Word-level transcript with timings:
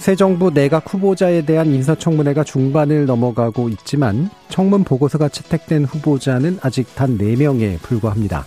새 0.00 0.16
정부 0.16 0.50
내각 0.50 0.94
후보자에 0.94 1.42
대한 1.42 1.66
인사청문회가 1.74 2.42
중반을 2.42 3.04
넘어가고 3.04 3.68
있지만 3.68 4.30
청문 4.48 4.82
보고서가 4.82 5.28
채택된 5.28 5.84
후보자는 5.84 6.58
아직 6.62 6.94
단 6.94 7.18
4명에 7.18 7.78
불과합니다. 7.82 8.46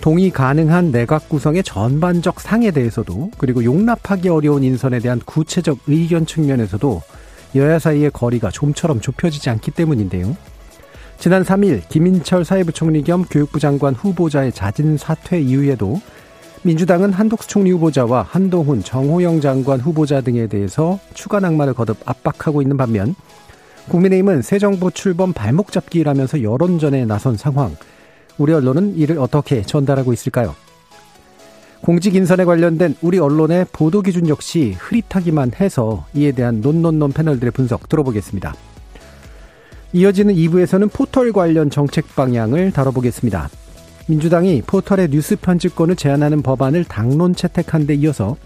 동의 0.00 0.30
가능한 0.30 0.90
내각 0.90 1.28
구성의 1.28 1.62
전반적 1.62 2.40
상에 2.40 2.72
대해서도 2.72 3.30
그리고 3.38 3.62
용납하기 3.62 4.28
어려운 4.28 4.64
인선에 4.64 4.98
대한 4.98 5.20
구체적 5.20 5.78
의견 5.86 6.26
측면에서도 6.26 7.00
여야 7.54 7.78
사이의 7.78 8.10
거리가 8.10 8.50
좀처럼 8.50 9.00
좁혀지지 9.00 9.50
않기 9.50 9.70
때문인데요. 9.70 10.36
지난 11.20 11.44
3일 11.44 11.88
김인철 11.88 12.44
사회부총리 12.44 13.04
겸 13.04 13.24
교육부 13.30 13.60
장관 13.60 13.94
후보자의 13.94 14.50
자진 14.50 14.96
사퇴 14.96 15.40
이후에도 15.42 16.00
민주당은 16.62 17.12
한독수 17.12 17.48
총리 17.48 17.70
후보자와 17.70 18.22
한동훈, 18.22 18.82
정호영 18.82 19.40
장관 19.40 19.80
후보자 19.80 20.20
등에 20.20 20.46
대해서 20.46 20.98
추가 21.14 21.40
낙마를 21.40 21.72
거듭 21.72 21.96
압박하고 22.04 22.60
있는 22.60 22.76
반면 22.76 23.14
국민의힘은 23.88 24.42
새 24.42 24.58
정부 24.58 24.90
출범 24.90 25.32
발목 25.32 25.72
잡기라면서 25.72 26.42
여론전에 26.42 27.06
나선 27.06 27.36
상황. 27.36 27.74
우리 28.36 28.52
언론은 28.52 28.96
이를 28.96 29.18
어떻게 29.18 29.62
전달하고 29.62 30.12
있을까요? 30.12 30.54
공직 31.80 32.14
인선에 32.14 32.44
관련된 32.44 32.94
우리 33.00 33.18
언론의 33.18 33.66
보도 33.72 34.02
기준 34.02 34.28
역시 34.28 34.76
흐릿하기만 34.78 35.52
해서 35.58 36.04
이에 36.12 36.32
대한 36.32 36.60
논논논 36.60 37.12
패널들의 37.12 37.52
분석 37.52 37.88
들어보겠습니다. 37.88 38.54
이어지는 39.94 40.34
2부에서는 40.34 40.92
포털 40.92 41.32
관련 41.32 41.70
정책 41.70 42.14
방향을 42.14 42.72
다뤄보겠습니다. 42.72 43.48
민주당이 44.06 44.62
포털의 44.62 45.08
뉴스 45.10 45.36
편집권을 45.36 45.96
제한하는 45.96 46.42
법안을 46.42 46.84
당론 46.84 47.34
채택한 47.34 47.86
데 47.86 47.94
이어서 47.94 48.36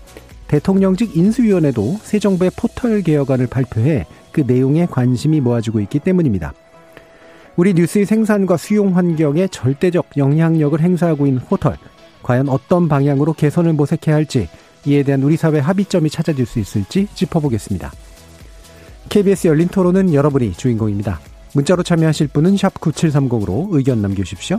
대통령직 0.48 1.16
인수위원회도 1.16 1.98
새 2.02 2.18
정부의 2.18 2.50
포털 2.56 3.02
개혁안을 3.02 3.46
발표해 3.46 4.06
그 4.32 4.42
내용에 4.46 4.86
관심이 4.86 5.40
모아지고 5.40 5.80
있기 5.80 6.00
때문입니다. 6.00 6.52
우리 7.56 7.72
뉴스의 7.72 8.04
생산과 8.04 8.56
수용 8.56 8.96
환경에 8.96 9.48
절대적 9.48 10.16
영향력을 10.16 10.78
행사하고 10.80 11.26
있는 11.26 11.40
포털, 11.40 11.76
과연 12.22 12.48
어떤 12.48 12.88
방향으로 12.88 13.32
개선을 13.32 13.72
모색해야 13.74 14.16
할지 14.16 14.48
이에 14.86 15.02
대한 15.02 15.22
우리 15.22 15.36
사회 15.36 15.60
합의점이 15.60 16.10
찾아질 16.10 16.46
수 16.46 16.58
있을지 16.58 17.06
짚어보겠습니다. 17.14 17.92
KBS 19.08 19.46
열린 19.48 19.68
토론은 19.68 20.12
여러분이 20.12 20.52
주인공입니다. 20.52 21.20
문자로 21.54 21.82
참여하실 21.82 22.28
분은 22.28 22.56
9730으로 22.56 23.68
의견 23.70 24.02
남겨주십시오. 24.02 24.58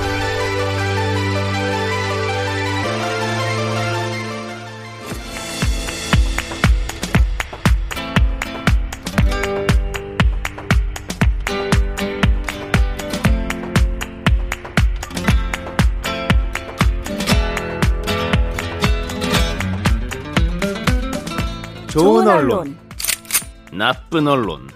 나쁜 24.11 24.27
언론, 24.27 24.67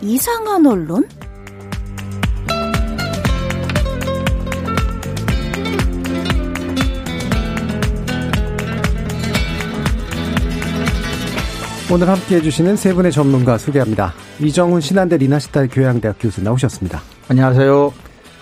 이상한 0.00 0.64
언론? 0.64 1.06
오늘 11.92 12.08
함께 12.08 12.36
해주시는 12.36 12.76
세 12.76 12.94
분의 12.94 13.12
전문가 13.12 13.58
소개합니다. 13.58 14.14
이정훈 14.40 14.80
신한대 14.80 15.18
리나시탈 15.18 15.68
교양대학 15.70 16.16
교수 16.18 16.42
나오셨습니다. 16.42 17.02
안녕하세요. 17.28 17.92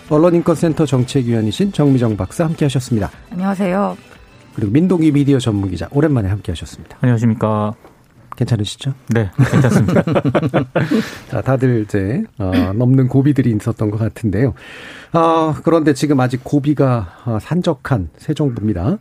언론인권센터 0.09 0.87
정책위원이신 0.87 1.73
정미정 1.73 2.17
박사 2.17 2.45
함께 2.45 2.67
하셨습니다. 2.67 3.11
안녕하세요. 3.33 3.97
그리고 4.55 4.71
민동기 4.71 5.11
미디어 5.11 5.41
전문기자 5.41 5.89
오랜만에 5.91 6.29
함께 6.29 6.53
하셨습니다. 6.53 6.97
안녕하십니까. 7.01 7.75
괜찮으시죠? 8.37 8.95
네, 9.09 9.31
괜찮습니다. 9.51 10.03
자, 11.31 11.41
다들 11.43 11.83
이제 11.83 12.23
어, 12.39 12.73
넘는 12.75 13.09
고비들이 13.09 13.51
있었던 13.53 13.91
것 13.91 13.99
같은데요. 13.99 14.55
어, 15.13 15.55
그런데 15.63 15.95
지금 15.95 16.21
아직 16.21 16.43
고비가 16.43 17.09
어, 17.27 17.39
산적한 17.41 18.11
새 18.17 18.35
정부입니다. 18.35 18.99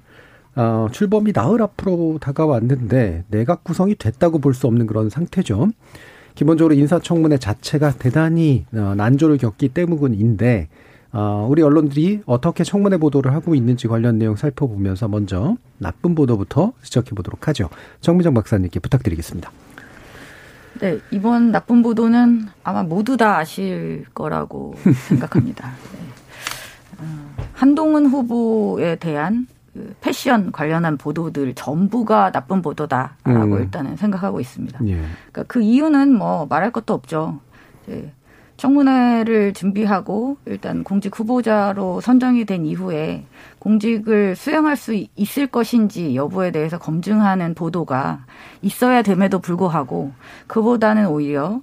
어, 0.55 0.87
출범이 0.91 1.31
나흘 1.33 1.61
앞으로 1.61 2.17
다가왔는데 2.19 3.23
내각 3.29 3.63
구성이 3.63 3.95
됐다고 3.95 4.39
볼 4.39 4.53
수 4.53 4.67
없는 4.67 4.85
그런 4.85 5.09
상태죠. 5.09 5.69
기본적으로 6.35 6.73
인사청문회 6.75 7.37
자체가 7.37 7.91
대단히 7.93 8.65
어, 8.73 8.93
난조를 8.95 9.37
겪기 9.37 9.69
때문인데 9.69 10.67
어, 11.13 11.45
우리 11.49 11.61
언론들이 11.61 12.21
어떻게 12.25 12.63
청문회 12.63 12.97
보도를 12.97 13.33
하고 13.33 13.53
있는지 13.53 13.87
관련 13.87 14.17
내용 14.17 14.35
살펴보면서 14.35 15.07
먼저 15.07 15.57
나쁜 15.77 16.15
보도부터 16.15 16.73
지적해 16.83 17.11
보도록 17.11 17.47
하죠. 17.49 17.69
정미정 17.99 18.33
박사님께 18.33 18.79
부탁드리겠습니다. 18.79 19.51
네, 20.79 20.99
이번 21.11 21.51
나쁜 21.51 21.83
보도는 21.83 22.47
아마 22.63 22.83
모두 22.83 23.17
다 23.17 23.37
아실 23.37 24.05
거라고 24.13 24.75
생각합니다. 25.09 25.71
네. 25.93 25.99
어, 26.99 27.35
한동훈 27.53 28.05
후보에 28.05 28.95
대한 28.95 29.47
그 29.73 29.95
패션 30.01 30.51
관련한 30.51 30.97
보도들 30.97 31.53
전부가 31.55 32.31
나쁜 32.31 32.61
보도다라고 32.61 33.55
음. 33.55 33.61
일단은 33.61 33.95
생각하고 33.97 34.39
있습니다. 34.39 34.79
예. 34.87 34.95
그러니까 35.31 35.43
그 35.47 35.61
이유는 35.61 36.13
뭐 36.13 36.45
말할 36.45 36.71
것도 36.71 36.93
없죠. 36.93 37.39
네. 37.85 38.11
청문회를 38.61 39.53
준비하고 39.53 40.37
일단 40.45 40.83
공직 40.83 41.17
후보자로 41.17 41.99
선정이 41.99 42.45
된 42.45 42.63
이후에 42.63 43.25
공직을 43.57 44.35
수행할 44.35 44.77
수 44.77 44.93
있을 45.15 45.47
것인지 45.47 46.15
여부에 46.15 46.51
대해서 46.51 46.77
검증하는 46.77 47.55
보도가 47.55 48.23
있어야 48.61 49.01
됨에도 49.01 49.39
불구하고 49.39 50.11
그보다는 50.45 51.07
오히려 51.07 51.61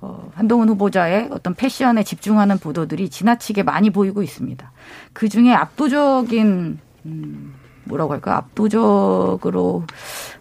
어, 0.00 0.28
한동훈 0.34 0.68
후보자의 0.70 1.28
어떤 1.30 1.54
패션에 1.54 2.02
집중하는 2.02 2.58
보도들이 2.58 3.10
지나치게 3.10 3.62
많이 3.62 3.90
보이고 3.90 4.20
있습니다. 4.20 4.72
그 5.12 5.28
중에 5.28 5.52
압도적인 5.52 6.80
음, 7.06 7.54
뭐라고 7.84 8.12
할까 8.12 8.36
압도적으로 8.36 9.84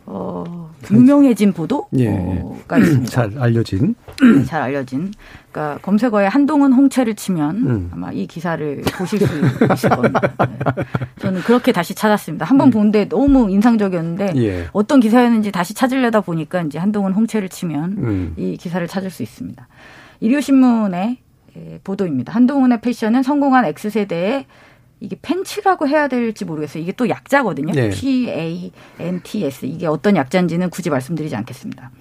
어 0.06 0.72
유명해진 0.92 1.54
보도가 1.54 1.88
예, 1.98 2.06
예. 2.06 2.44
있습니다. 2.80 3.06
잘 3.12 3.38
알려진 3.38 3.96
네, 4.22 4.44
잘 4.46 4.62
알려진 4.62 5.12
그러니까 5.52 5.80
검색어에 5.82 6.28
한동훈 6.28 6.74
홍채를 6.74 7.16
치면 7.16 7.56
음. 7.58 7.90
아마 7.94 8.12
이 8.12 8.28
기사를 8.28 8.82
보실 8.98 9.20
수 9.20 9.26
있을 9.26 9.90
겁니다. 9.90 10.22
네. 10.40 10.84
저는 11.20 11.42
그렇게 11.42 11.72
다시 11.72 11.94
찾았습니다. 11.96 12.46
한번 12.46 12.70
음. 12.70 12.72
본데 12.72 13.08
너무 13.10 13.50
인상적이었는데 13.50 14.34
예. 14.38 14.68
어떤 14.74 15.00
기사였는지 15.00 15.52
다시 15.52 15.74
찾으려다 15.74 16.22
보니까 16.22 16.62
이제 16.62 16.80
한동훈 16.80 17.14
홍채를 17.14 17.50
치면 17.50 17.96
음. 17.98 18.34
이 18.38 18.58
기사를 18.58 18.86
찾을 18.88 19.10
수 19.10 19.24
있습니다. 19.24 19.68
일요신문의 20.20 21.18
보도입니다. 21.84 22.34
한동훈의 22.34 22.80
패션은 22.82 23.24
성공한 23.24 23.66
X세대의 23.66 24.46
이게 25.00 25.18
팬츠라고 25.22 25.88
해야 25.88 26.08
될지 26.08 26.46
모르겠어요. 26.46 26.84
이게 26.84 26.92
또 26.92 27.08
약자거든요. 27.10 27.74
네. 27.74 27.90
P 27.90 28.30
A 28.30 28.72
N 29.00 29.22
T 29.24 29.46
S 29.46 29.66
이게 29.66 29.88
어떤 29.88 30.16
약자인지는 30.16 30.70
굳이 30.70 30.90
말씀드리지 30.90 31.36
않겠습니다. 31.36 31.92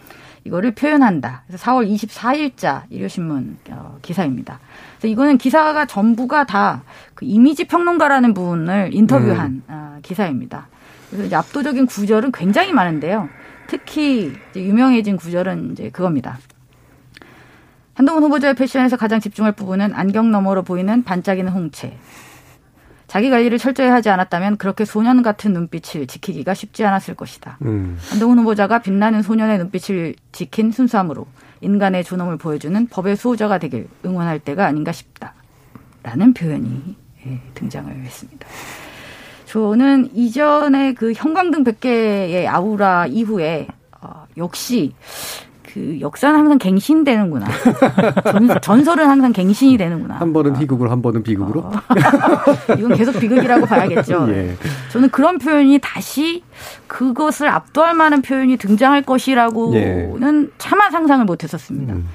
이거를 0.45 0.75
표현한다. 0.75 1.43
그래서 1.47 1.65
4월 1.65 1.89
24일자 1.93 2.85
일요신문 2.91 3.59
어, 3.71 3.99
기사입니다. 4.03 4.61
그래서 4.99 5.09
이거는 5.13 5.39
기사가 5.39 5.87
전부가 5.87 6.45
다 6.45 6.83
그 7.19 7.25
이미지 7.25 7.65
평론가라는 7.65 8.33
분을 8.33 8.91
인터뷰한 8.95 9.63
어, 9.67 9.99
기사입니다. 10.03 10.69
그래서 11.11 11.25
이제 11.25 11.35
압도적인 11.35 11.87
구절은 11.87 12.31
굉장히 12.31 12.73
많은데요. 12.73 13.29
특히 13.67 14.33
유명해진 14.55 15.17
구절은 15.17 15.73
이제 15.73 15.91
그겁니다. 15.91 16.39
한동훈 17.95 18.23
후보자의 18.23 18.55
패션에서 18.55 18.97
가장 18.97 19.19
집중할 19.19 19.51
부분은 19.51 19.95
안경 19.95 20.31
너머로 20.31 20.63
보이는 20.63 21.03
반짝이는 21.03 21.51
홍채. 21.51 21.99
자기 23.09 23.31
관리를 23.31 23.59
철저히 23.59 23.89
하지 23.89 24.11
않았다면 24.11 24.59
그렇게 24.59 24.85
소년 24.85 25.23
같은 25.23 25.55
눈빛을 25.55 26.07
지키기가 26.07 26.53
쉽지 26.53 26.85
않았을 26.85 27.15
것이다. 27.15 27.59
음. 27.63 27.99
한동훈 28.11 28.39
후보자가 28.39 28.81
빛나는 28.81 29.23
소년의 29.23 29.59
눈빛을 29.59 30.15
지킨 30.31 30.71
순수함으로 30.71 31.27
인간의 31.63 32.05
존엄을 32.05 32.37
보여주는 32.37 32.87
법의 32.87 33.17
수호자가 33.17 33.59
되길 33.59 33.89
응원할 34.05 34.39
때가 34.39 34.67
아닌가 34.67 34.93
싶다. 34.93 35.35
라는 36.03 36.33
표현이 36.35 36.97
예, 37.27 37.41
등장을 37.55 37.93
했습니다. 37.93 38.47
저는 39.47 40.11
이전에 40.15 40.93
그 40.93 41.13
형광등 41.15 41.65
100개의 41.65 42.47
아우라 42.47 43.07
이후에 43.07 43.67
어, 44.03 44.27
역시 44.37 44.93
그 45.79 46.01
역사는 46.01 46.37
항상 46.37 46.59
갱신되는구나. 46.59 47.47
전, 48.33 48.61
전설은 48.61 49.09
항상 49.09 49.33
갱신이 49.33 49.77
되는구나. 49.77 50.17
한 50.17 50.33
번은 50.33 50.57
희극으로 50.57 50.91
한 50.91 51.01
번은 51.03 51.23
비극으로. 51.23 51.61
어. 51.61 51.73
이건 52.77 52.95
계속 52.95 53.13
비극이라고 53.21 53.65
봐야겠죠. 53.67 54.27
예. 54.35 54.57
저는 54.91 55.11
그런 55.11 55.39
표현이 55.39 55.79
다시 55.81 56.43
그것을 56.89 57.47
압도할 57.49 57.95
만한 57.95 58.23
표현이 58.23 58.57
등장할 58.57 59.03
것이라고는 59.03 60.45
예. 60.45 60.51
차마 60.59 60.91
상상을 60.91 61.25
못 61.25 61.45
했었습니다. 61.45 61.95
음. 61.95 62.09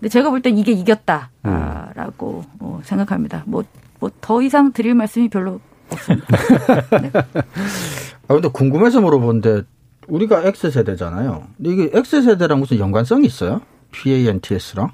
근데 0.00 0.08
제가 0.08 0.30
볼 0.30 0.42
땐 0.42 0.58
이게 0.58 0.72
이겼다라고 0.72 2.44
어, 2.58 2.80
생각합니다. 2.82 3.44
뭐, 3.46 3.62
뭐 4.00 4.10
더 4.20 4.42
이상 4.42 4.72
드릴 4.72 4.94
말씀이 4.96 5.28
별로 5.28 5.60
없습니다. 5.90 6.26
아, 8.26 8.34
근데 8.34 8.48
궁금해서 8.48 9.00
물어보는데 9.00 9.62
우리가 10.08 10.42
X세대잖아요. 10.44 11.44
근데 11.56 11.70
이게 11.70 11.90
X세대랑 11.92 12.60
무슨 12.60 12.78
연관성이 12.78 13.26
있어요? 13.26 13.60
PANTS랑? 13.92 14.90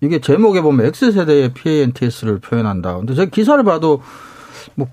이게 0.00 0.20
제목에 0.20 0.60
보면 0.60 0.86
X세대의 0.86 1.54
PANTS를 1.54 2.40
표현한다. 2.40 2.96
근데 2.96 3.14
제가 3.14 3.30
기사를 3.30 3.62
봐도 3.64 4.02
뭐, 4.74 4.88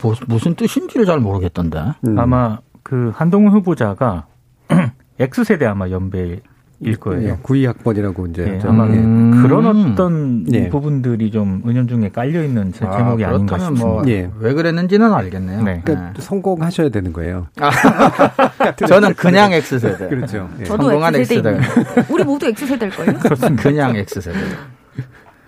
뭐 0.00 0.14
무슨 0.26 0.54
뜻인지를 0.54 1.06
잘 1.06 1.18
모르겠던데. 1.20 1.94
음. 2.06 2.18
아마 2.18 2.58
그 2.82 3.12
한동훈 3.14 3.52
후보자가 3.52 4.26
X세대 5.18 5.66
아마 5.66 5.90
연배 5.90 6.40
일 6.84 6.96
거예요. 6.96 7.28
예, 7.30 7.36
92학번이라고 7.42 8.30
이제 8.30 8.54
예, 8.54 8.58
저- 8.58 8.68
아마 8.68 8.86
예. 8.88 8.98
음. 8.98 9.42
그런 9.42 9.66
어떤 9.92 10.44
예. 10.52 10.68
부분들이 10.68 11.30
좀 11.30 11.62
은연중에 11.66 12.10
깔려 12.10 12.42
있는 12.44 12.72
제 12.72 12.80
제목이 12.80 13.24
아, 13.24 13.30
아, 13.30 13.32
닌가 13.36 13.56
그렇다면 13.56 13.60
싶습니다. 13.76 13.86
뭐, 13.86 14.02
예. 14.08 14.30
왜 14.38 14.52
그랬는지는 14.54 15.12
알겠네요. 15.12 15.62
네. 15.62 15.82
그러니까 15.84 16.12
성공하셔야 16.20 16.88
되는 16.90 17.12
거예요. 17.12 17.46
저는 18.88 19.14
그냥 19.14 19.52
X세대. 19.52 20.08
그렇죠. 20.08 20.48
예. 20.60 20.64
저도 20.64 20.84
성공한 20.84 21.14
X세대입니다. 21.16 21.72
우리 22.10 22.24
모두 22.24 22.46
X세대일 22.46 22.90
거예요. 22.92 23.12
그냥 23.56 23.96
X세대. 23.96 24.38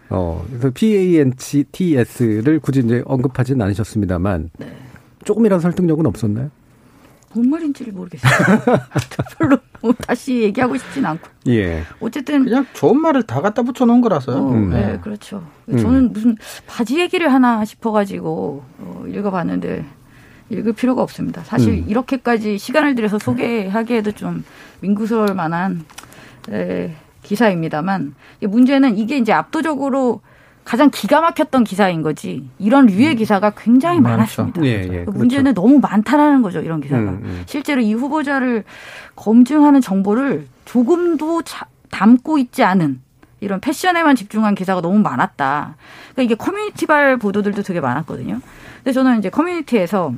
어, 0.09 0.45
그래서 0.49 0.71
PANTS를 0.71 2.61
굳이 2.61 2.81
이제 2.81 3.03
언급하지는 3.07 3.61
않으셨습니다만 3.67 4.51
네. 4.59 4.67
조금이라도 5.25 5.61
설득력은 5.61 6.07
없었나요? 6.07 6.51
뭔 7.37 7.51
말인지를 7.51 7.93
모르겠어요. 7.93 8.31
별로 9.39 9.59
뭐 9.83 9.93
다시 9.93 10.43
얘기하고 10.43 10.77
싶진 10.79 11.05
않고. 11.05 11.29
예. 11.49 11.83
어쨌든 12.01 12.45
그냥 12.45 12.67
좋은 12.73 12.99
말을 13.01 13.25
다 13.25 13.43
갖다 13.43 13.63
붙여 13.63 13.85
놓은 13.85 14.01
거라서요. 14.01 14.37
어, 14.37 14.51
음. 14.53 14.71
네, 14.71 14.99
그렇죠. 15.03 15.47
음. 15.69 15.77
저는 15.77 16.13
무슨 16.13 16.37
바지 16.67 16.99
얘기를 16.99 17.33
하나 17.33 17.65
싶어가지고 17.65 18.65
어, 18.79 19.05
읽어봤는데 19.07 19.85
읽을 20.49 20.73
필요가 20.73 21.03
없습니다. 21.03 21.43
사실 21.45 21.75
음. 21.75 21.85
이렇게까지 21.89 22.57
시간을 22.57 22.95
들여서 22.95 23.19
소개하기에도 23.19 24.13
좀 24.13 24.45
민구스러울 24.81 25.35
만한 25.35 25.85
에, 26.51 26.95
기사입니다만 27.23 28.15
문제는 28.41 28.97
이게 28.97 29.19
이제 29.19 29.33
압도적으로 29.33 30.21
가장 30.67 30.91
기가 30.91 31.21
막혔던 31.21 31.63
기사인 31.63 32.03
거지 32.03 32.49
이런 32.59 32.87
류의 32.87 33.15
기사가 33.15 33.51
굉장히 33.57 34.01
많죠. 34.01 34.43
많았습니다. 34.43 34.65
예, 34.65 34.89
예. 35.01 35.05
그 35.05 35.11
문제는 35.13 35.55
너무 35.55 35.79
많다라는 35.79 36.43
거죠 36.43 36.61
이런 36.61 36.81
기사가. 36.81 37.03
음, 37.03 37.21
음. 37.23 37.43
실제로 37.47 37.81
이 37.81 37.95
후보자를 37.95 38.65
검증하는 39.15 39.81
정보를 39.81 40.47
조금도 40.65 41.43
자- 41.43 41.67
담고 41.91 42.39
있지 42.39 42.65
않은 42.65 43.01
이런 43.41 43.61
패션에만 43.61 44.17
집중한 44.17 44.57
기사가 44.57 44.81
너무 44.81 44.99
많았다. 44.99 45.77
그러니까 46.15 46.23
이게 46.23 46.35
커뮤니티발 46.35 47.19
보도들도 47.19 47.63
되게 47.63 47.81
많았거든요. 47.81 48.41
근데 48.79 48.93
저는 48.93 49.19
이제 49.21 49.31
커뮤니티에서 49.31 50.13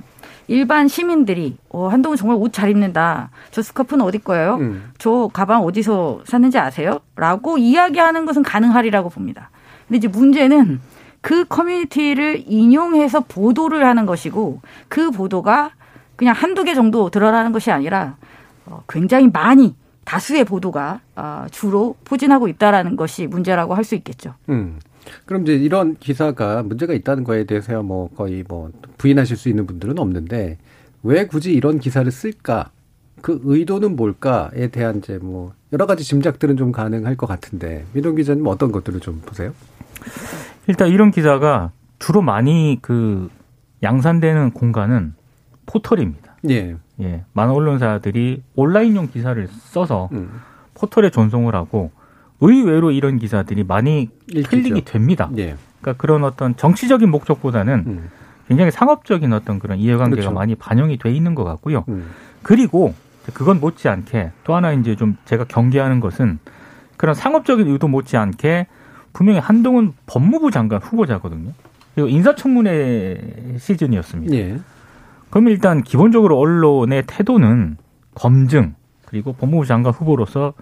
일반 0.46 0.88
시민들이 0.88 1.58
어, 1.68 1.88
한동훈 1.88 2.16
정말 2.16 2.38
옷 2.40 2.54
잘 2.54 2.70
입는다. 2.70 3.28
저 3.50 3.60
스카프는 3.60 4.02
어디 4.02 4.16
거예요? 4.18 4.54
음. 4.56 4.92
저 4.96 5.28
가방 5.30 5.62
어디서 5.62 6.22
샀는지 6.24 6.58
아세요? 6.58 7.00
라고 7.16 7.58
이야기하는 7.58 8.24
것은 8.24 8.42
가능하리라고 8.42 9.10
봅니다. 9.10 9.50
근데 9.88 9.98
이제 9.98 10.08
문제는 10.08 10.80
그 11.20 11.44
커뮤니티를 11.46 12.44
인용해서 12.46 13.20
보도를 13.20 13.84
하는 13.84 14.06
것이고 14.06 14.60
그 14.88 15.10
보도가 15.10 15.72
그냥 16.16 16.34
한두 16.34 16.64
개 16.64 16.74
정도 16.74 17.10
드러나는 17.10 17.52
것이 17.52 17.70
아니라 17.70 18.16
어, 18.66 18.82
굉장히 18.88 19.28
많이 19.32 19.74
다수의 20.04 20.44
보도가 20.44 21.00
어, 21.16 21.46
주로 21.50 21.96
포진하고 22.04 22.48
있다라는 22.48 22.96
것이 22.96 23.26
문제라고 23.26 23.74
할 23.74 23.84
수 23.84 23.94
있겠죠. 23.94 24.34
음. 24.48 24.78
그럼 25.24 25.42
이제 25.42 25.54
이런 25.54 25.96
기사가 25.96 26.62
문제가 26.62 26.92
있다는 26.92 27.24
거에 27.24 27.44
대해서야 27.44 27.80
뭐 27.82 28.10
거의 28.14 28.44
뭐 28.46 28.70
부인하실 28.98 29.36
수 29.36 29.48
있는 29.48 29.66
분들은 29.66 29.98
없는데 29.98 30.58
왜 31.02 31.26
굳이 31.26 31.52
이런 31.52 31.78
기사를 31.78 32.10
쓸까? 32.10 32.70
그 33.22 33.40
의도는 33.44 33.96
뭘까에 33.96 34.68
대한 34.68 34.98
이제 34.98 35.18
뭐 35.20 35.52
여러 35.72 35.86
가지 35.86 36.04
짐작들은 36.04 36.56
좀 36.56 36.72
가능할 36.72 37.16
것 37.16 37.26
같은데 37.26 37.84
민동 37.92 38.14
기자님 38.16 38.46
어떤 38.46 38.70
것들을 38.70 39.00
좀 39.00 39.20
보세요? 39.24 39.52
일단 40.66 40.88
이런 40.88 41.10
기사가 41.10 41.72
주로 41.98 42.22
많이 42.22 42.78
그 42.80 43.30
양산되는 43.82 44.52
공간은 44.52 45.14
포털입니다. 45.66 46.36
예. 46.48 46.76
예, 47.00 47.24
많은 47.32 47.54
언론사들이 47.54 48.42
온라인용 48.54 49.08
기사를 49.08 49.46
써서 49.48 50.08
음. 50.12 50.40
포털에 50.74 51.10
전송을 51.10 51.54
하고 51.54 51.90
의외로 52.40 52.90
이런 52.90 53.18
기사들이 53.18 53.64
많이 53.64 54.08
읽히죠. 54.28 54.50
클릭이 54.50 54.84
됩니다. 54.84 55.30
예. 55.36 55.56
그러니까 55.80 56.00
그런 56.00 56.24
어떤 56.24 56.56
정치적인 56.56 57.10
목적보다는 57.10 57.84
음. 57.86 58.10
굉장히 58.48 58.70
상업적인 58.70 59.32
어떤 59.32 59.58
그런 59.58 59.78
이해관계가 59.78 60.16
그렇죠. 60.16 60.32
많이 60.32 60.54
반영이 60.54 60.98
돼 60.98 61.12
있는 61.12 61.34
것 61.34 61.44
같고요. 61.44 61.84
음. 61.88 62.10
그리고 62.42 62.94
그건 63.34 63.60
못지않게 63.60 64.32
또 64.44 64.54
하나 64.54 64.72
이제 64.72 64.96
좀 64.96 65.16
제가 65.26 65.44
경계하는 65.44 66.00
것은 66.00 66.38
그런 66.96 67.14
상업적인 67.14 67.68
의도 67.68 67.88
못지않게 67.88 68.66
분명히 69.18 69.40
한동훈 69.40 69.94
법무부 70.06 70.52
장관 70.52 70.80
후보자거든요. 70.80 71.50
그리고 71.96 72.08
인사청문회 72.08 73.56
시즌이었습니다. 73.58 74.32
예. 74.36 74.60
그럼 75.28 75.48
일단 75.48 75.82
기본적으로 75.82 76.38
언론의 76.38 77.02
태도는 77.08 77.78
검증 78.14 78.76
그리고 79.06 79.32
법무부 79.32 79.66
장관 79.66 79.92
후보로서 79.92 80.52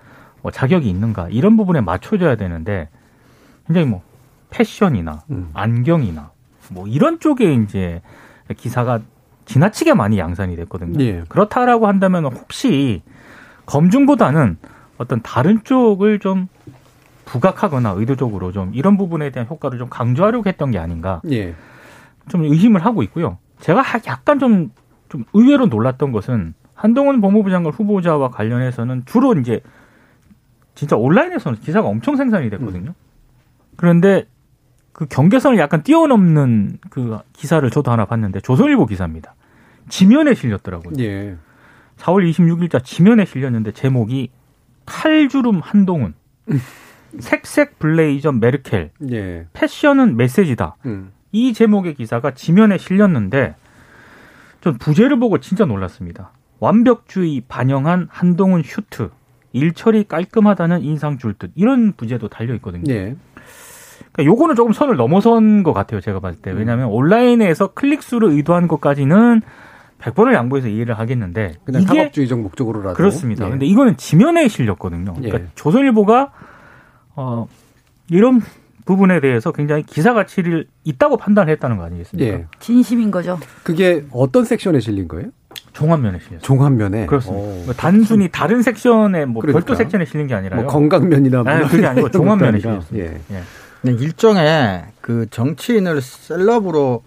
뭐 0.41 0.51
자격이 0.51 0.89
있는가 0.89 1.29
이런 1.29 1.59
부분에 1.59 1.83
맞춰줘야 1.83 2.37
되는데 2.37 2.89
굉장히 3.67 3.89
뭐 3.89 4.01
패션이나 4.49 5.25
음. 5.29 5.51
안경이나 5.53 6.31
뭐 6.71 6.89
이런 6.89 7.21
쪽에 7.21 7.53
이제 7.53 8.01
기사가 8.57 9.01
지나치게 9.45 9.93
많이 9.93 10.19
양산이 10.19 10.57
됐거든요. 10.57 10.99
예. 11.05 11.25
그렇다라고 11.29 11.89
한다면 11.89 12.25
혹시 12.25 13.03
검증보다는 13.67 14.57
어떤 14.97 15.21
다른 15.21 15.63
쪽을 15.63 16.21
좀 16.21 16.49
부각하거나 17.27 17.91
의도적으로 17.91 18.53
좀 18.53 18.71
이런 18.73 18.97
부분에 18.97 19.31
대한 19.31 19.47
효과를 19.49 19.79
좀 19.79 19.89
강조하려고 19.91 20.49
했던 20.49 20.71
게 20.71 20.79
아닌가 20.79 21.21
예. 21.31 21.55
좀 22.29 22.45
의심을 22.45 22.85
하고 22.85 23.03
있고요. 23.03 23.37
제가 23.61 23.83
하- 23.83 24.01
약간 24.07 24.39
좀, 24.39 24.71
좀 25.11 25.25
의외로 25.35 25.67
놀랐던 25.67 26.13
것은 26.13 26.55
한동훈 26.75 27.21
법무부 27.21 27.51
장관 27.51 27.73
후보자와 27.73 28.31
관련해서는 28.31 29.03
주로 29.07 29.35
이제 29.35 29.61
진짜 30.75 30.97
온라인에서는 30.97 31.59
기사가 31.61 31.87
엄청 31.89 32.17
생산이 32.17 32.49
됐거든요. 32.51 32.95
그런데 33.77 34.27
그 34.93 35.07
경계선을 35.07 35.59
약간 35.59 35.83
뛰어넘는 35.83 36.79
그 36.91 37.19
기사를 37.33 37.69
저도 37.71 37.91
하나 37.91 38.05
봤는데 38.07 38.41
조선일보 38.41 38.87
기사입니다. 38.87 39.35
지면에 39.89 40.35
실렸더라고요. 40.35 40.95
예. 41.01 41.37
4월 41.99 42.31
26일자 42.31 42.85
지면에 42.85 43.25
실렸는데 43.25 43.73
제목이 43.73 44.31
칼주름 44.85 45.61
한동훈, 45.61 46.15
색색 47.19 47.79
블레이저 47.79 48.33
메르켈, 48.33 48.91
예. 49.11 49.47
패션은 49.53 50.17
메시지다. 50.17 50.77
음. 50.87 51.13
이 51.33 51.53
제목의 51.53 51.95
기사가 51.95 52.33
지면에 52.33 52.79
실렸는데 52.79 53.55
전 54.61 54.79
부제를 54.79 55.19
보고 55.19 55.39
진짜 55.39 55.65
놀랐습니다. 55.65 56.33
완벽주의 56.61 57.43
반영한 57.47 58.09
한동훈 58.11 58.63
슈트. 58.63 59.11
일처리 59.53 60.05
깔끔하다는 60.05 60.83
인상 60.83 61.19
줄 61.19 61.35
듯. 61.35 61.51
이런 61.55 61.93
부제도 61.93 62.29
달려 62.29 62.55
있거든요. 62.55 62.85
예. 62.93 63.17
그러니까 64.13 64.25
요거는 64.25 64.55
조금 64.55 64.73
선을 64.73 64.97
넘어선 64.97 65.63
것 65.63 65.73
같아요. 65.73 66.01
제가 66.01 66.21
봤을 66.21 66.41
때. 66.41 66.51
왜냐하면 66.51 66.89
온라인에서 66.89 67.69
클릭수를 67.69 68.31
의도한 68.31 68.69
것까지는 68.69 69.43
100번을 70.01 70.35
양보해서 70.35 70.69
이해를 70.69 70.99
하겠는데 70.99 71.55
그냥 71.65 71.83
이게 71.83 71.95
상업주의적 71.95 72.41
목적으로라도 72.41 72.95
그렇습니다. 72.95 73.47
예. 73.47 73.51
근데 73.51 73.67
이거는 73.67 73.97
지면에 73.97 74.49
실렸거든요. 74.49 75.15
그러니까 75.15 75.41
예. 75.41 75.47
조선일보가 75.55 76.33
어 77.17 77.49
이런 78.11 78.41
부분에 78.85 79.21
대해서 79.21 79.51
굉장히 79.51 79.83
기사 79.83 80.15
가치를 80.15 80.67
있다고 80.85 81.17
판단했다는 81.17 81.77
거 81.77 81.85
아니겠습니까? 81.85 82.33
예. 82.33 82.47
진심인 82.61 83.11
거죠. 83.11 83.39
그게 83.65 84.05
어떤 84.13 84.45
섹션에 84.45 84.79
실린 84.79 85.09
거예요? 85.09 85.31
종합면에 85.73 86.19
실렸어요. 86.21 86.41
종합면에. 86.41 87.07
그렇습니다. 87.07 87.43
오. 87.45 87.63
뭐 87.65 87.75
단순히 87.75 88.29
다른 88.31 88.63
섹션에 88.63 89.25
뭐 89.25 89.43
그러니까. 89.43 89.53
별도 89.53 89.75
섹션에 89.75 90.05
실린 90.05 90.27
게 90.29 90.35
아니라요. 90.35 90.63
뭐 90.63 90.71
건강면이나 90.71 91.43
뭐 91.43 91.53
아니, 91.53 91.67
그게 91.69 91.85
아니고 91.87 92.11
종합면에. 92.11 92.61
실렸습니다. 92.61 93.13
예. 93.13 93.21
예. 93.33 93.43
일종의 93.91 94.85
그 95.01 95.27
정치인을 95.31 96.01
셀럽으로 96.01 97.03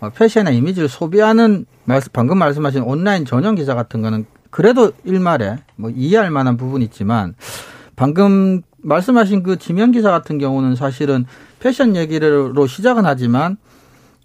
어, 0.00 0.10
패션이나 0.10 0.50
이미지를 0.50 0.88
소비하는 0.88 1.66
말씀, 1.84 2.10
방금 2.12 2.38
말씀하신 2.38 2.82
온라인 2.82 3.24
전용 3.24 3.54
기사 3.54 3.74
같은 3.74 4.02
거는 4.02 4.26
그래도 4.50 4.92
일말에 5.04 5.58
뭐 5.76 5.90
이해할 5.90 6.30
만한 6.30 6.56
부분이 6.56 6.84
있지만 6.86 7.34
방금 7.96 8.62
말씀하신 8.82 9.42
그 9.42 9.58
지면 9.58 9.92
기사 9.92 10.10
같은 10.10 10.38
경우는 10.38 10.76
사실은 10.76 11.24
패션 11.60 11.96
얘기로 11.96 12.66
시작은 12.66 13.06
하지만 13.06 13.56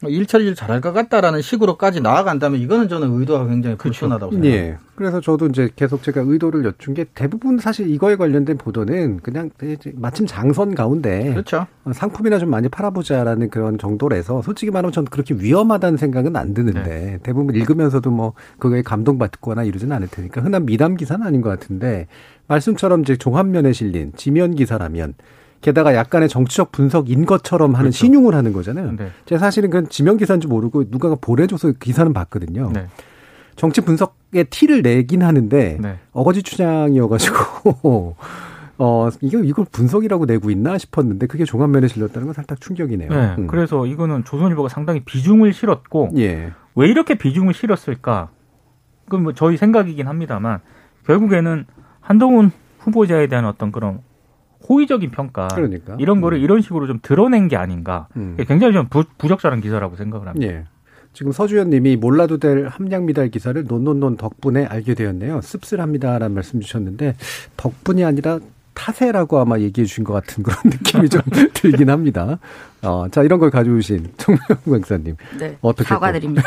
일 0.04 0.28
처리를 0.28 0.54
잘할 0.54 0.80
것 0.80 0.94
같다라는 0.94 1.42
식으로까지 1.42 2.02
나아간다면 2.02 2.60
이거는 2.60 2.88
저는 2.88 3.20
의도가 3.20 3.48
굉장히 3.48 3.78
불순하다고 3.78 4.32
생각합니다. 4.32 4.56
예. 4.56 4.78
그래서 4.96 5.22
저도 5.22 5.48
이제 5.48 5.70
계속 5.76 6.04
제가 6.04 6.22
의도를 6.26 6.66
여쭌 6.66 6.94
게 6.94 7.06
대부분 7.16 7.58
사실 7.58 7.90
이거에 7.90 8.16
관련된 8.16 8.58
보도는 8.58 9.22
그냥 9.22 9.50
마침 9.96 10.28
장선 10.28 10.76
가운데 10.76 11.32
그렇죠. 11.32 11.66
어, 11.84 11.94
상품이나 11.94 12.38
좀 12.38 12.50
많이 12.50 12.70
팔아보자라는 12.70 13.50
그런 13.50 13.80
정도라서 13.80 14.44
솔직히 14.44 14.72
말하면 14.72 14.92
저는 14.92 15.08
그렇게 15.10 15.34
위험하다는 15.36 15.98
생각은 15.98 16.36
안 16.36 16.54
드는데 16.54 16.84
네. 16.84 17.20
대부분 17.24 17.56
읽으면서도 17.56 18.12
뭐 18.12 18.34
그거에 18.60 18.84
감동받거나 18.84 19.64
이러지는 19.64 19.96
않을 19.96 20.08
테니까 20.10 20.42
흔한 20.42 20.66
미담 20.66 20.96
기사는 20.96 21.26
아닌 21.26 21.42
것 21.42 21.50
같은데 21.50 22.08
말씀처럼 22.48 23.02
이제 23.02 23.16
종합면에 23.16 23.74
실린 23.74 24.12
지면 24.16 24.56
기사라면 24.56 25.14
게다가 25.62 25.96
약간의 25.96 26.30
정치적 26.30 26.72
분석인 26.72 27.26
것처럼 27.26 27.74
하는 27.74 27.86
그렇죠. 27.86 27.98
신용을 27.98 28.36
하는 28.36 28.54
거잖아요. 28.54 28.92
네. 28.96 29.12
제가 29.26 29.40
사실은 29.40 29.70
그건 29.70 29.90
지면 29.90 30.18
기사인 30.18 30.40
줄 30.40 30.50
모르고 30.50 30.86
누가가 30.90 31.16
보내줘서 31.20 31.74
기사는 31.80 32.14
봤거든요. 32.14 32.72
네. 32.74 32.88
정치 33.56 33.82
분석의 33.82 34.46
티를 34.50 34.84
내긴 34.84 35.24
하는데 35.24 35.78
네. 35.82 35.98
어거지 36.14 36.44
추장이어가지고 36.44 38.16
어 38.80 39.10
이거 39.22 39.40
이걸 39.40 39.66
분석이라고 39.72 40.28
내고 40.28 40.52
있나 40.52 40.78
싶었는데 40.78 41.26
그게 41.26 41.44
종합면에 41.44 41.88
실렸다는 41.88 42.28
건 42.28 42.34
살짝 42.36 42.62
충격이네요. 42.62 43.10
네. 43.10 43.36
음. 43.40 43.48
그래서 43.48 43.88
이거는 43.88 44.24
조선일보가 44.26 44.70
상당히 44.70 45.00
비중을 45.00 45.54
실었고 45.54 46.12
예, 46.18 46.52
왜 46.76 46.88
이렇게 46.88 47.16
비중을 47.16 47.56
실었을까? 47.56 48.30
그건 49.06 49.24
뭐 49.24 49.34
저희 49.34 49.58
생각이긴 49.58 50.08
합니다만 50.08 50.60
결국에는 51.08 51.66
한동훈 52.08 52.52
후보자에 52.80 53.28
대한 53.28 53.44
어떤 53.46 53.72
그런 53.74 54.00
호의적인 54.70 55.12
평가 55.12 55.50
그러니까 55.50 55.96
이런 56.00 56.22
거를 56.22 56.40
이런 56.40 56.62
식으로 56.62 56.88
좀 56.88 57.00
드러낸 57.02 57.50
게 57.50 57.58
아닌가. 57.58 58.08
음. 58.16 58.38
굉장히 58.48 58.74
좀 58.74 58.88
부, 58.90 59.04
부적절한 59.18 59.60
기사라고 59.62 59.98
생각을 59.98 60.28
합니다. 60.30 60.48
예. 60.54 60.64
지금 61.12 61.32
서주현님이 61.34 61.98
몰라도 61.98 62.38
될 62.38 62.68
함량 62.68 63.06
미달 63.06 63.30
기사를 63.30 63.62
논논논 63.68 64.16
덕분에 64.18 64.66
알게 64.66 64.94
되었네요. 64.94 65.42
씁쓸합니다라는 65.42 66.34
말씀 66.34 66.62
주셨는데 66.62 67.16
덕분이 67.58 68.06
아니라 68.06 68.40
타세라고 68.74 69.40
아마 69.40 69.58
얘기해 69.60 69.86
주신 69.86 70.04
것 70.04 70.14
같은 70.14 70.44
그런 70.44 70.58
느낌이 70.66 71.10
좀 71.10 71.22
들긴 71.54 71.90
합니다. 71.90 72.38
어, 72.84 73.08
자 73.10 73.24
이런 73.24 73.40
걸 73.40 73.50
가져오신 73.50 74.14
정명 74.18 74.40
강사님 74.66 75.16
네. 75.40 75.58
어떻게 75.62 75.84
또- 75.84 75.96
사과드립니다. 75.96 76.44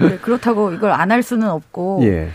네, 0.00 0.18
그렇다고 0.18 0.72
이걸 0.72 0.90
안 0.90 1.10
할 1.10 1.22
수는 1.22 1.48
없고 1.48 2.00
예, 2.02 2.28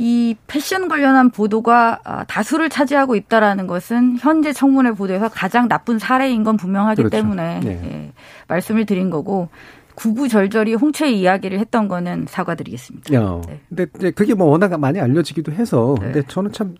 이 0.00 0.36
패션 0.46 0.86
관련한 0.86 1.30
보도가 1.30 1.98
아, 2.04 2.24
다수를 2.24 2.70
차지하고 2.70 3.16
있다라는 3.16 3.66
것은 3.66 4.16
현재 4.20 4.52
청문회 4.52 4.92
보도에서 4.92 5.28
가장 5.28 5.66
나쁜 5.68 5.98
사례인 5.98 6.44
건 6.44 6.56
분명하기 6.56 7.02
그렇죠. 7.02 7.10
때문에 7.16 7.60
네. 7.64 7.70
예, 7.84 8.12
말씀을 8.46 8.86
드린 8.86 9.10
거고 9.10 9.48
구구절절히 9.96 10.74
홍채의 10.74 11.18
이야기를 11.18 11.58
했던 11.58 11.88
거는 11.88 12.26
사과드리겠습니다. 12.28 13.20
어. 13.20 13.42
네. 13.48 13.60
근데 13.68 14.10
그게 14.12 14.34
뭐 14.34 14.46
워낙 14.46 14.78
많이 14.78 15.00
알려지기도 15.00 15.50
해서 15.50 15.96
네. 16.00 16.12
근데 16.12 16.22
저는 16.28 16.52
참 16.52 16.76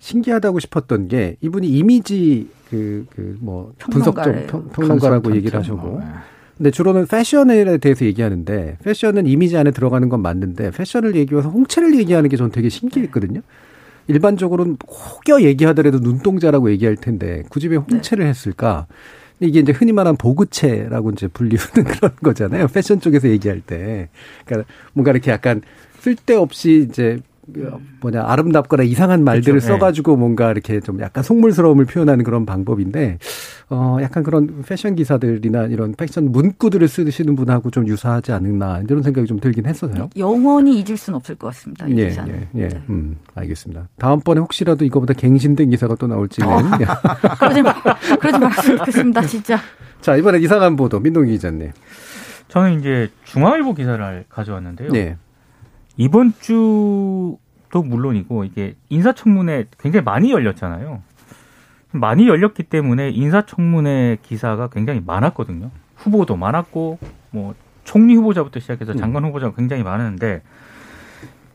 신기하다고 0.00 0.60
싶었던 0.60 1.08
게 1.08 1.36
이분이 1.40 1.66
이미지 1.68 2.50
그 2.68 3.06
그 3.16 3.38
뭐 3.40 3.72
분석적. 3.78 4.24
평, 4.48 4.68
평론가라고 4.68 4.98
컨설턴트. 5.22 5.36
얘기를 5.38 5.58
하시고 5.58 6.00
네. 6.00 6.06
근데 6.58 6.72
주로는 6.72 7.06
패션에 7.06 7.78
대해서 7.78 8.04
얘기하는데 8.04 8.78
패션은 8.82 9.26
이미지 9.26 9.56
안에 9.56 9.70
들어가는 9.70 10.08
건 10.08 10.20
맞는데 10.20 10.72
패션을 10.72 11.14
얘기해서 11.14 11.48
홍채를 11.48 11.96
얘기하는 11.98 12.28
게전 12.28 12.50
되게 12.50 12.68
신기했거든요. 12.68 13.40
일반적으로는 14.08 14.76
혹여 14.86 15.42
얘기하더라도 15.42 15.98
눈동자라고 16.00 16.70
얘기할 16.72 16.96
텐데 16.96 17.44
굳이 17.48 17.68
왜 17.68 17.76
홍채를 17.76 18.26
했을까? 18.26 18.86
이게 19.38 19.60
이제 19.60 19.70
흔히 19.70 19.92
말하는 19.92 20.16
보그체라고 20.16 21.10
이제 21.12 21.28
불리우는 21.28 21.84
그런 21.86 22.10
거잖아요. 22.22 22.66
패션 22.66 23.00
쪽에서 23.00 23.28
얘기할 23.28 23.60
때. 23.60 24.08
그러니까 24.44 24.68
뭔가 24.94 25.12
이렇게 25.12 25.30
약간 25.30 25.62
쓸데없이 26.00 26.88
이제 26.88 27.20
뭐냐 28.00 28.24
아름답거나 28.26 28.82
이상한 28.82 29.24
말들을 29.24 29.60
그렇죠. 29.60 29.66
네. 29.66 29.72
써가지고 29.78 30.16
뭔가 30.16 30.50
이렇게 30.50 30.80
좀 30.80 31.00
약간 31.00 31.22
속물스러움을 31.22 31.86
표현하는 31.86 32.24
그런 32.24 32.44
방법인데 32.46 33.18
어 33.70 33.98
약간 34.00 34.22
그런 34.22 34.62
패션 34.66 34.94
기사들이나 34.94 35.64
이런 35.66 35.94
패션 35.94 36.30
문구들을 36.32 36.86
쓰시는 36.88 37.36
분하고 37.36 37.70
좀 37.70 37.86
유사하지 37.88 38.32
않나 38.32 38.80
이런 38.80 39.02
생각이 39.02 39.26
좀 39.26 39.40
들긴 39.40 39.66
했어요. 39.66 40.08
영원히 40.16 40.78
잊을 40.80 40.96
수는 40.96 41.16
없을 41.16 41.34
것 41.34 41.48
같습니다. 41.48 41.86
이 41.86 41.96
예, 41.96 42.08
기사는. 42.08 42.34
예, 42.56 42.60
예. 42.62 42.68
네. 42.68 42.82
음, 42.90 43.16
알겠습니다. 43.34 43.88
다음번에 43.98 44.40
혹시라도 44.40 44.84
이거보다 44.84 45.14
갱신된 45.14 45.70
기사가 45.70 45.94
또 45.96 46.06
나올지는. 46.06 46.48
그러지 47.38 47.62
마, 47.62 47.74
그러지 48.18 48.38
말았으면 48.38 48.78
좋겠습니다, 48.78 49.22
진짜. 49.22 49.58
자, 50.00 50.16
이번엔 50.16 50.42
이상한 50.42 50.76
보도, 50.76 51.00
민동기 51.00 51.32
기자님. 51.32 51.72
저는 52.48 52.80
이제 52.80 53.08
중앙일보 53.24 53.74
기사를 53.74 54.24
가져왔는데요. 54.28 54.92
네. 54.92 55.16
이번 55.98 56.32
주도 56.40 57.38
물론이고 57.72 58.44
이게 58.44 58.76
인사청문회 58.88 59.66
굉장히 59.78 60.04
많이 60.04 60.30
열렸잖아요. 60.30 61.02
많이 61.90 62.28
열렸기 62.28 62.62
때문에 62.62 63.10
인사청문회 63.10 64.18
기사가 64.22 64.68
굉장히 64.68 65.02
많았거든요. 65.04 65.70
후보도 65.96 66.36
많았고 66.36 66.98
뭐 67.30 67.54
총리 67.84 68.14
후보자부터 68.14 68.60
시작해서 68.60 68.94
장관 68.94 69.24
후보자가 69.24 69.56
굉장히 69.56 69.82
많았는데 69.82 70.42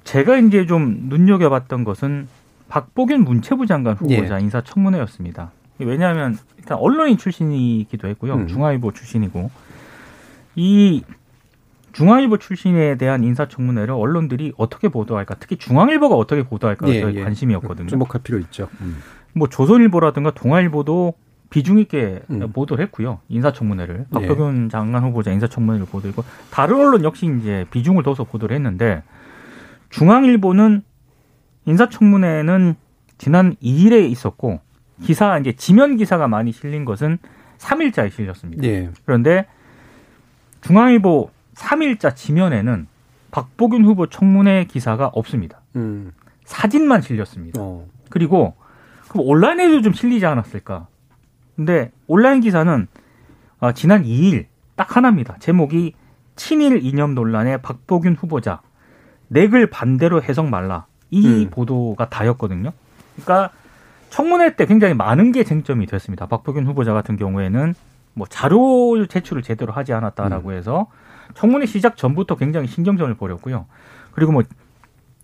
제가 0.03 0.37
이제 0.37 0.65
좀 0.65 1.05
눈여겨봤던 1.07 1.85
것은 1.85 2.27
박보균 2.67 3.23
문체부 3.23 3.65
장관 3.65 3.95
후보자 3.95 4.39
인사청문회였습니다. 4.39 5.51
왜냐하면 5.79 6.37
일단 6.57 6.77
언론인 6.79 7.17
출신이기도 7.17 8.07
했고요. 8.09 8.33
음. 8.35 8.47
중앙일보 8.47 8.91
출신이고 8.91 9.51
이 10.55 11.03
중앙일보 11.93 12.37
출신에 12.37 12.95
대한 12.97 13.23
인사청문회를 13.23 13.93
언론들이 13.93 14.53
어떻게 14.57 14.89
보도할까, 14.89 15.35
특히 15.39 15.57
중앙일보가 15.57 16.15
어떻게 16.15 16.43
보도할까가 16.43 16.93
예, 16.93 17.01
저희 17.01 17.15
예. 17.15 17.23
관심이었거든요. 17.23 17.87
주목할 17.87 18.21
필요 18.23 18.39
있죠. 18.39 18.67
음. 18.81 18.97
뭐 19.33 19.47
조선일보라든가 19.47 20.31
동아일보도 20.31 21.13
비중 21.49 21.77
있게 21.77 22.21
음. 22.31 22.51
보도를 22.51 22.83
했고요. 22.85 23.19
인사청문회를 23.29 24.07
예. 24.19 24.27
박덕윤 24.27 24.69
장관 24.69 25.03
후보자 25.03 25.31
인사청문회를 25.31 25.85
보도했고 25.85 26.23
다른 26.49 26.75
언론 26.77 27.03
역시 27.03 27.31
이제 27.39 27.65
비중을 27.69 28.01
둬서 28.01 28.23
보도를 28.23 28.55
했는데 28.55 29.03
중앙일보는 29.91 30.81
인사청문회는 31.65 32.75
지난 33.19 33.55
2일에 33.61 34.09
있었고 34.09 34.61
기사 35.03 35.37
이제 35.37 35.53
지면 35.53 35.97
기사가 35.97 36.27
많이 36.27 36.51
실린 36.51 36.85
것은 36.85 37.19
3일자에 37.59 38.11
실렸습니다. 38.11 38.63
예. 38.63 38.89
그런데 39.05 39.45
중앙일보 40.61 41.29
3일자 41.55 42.15
지면에는 42.15 42.87
박보균 43.31 43.85
후보 43.85 44.07
청문회 44.07 44.65
기사가 44.65 45.07
없습니다. 45.07 45.61
음. 45.75 46.11
사진만 46.45 47.01
실렸습니다. 47.01 47.59
어. 47.61 47.85
그리고 48.09 48.55
그럼 49.07 49.27
온라인에도 49.27 49.81
좀 49.81 49.93
실리지 49.93 50.25
않았을까? 50.25 50.87
근데 51.55 51.91
온라인 52.07 52.41
기사는 52.41 52.87
어, 53.59 53.71
지난 53.73 54.03
2일 54.03 54.45
딱 54.75 54.95
하나입니다. 54.95 55.37
제목이 55.39 55.93
친일 56.35 56.83
이념 56.83 57.15
논란의 57.15 57.61
박보균 57.61 58.15
후보자 58.15 58.61
내글 59.27 59.67
반대로 59.67 60.21
해석 60.21 60.47
말라 60.49 60.85
이 61.09 61.45
음. 61.45 61.49
보도가 61.49 62.09
다였거든요. 62.09 62.71
그러니까 63.15 63.51
청문회 64.09 64.55
때 64.55 64.65
굉장히 64.65 64.93
많은 64.93 65.31
게 65.31 65.43
쟁점이 65.43 65.85
됐습니다. 65.85 66.27
박보균 66.27 66.67
후보자 66.67 66.93
같은 66.93 67.17
경우에는 67.17 67.73
뭐 68.13 68.27
자료 68.27 69.05
제출을 69.07 69.41
제대로 69.41 69.73
하지 69.73 69.93
않았다라고 69.93 70.49
음. 70.49 70.55
해서 70.55 70.87
청문회 71.33 71.65
시작 71.65 71.97
전부터 71.97 72.35
굉장히 72.35 72.67
신경전을 72.67 73.15
벌였고요. 73.15 73.65
그리고 74.11 74.31
뭐 74.31 74.43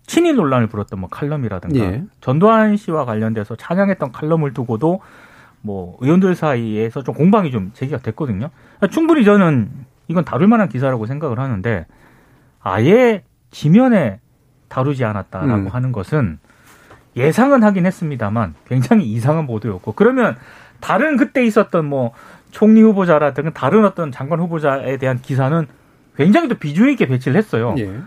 친일 0.06 0.34
논란을 0.36 0.66
불었던 0.66 0.98
뭐 0.98 1.08
칼럼이라든가 1.08 1.78
예. 1.78 2.04
전두환 2.20 2.76
씨와 2.76 3.04
관련돼서 3.04 3.54
찬양했던 3.56 4.12
칼럼을 4.12 4.52
두고도 4.52 5.00
뭐 5.62 5.96
의원들 6.00 6.34
사이에서 6.34 7.02
좀 7.02 7.14
공방이 7.14 7.50
좀 7.50 7.70
제기가 7.74 7.98
됐거든요. 7.98 8.50
충분히 8.90 9.24
저는 9.24 9.70
이건 10.08 10.24
다룰 10.24 10.48
만한 10.48 10.68
기사라고 10.68 11.06
생각을 11.06 11.38
하는데 11.38 11.86
아예 12.60 13.22
지면에 13.50 14.20
다루지 14.68 15.04
않았다라고 15.04 15.62
음. 15.62 15.66
하는 15.68 15.92
것은 15.92 16.38
예상은 17.16 17.62
하긴 17.62 17.86
했습니다만 17.86 18.54
굉장히 18.66 19.04
이상한 19.06 19.46
보도였고 19.46 19.92
그러면 19.92 20.36
다른 20.80 21.16
그때 21.16 21.44
있었던 21.44 21.84
뭐 21.84 22.12
총리 22.50 22.82
후보자라든가 22.82 23.50
다른 23.50 23.84
어떤 23.84 24.10
장관 24.10 24.40
후보자에 24.40 24.96
대한 24.96 25.20
기사는 25.20 25.66
굉장히 26.16 26.48
또 26.48 26.54
비중 26.56 26.90
있게 26.90 27.06
배치를 27.06 27.36
했어요. 27.36 27.74
예. 27.78 28.00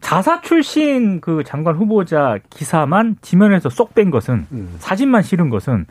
자사 0.00 0.40
출신 0.40 1.20
그 1.20 1.42
장관 1.44 1.76
후보자 1.76 2.38
기사만 2.50 3.16
지면에서 3.20 3.68
쏙 3.68 3.94
뺀 3.94 4.10
것은 4.10 4.46
음. 4.52 4.74
사진만 4.78 5.22
실은 5.22 5.50
것은 5.50 5.86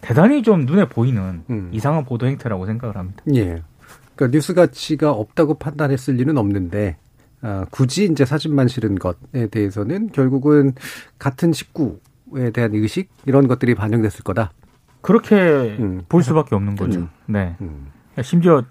대단히 0.00 0.42
좀 0.42 0.64
눈에 0.66 0.88
보이는 0.88 1.42
음. 1.50 1.70
이상한 1.72 2.04
보도 2.04 2.26
행태라고 2.26 2.66
생각을 2.66 2.96
합니다. 2.96 3.22
예. 3.34 3.62
그러니까 4.14 4.36
뉴스 4.36 4.54
가치가 4.54 5.10
없다고 5.10 5.54
판단했을 5.54 6.14
리는 6.14 6.36
없는데 6.36 6.96
아, 7.42 7.64
굳이 7.70 8.04
이제 8.04 8.24
사진만 8.24 8.68
실은 8.68 8.98
것에 8.98 9.48
대해서는 9.50 10.10
결국은 10.12 10.74
같은 11.18 11.52
식구에 11.52 12.50
대한 12.52 12.74
의식 12.74 13.10
이런 13.24 13.48
것들이 13.48 13.74
반영됐을 13.74 14.22
거다. 14.24 14.52
그렇게 15.00 15.36
음. 15.78 16.02
볼 16.08 16.22
수밖에 16.22 16.54
없는 16.54 16.76
거죠. 16.76 17.00
음. 17.00 17.08
네. 17.26 17.56
음. 17.62 17.86
심지어 18.22 18.62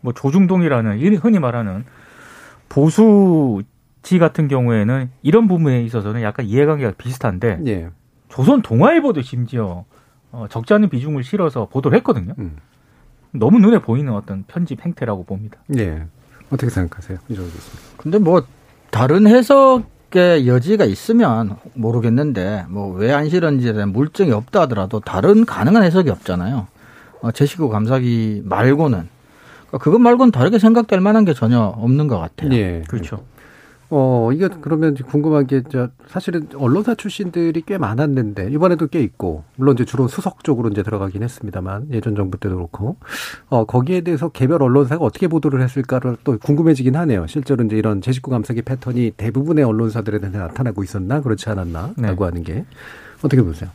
뭐 0.00 0.12
조중동이라는 0.12 0.98
이 0.98 1.08
흔히 1.16 1.38
말하는 1.38 1.84
보수지 2.68 4.18
같은 4.18 4.48
경우에는 4.48 5.10
이런 5.22 5.48
부분에 5.48 5.82
있어서는 5.82 6.22
약간 6.22 6.46
이해관계가 6.46 6.92
비슷한데 6.98 7.60
예. 7.66 7.88
조선 8.28 8.62
동아일보도 8.62 9.22
심지어 9.22 9.84
어, 10.30 10.46
적지 10.50 10.74
않은 10.74 10.88
비중을 10.90 11.24
실어서 11.24 11.66
보도를 11.66 11.96
했거든요. 11.98 12.34
음. 12.38 12.56
너무 13.32 13.58
눈에 13.58 13.80
보이는 13.80 14.12
어떤 14.12 14.44
편집 14.46 14.84
행태라고 14.84 15.24
봅니다. 15.24 15.58
예. 15.78 16.04
어떻게 16.50 16.70
생각하세요? 16.70 17.18
이정도 17.28 17.50
교수님. 17.50 17.78
근데 17.96 18.18
뭐 18.18 18.42
다른 18.90 19.26
해석의 19.26 20.46
여지가 20.46 20.84
있으면 20.84 21.56
모르겠는데 21.74 22.66
뭐 22.68 22.94
왜 22.96 23.12
안 23.12 23.28
실은지에 23.28 23.72
대한 23.72 23.90
물증이 23.92 24.32
없다 24.32 24.62
하더라도 24.62 25.00
다른 25.00 25.44
가능한 25.44 25.82
해석이 25.82 26.08
없잖아요. 26.10 26.66
어, 27.20 27.30
제식구 27.32 27.68
감사기 27.68 28.42
말고는 28.44 29.08
그러니까 29.68 29.78
그것 29.84 29.98
말고는 29.98 30.32
다르게 30.32 30.58
생각될 30.58 31.00
만한 31.00 31.24
게 31.24 31.34
전혀 31.34 31.60
없는 31.60 32.08
것 32.08 32.18
같아요. 32.18 32.52
예. 32.52 32.82
그렇죠. 32.88 33.24
어, 33.90 34.28
이게 34.34 34.48
그러면 34.60 34.94
궁금한 34.94 35.46
게, 35.46 35.62
저, 35.70 35.88
사실은 36.08 36.46
언론사 36.56 36.94
출신들이 36.94 37.62
꽤 37.64 37.78
많았는데, 37.78 38.50
이번에도 38.50 38.86
꽤 38.86 39.00
있고, 39.00 39.44
물론 39.56 39.76
이제 39.76 39.86
주로 39.86 40.08
수석 40.08 40.44
쪽으로 40.44 40.68
이제 40.68 40.82
들어가긴 40.82 41.22
했습니다만, 41.22 41.88
예전 41.92 42.14
정부 42.14 42.36
때도 42.38 42.56
그렇고, 42.56 42.96
어, 43.48 43.64
거기에 43.64 44.02
대해서 44.02 44.28
개별 44.28 44.62
언론사가 44.62 45.02
어떻게 45.02 45.26
보도를 45.26 45.62
했을까를 45.62 46.18
또 46.22 46.36
궁금해지긴 46.38 46.96
하네요. 46.96 47.26
실제로 47.28 47.64
이제 47.64 47.78
이런 47.78 48.02
제식구 48.02 48.30
감사기 48.30 48.60
패턴이 48.60 49.12
대부분의 49.16 49.64
언론사들에 49.64 50.18
나타나고 50.18 50.84
있었나? 50.84 51.22
그렇지 51.22 51.48
않았나? 51.48 51.94
네. 51.96 52.08
라고 52.08 52.26
하는 52.26 52.42
게. 52.42 52.66
어떻게 53.22 53.40
보세요? 53.40 53.70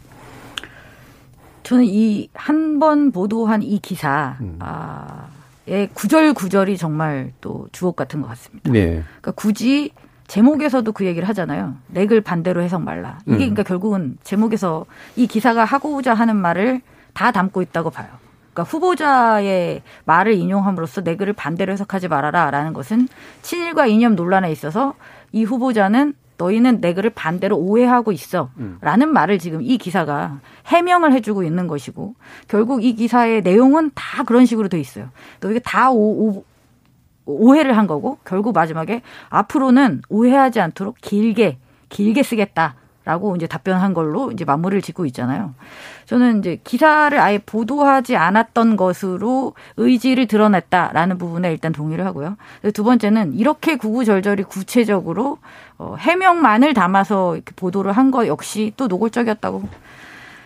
저는 1.63 1.85
이 1.85 2.29
한 2.35 2.77
번 2.79 3.11
보도한 3.11 3.63
이 3.63 3.79
기사, 3.79 4.37
음. 4.41 4.57
아, 4.59 5.27
의 5.65 5.89
구절 5.93 6.33
구절이 6.33 6.77
정말 6.77 7.31
또 7.39 7.67
주옥 7.71 7.95
같은 7.95 8.21
것 8.21 8.27
같습니다. 8.29 8.71
네. 8.71 9.03
그러니까 9.03 9.31
굳이 9.31 9.91
제목에서도 10.27 10.91
그 10.91 11.05
얘기를 11.05 11.27
하잖아요. 11.29 11.75
렉을 11.93 12.21
반대로 12.21 12.61
해석 12.61 12.81
말라. 12.81 13.19
이게 13.25 13.33
음. 13.33 13.37
그러니까 13.37 13.63
결국은 13.63 14.17
제목에서 14.23 14.85
이 15.15 15.27
기사가 15.27 15.63
하고자 15.63 16.13
하는 16.13 16.35
말을 16.35 16.81
다 17.13 17.31
담고 17.31 17.61
있다고 17.61 17.91
봐요. 17.91 18.07
그러니까 18.53 18.63
후보자의 18.63 19.81
말을 20.05 20.33
인용함으로써 20.33 21.01
내 21.01 21.15
글을 21.15 21.33
반대로 21.33 21.73
해석하지 21.73 22.07
말아라라는 22.07 22.73
것은 22.73 23.07
친일과 23.41 23.87
이념 23.87 24.15
논란에 24.15 24.51
있어서 24.51 24.93
이 25.31 25.43
후보자는 25.43 26.13
너희는 26.37 26.81
내 26.81 26.93
글을 26.93 27.11
반대로 27.11 27.57
오해하고 27.57 28.11
있어 28.11 28.49
라는 28.81 29.11
말을 29.13 29.39
지금 29.39 29.61
이 29.61 29.77
기사가 29.77 30.39
해명을 30.67 31.13
해주고 31.13 31.43
있는 31.43 31.67
것이고 31.67 32.15
결국 32.47 32.83
이 32.83 32.95
기사의 32.95 33.41
내용은 33.41 33.91
다 33.93 34.23
그런 34.23 34.45
식으로 34.45 34.67
돼 34.67 34.79
있어요. 34.79 35.09
너희가 35.41 35.59
다 35.63 35.91
오, 35.91 36.27
오, 36.29 36.45
오해를 37.25 37.77
한 37.77 37.87
거고 37.87 38.17
결국 38.25 38.53
마지막에 38.53 39.01
앞으로는 39.29 40.01
오해하지 40.09 40.59
않도록 40.59 40.97
길게 41.01 41.57
길게 41.89 42.23
쓰겠다 42.23 42.75
라고 43.05 43.35
이제 43.35 43.47
답변한 43.47 43.93
걸로 43.93 44.31
이제 44.31 44.45
마무리를 44.45 44.81
짓고 44.81 45.05
있잖아요. 45.07 45.53
저는 46.05 46.39
이제 46.39 46.59
기사를 46.63 47.17
아예 47.19 47.37
보도하지 47.37 48.15
않았던 48.15 48.77
것으로 48.77 49.53
의지를 49.77 50.27
드러냈다라는 50.27 51.17
부분에 51.17 51.51
일단 51.51 51.73
동의를 51.73 52.05
하고요. 52.05 52.37
두 52.73 52.83
번째는 52.83 53.33
이렇게 53.33 53.75
구구절절히 53.75 54.43
구체적으로 54.43 55.39
어, 55.77 55.95
해명만을 55.97 56.73
담아서 56.73 57.35
이렇게 57.35 57.51
보도를 57.55 57.91
한 57.91 58.11
거 58.11 58.27
역시 58.27 58.73
또 58.77 58.87
노골적이었다고 58.87 59.67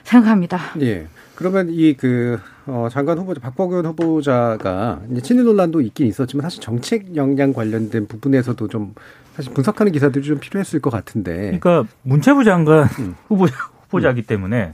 생각합니다. 0.04 0.60
예. 0.82 1.08
그러면 1.36 1.70
이 1.70 1.93
그, 1.96 2.39
어, 2.65 2.88
장관 2.89 3.17
후보자, 3.20 3.39
박범근 3.41 3.86
후보자가 3.86 5.02
이제 5.12 5.22
친일 5.22 5.43
논란도 5.43 5.82
있긴 5.82 6.08
있었지만 6.08 6.41
사실 6.43 6.62
정책 6.62 7.15
역량 7.15 7.54
관련된 7.54 8.08
부분에서도 8.08 8.67
좀 8.70 8.96
사실 9.38 9.54
분석하는 9.54 9.91
기사들이 9.91 10.26
좀 10.26 10.39
필요했을 10.39 10.82
것 10.82 10.89
같은데. 10.89 11.58
그러니까 11.60 11.86
문체부 12.02 12.43
장관 12.43 12.86
음. 12.97 13.15
후보자, 13.28 13.56
후보자기 13.84 14.23
때문에 14.23 14.73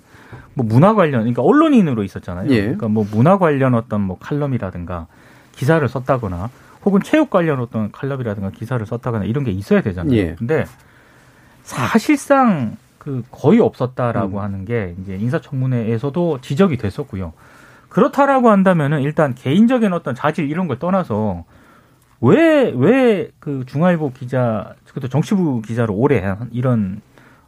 뭐 0.53 0.65
문화 0.65 0.93
관련, 0.93 1.21
그러니까 1.21 1.41
언론인으로 1.41 2.01
있었잖아요. 2.03 2.49
예. 2.51 2.61
그러니까 2.61 2.87
뭐 2.87 3.05
문화 3.11 3.37
관련 3.37 3.75
어떤 3.75 3.99
뭐 3.99 4.17
칼럼이라든가 4.19 5.07
기사를 5.51 5.85
썼다거나 5.85 6.49
혹은 6.85 7.01
체육 7.03 7.29
관련 7.29 7.59
어떤 7.59 7.91
칼럼이라든가 7.91 8.51
기사를 8.51 8.83
썼다거나 8.85 9.25
이런 9.25 9.43
게 9.43 9.51
있어야 9.51 9.81
되잖아요. 9.81 10.15
예. 10.15 10.35
근데 10.35 10.63
사실상 11.63 12.77
그 12.97 13.21
거의 13.31 13.59
없었다라고 13.59 14.37
음. 14.37 14.43
하는 14.43 14.63
게 14.63 14.95
이제 15.01 15.17
인사청문회에서도 15.17 16.39
지적이 16.39 16.77
됐었고요. 16.77 17.33
그렇다라고 17.89 18.49
한다면은 18.49 19.01
일단 19.01 19.35
개인적인 19.35 19.91
어떤 19.91 20.15
자질 20.15 20.49
이런 20.49 20.69
걸 20.69 20.79
떠나서 20.79 21.43
왜 22.23 22.71
왜 22.75 23.31
그 23.39 23.63
중앙일보 23.65 24.11
기자 24.13 24.73
그것도 24.87 25.09
정치부 25.09 25.61
기자로 25.61 25.93
오래 25.93 26.19
한 26.19 26.49
이런 26.51 27.01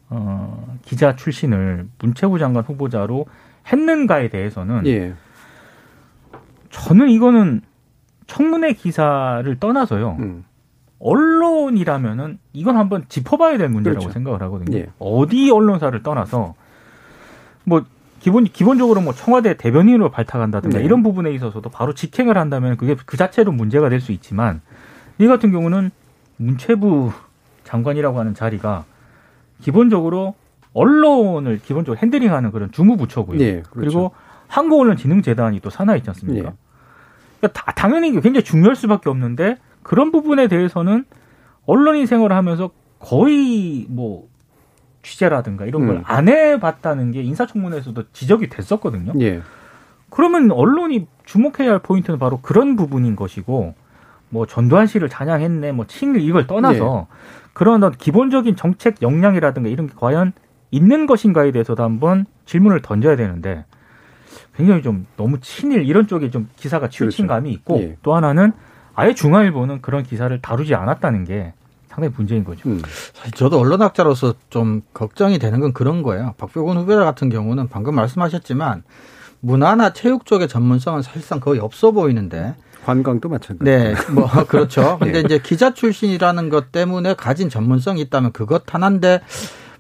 어 0.10 0.76
기자 0.84 1.16
출신을 1.16 1.88
문체부 2.00 2.40
장관 2.40 2.64
후보자로 2.64 3.26
했는가에 3.72 4.30
대해서는 4.30 4.86
예. 4.88 5.14
저는 6.72 7.10
이거는 7.10 7.62
청문회 8.28 8.74
기사를 8.74 9.60
떠나서요. 9.60 10.18
음. 10.20 10.44
언론이라면은 11.00 12.40
이건 12.54 12.78
한번 12.78 13.06
짚어봐야 13.08 13.58
될 13.58 13.70
문제라고 13.70 14.00
그렇죠. 14.00 14.14
생각을 14.14 14.42
하거든요. 14.44 14.78
예. 14.78 14.88
어디 15.00 15.52
언론사를 15.52 16.02
떠나서 16.04 16.56
뭐 17.64 17.86
기본 18.20 18.46
기본적으로 18.46 19.02
뭐 19.02 19.14
청와대 19.14 19.56
대변인으로 19.56 20.10
발탁한다든가 20.10 20.80
네. 20.80 20.84
이런 20.84 21.04
부분에 21.04 21.32
있어서도 21.32 21.70
바로 21.70 21.94
직행을 21.94 22.38
한다면 22.38 22.76
그게 22.78 22.96
그 23.06 23.18
자체로 23.18 23.52
문제가 23.52 23.90
될 23.90 24.02
수 24.02 24.12
있지만 24.12 24.62
이 25.18 25.28
같은 25.28 25.52
경우는 25.52 25.92
문체부 26.38 27.12
장관이라고 27.64 28.20
하는 28.20 28.34
자리가 28.34 28.86
기본적으로 29.62 30.36
언론을 30.74 31.60
기본적으로 31.60 31.98
핸들링하는 32.00 32.52
그런 32.52 32.72
주무부처고요. 32.72 33.40
예, 33.40 33.62
그렇죠. 33.62 33.70
그리고 33.74 34.12
한국언론진흥재단이 34.48 35.62
또 35.62 35.70
산하 35.70 35.96
있지 35.96 36.10
않습니까? 36.10 36.50
예. 36.50 36.54
그러니까 37.40 37.60
다- 37.62 37.72
당연히 37.74 38.12
굉장히 38.12 38.44
중요할 38.44 38.76
수밖에 38.76 39.10
없는데 39.10 39.58
그런 39.84 40.12
부분에 40.12 40.48
대해서는 40.48 41.06
언론인 41.66 42.06
생활을 42.06 42.36
하면서 42.36 42.72
거의 43.00 43.86
뭐 43.90 44.28
취재라든가 45.04 45.66
이런 45.66 45.86
걸 45.88 45.98
음. 45.98 46.02
안 46.06 46.28
해봤다는 46.28 47.12
게 47.12 47.22
인사청문회에서도 47.24 48.04
지적이 48.12 48.50
됐었거든요. 48.50 49.14
예. 49.22 49.42
그러면 50.10 50.52
언론이 50.52 51.08
주목해야 51.26 51.72
할 51.72 51.80
포인트는 51.80 52.20
바로 52.20 52.40
그런 52.42 52.76
부분인 52.76 53.16
것이고 53.16 53.76
뭐 54.36 54.46
전두환 54.46 54.86
씨를 54.86 55.08
찬양했네, 55.08 55.72
뭐 55.72 55.88
친일 55.88 56.20
이걸 56.20 56.46
떠나서 56.46 57.08
그런 57.54 57.82
어떤 57.82 57.98
기본적인 57.98 58.58
정책 58.58 59.02
역량이라든가 59.02 59.70
이런 59.70 59.88
게 59.88 59.94
과연 59.96 60.34
있는 60.72 61.06
것인가에 61.06 61.54
대해서도 61.54 61.82
한번 61.82 62.26
질문을 62.46 62.82
던져야 62.82 63.16
되는데 63.16 63.64
굉장히 64.58 64.82
좀 64.82 65.06
너무 65.16 65.40
친일 65.40 65.86
이런 65.86 66.08
쪽에 66.08 66.30
좀 66.32 66.50
기사가 66.58 66.90
치우친 66.90 67.28
그렇죠. 67.28 67.34
감이 67.34 67.52
있고 67.54 67.78
예. 67.80 67.98
또 68.04 68.14
하나는 68.14 68.52
아예 68.94 69.14
중앙일보는 69.14 69.82
그런 69.82 70.04
기사를 70.04 70.38
다루지 70.42 70.76
않았다는 70.76 71.24
게 71.24 71.54
상당히 71.88 72.14
문제인 72.18 72.44
거죠. 72.44 72.68
음. 72.68 72.82
사실 73.14 73.32
저도 73.32 73.58
언론학자로서 73.58 74.34
좀 74.50 74.82
걱정이 74.94 75.40
되는 75.40 75.62
건 75.62 75.72
그런 75.72 76.04
거예요. 76.04 76.34
박병훈 76.38 76.76
후보자 76.76 77.06
같은 77.06 77.30
경우는 77.30 77.70
방금 77.70 77.96
말씀하셨지만 77.96 78.84
문화나 79.40 79.94
체육 79.94 80.26
쪽의 80.26 80.50
전문성은 80.50 81.04
사실상 81.04 81.40
거의 81.40 81.62
없어 81.62 81.92
보이는데 81.92 82.54
관광도 82.86 83.30
마찬가지. 83.30 83.70
네, 83.70 83.96
뭐 84.12 84.28
그렇죠. 84.48 84.98
근데 85.02 85.22
이제 85.22 85.40
기자 85.40 85.74
출신이라는 85.74 86.50
것 86.50 86.72
때문에 86.72 87.16
가진 87.16 87.50
전문성이 87.50 88.02
있다면 88.02 88.32
그것 88.32 88.74
하나인데 88.74 89.22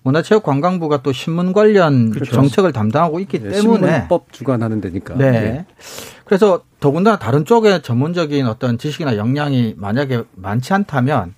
문화체육관광부가 0.01 1.03
또 1.03 1.11
신문 1.11 1.53
관련 1.53 2.11
그렇죠. 2.11 2.33
정책을 2.33 2.73
담당하고 2.73 3.19
있기 3.21 3.39
네, 3.39 3.49
때문에 3.51 3.87
신문법 3.87 4.31
주관하는 4.31 4.81
데니까. 4.81 5.15
네. 5.15 5.65
그래서 6.25 6.61
더군다나 6.79 7.17
다른 7.17 7.45
쪽에 7.45 7.81
전문적인 7.81 8.47
어떤 8.47 8.77
지식이나 8.79 9.17
역량이 9.17 9.75
만약에 9.77 10.23
많지 10.35 10.73
않다면 10.73 11.35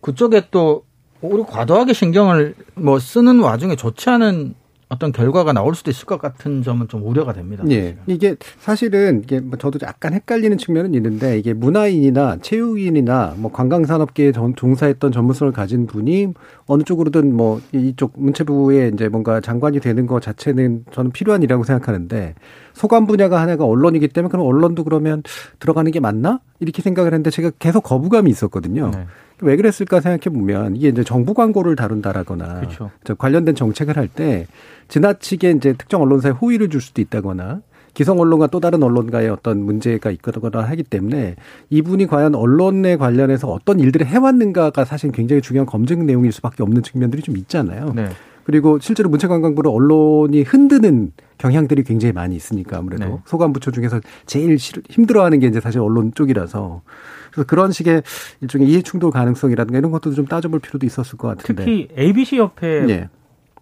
그쪽에 0.00 0.48
또 0.50 0.84
우리 1.20 1.42
과도하게 1.44 1.92
신경을 1.92 2.54
뭐 2.74 2.98
쓰는 2.98 3.40
와중에 3.40 3.76
좋지 3.76 4.10
않은 4.10 4.54
어떤 4.92 5.12
결과가 5.12 5.52
나올 5.52 5.76
수도 5.76 5.90
있을 5.92 6.04
것 6.04 6.20
같은 6.20 6.64
점은 6.64 6.88
좀 6.88 7.06
우려가 7.06 7.32
됩니다. 7.32 7.62
예. 7.70 7.96
이게 8.08 8.34
사실은 8.58 9.22
이게 9.22 9.38
뭐 9.38 9.56
저도 9.56 9.78
약간 9.86 10.12
헷갈리는 10.12 10.58
측면은 10.58 10.94
있는데 10.94 11.38
이게 11.38 11.54
문화인이나 11.54 12.38
체육인이나 12.42 13.34
뭐 13.38 13.52
관광산업계에 13.52 14.32
전- 14.32 14.56
종사했던 14.56 15.12
전문성을 15.12 15.52
가진 15.52 15.86
분이 15.86 16.34
어느 16.66 16.82
쪽으로든 16.82 17.34
뭐 17.36 17.60
이쪽 17.72 18.14
문체부에 18.16 18.90
이제 18.92 19.08
뭔가 19.08 19.40
장관이 19.40 19.78
되는 19.78 20.08
것 20.08 20.20
자체는 20.22 20.84
저는 20.90 21.12
필요한 21.12 21.42
일이라고 21.44 21.62
생각하는데 21.62 22.34
소관 22.74 23.06
분야가 23.06 23.40
하나가 23.40 23.64
언론이기 23.64 24.08
때문에 24.08 24.30
그럼 24.32 24.44
언론도 24.46 24.82
그러면 24.82 25.22
들어가는 25.60 25.90
게 25.92 26.00
맞나? 26.00 26.40
이렇게 26.58 26.82
생각을 26.82 27.12
했는데 27.12 27.30
제가 27.30 27.52
계속 27.60 27.82
거부감이 27.84 28.28
있었거든요. 28.28 28.90
네. 28.92 29.06
왜 29.42 29.56
그랬을까 29.56 30.00
생각해 30.00 30.34
보면 30.36 30.76
이게 30.76 30.88
이제 30.88 31.02
정부 31.04 31.34
광고를 31.34 31.76
다룬다라거나 31.76 32.60
그렇죠. 32.60 32.90
저 33.04 33.14
관련된 33.14 33.54
정책을 33.54 33.96
할 33.96 34.08
때 34.08 34.46
지나치게 34.88 35.52
이제 35.52 35.72
특정 35.74 36.02
언론사에 36.02 36.32
호의를 36.32 36.68
줄 36.68 36.80
수도 36.80 37.00
있다거나 37.00 37.60
기성 37.94 38.18
언론과 38.20 38.48
또 38.48 38.60
다른 38.60 38.82
언론과의 38.82 39.28
어떤 39.30 39.62
문제가 39.62 40.10
있거나 40.12 40.62
하기 40.62 40.82
때문에 40.84 41.36
이분이 41.70 42.06
과연 42.06 42.34
언론에 42.34 42.96
관련해서 42.96 43.48
어떤 43.48 43.78
일들을 43.80 44.06
해왔는가가 44.06 44.84
사실 44.84 45.10
굉장히 45.12 45.42
중요한 45.42 45.66
검증 45.66 46.06
내용일 46.06 46.32
수밖에 46.32 46.62
없는 46.62 46.82
측면들이 46.82 47.22
좀 47.22 47.36
있잖아요. 47.36 47.92
네. 47.94 48.08
그리고 48.44 48.78
실제로 48.80 49.08
문체관광부는 49.10 49.70
언론이 49.70 50.42
흔드는 50.42 51.12
경향들이 51.38 51.84
굉장히 51.84 52.12
많이 52.12 52.34
있으니까 52.36 52.78
아무래도 52.78 53.04
네. 53.04 53.16
소관부처 53.26 53.70
중에서 53.70 54.00
제일 54.26 54.58
싫- 54.58 54.82
힘들어하는 54.88 55.38
게 55.40 55.46
이제 55.46 55.60
사실 55.60 55.80
언론 55.80 56.12
쪽이라서 56.14 56.82
그래서 57.30 57.46
그런 57.46 57.72
식의 57.72 58.02
일종의 58.40 58.68
이해충돌 58.68 59.10
가능성이라든가 59.10 59.78
이런 59.78 59.90
것도 59.90 60.12
좀 60.14 60.26
따져볼 60.26 60.60
필요도 60.60 60.86
있었을 60.86 61.18
것 61.18 61.28
같은데. 61.28 61.64
특히 61.64 61.88
ABC 61.96 62.38
협회 62.38 62.86
예. 62.88 63.08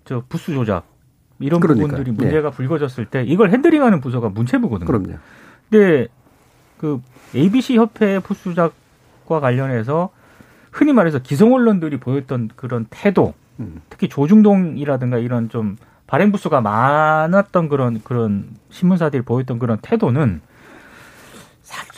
저 0.04 0.22
부수 0.28 0.52
조작 0.54 0.84
이런 1.38 1.60
그러니까요. 1.60 1.88
부분들이 1.88 2.16
문제가 2.16 2.50
불거졌을 2.50 3.06
때 3.06 3.22
이걸 3.24 3.50
핸들링하는 3.50 4.00
부서가 4.00 4.28
문체부거든요. 4.28 4.86
그럼요. 4.86 5.18
근데 5.70 6.08
그 6.78 7.00
ABC 7.34 7.76
협회 7.76 8.18
부수 8.20 8.50
조작과 8.54 9.40
관련해서 9.40 10.10
흔히 10.72 10.92
말해서 10.92 11.18
기성 11.18 11.52
언론들이 11.52 11.98
보였던 11.98 12.50
그런 12.56 12.86
태도, 12.90 13.34
음. 13.60 13.80
특히 13.90 14.08
조중동이라든가 14.08 15.18
이런 15.18 15.48
좀 15.48 15.76
발행 16.06 16.30
부수가 16.32 16.60
많았던 16.60 17.68
그런 17.68 18.00
그런 18.02 18.48
신문사들이 18.70 19.22
보였던 19.22 19.58
그런 19.58 19.78
태도는 19.82 20.40
사- 20.40 20.47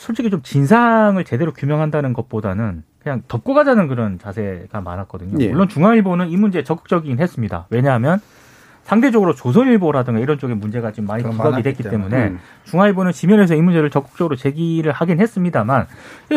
솔직히 0.01 0.31
좀 0.31 0.41
진상을 0.43 1.23
제대로 1.25 1.53
규명한다는 1.53 2.15
것보다는 2.15 2.83
그냥 3.03 3.23
덮고 3.29 3.53
가자는 3.53 3.87
그런 3.87 4.19
자세가 4.19 4.81
많았거든요. 4.81 5.37
예. 5.41 5.49
물론 5.51 5.69
중앙일보는 5.69 6.31
이 6.31 6.37
문제에 6.39 6.65
적극적이긴 6.65 7.19
했습니다. 7.19 7.67
왜냐하면 7.69 8.19
상대적으로 8.83 9.35
조선일보라든가 9.35 10.21
이런 10.21 10.39
쪽에 10.39 10.55
문제가 10.55 10.91
지금 10.91 11.07
많이 11.07 11.23
더 11.23 11.31
부각이 11.31 11.63
됐기 11.63 11.83
때문에. 11.83 12.09
때문에 12.09 12.31
음. 12.31 12.41
중앙일보는 12.65 13.13
지면에서 13.13 13.55
이 13.55 13.61
문제를 13.61 13.91
적극적으로 13.91 14.37
제기를 14.37 14.91
하긴 14.91 15.21
했습니다만 15.21 15.87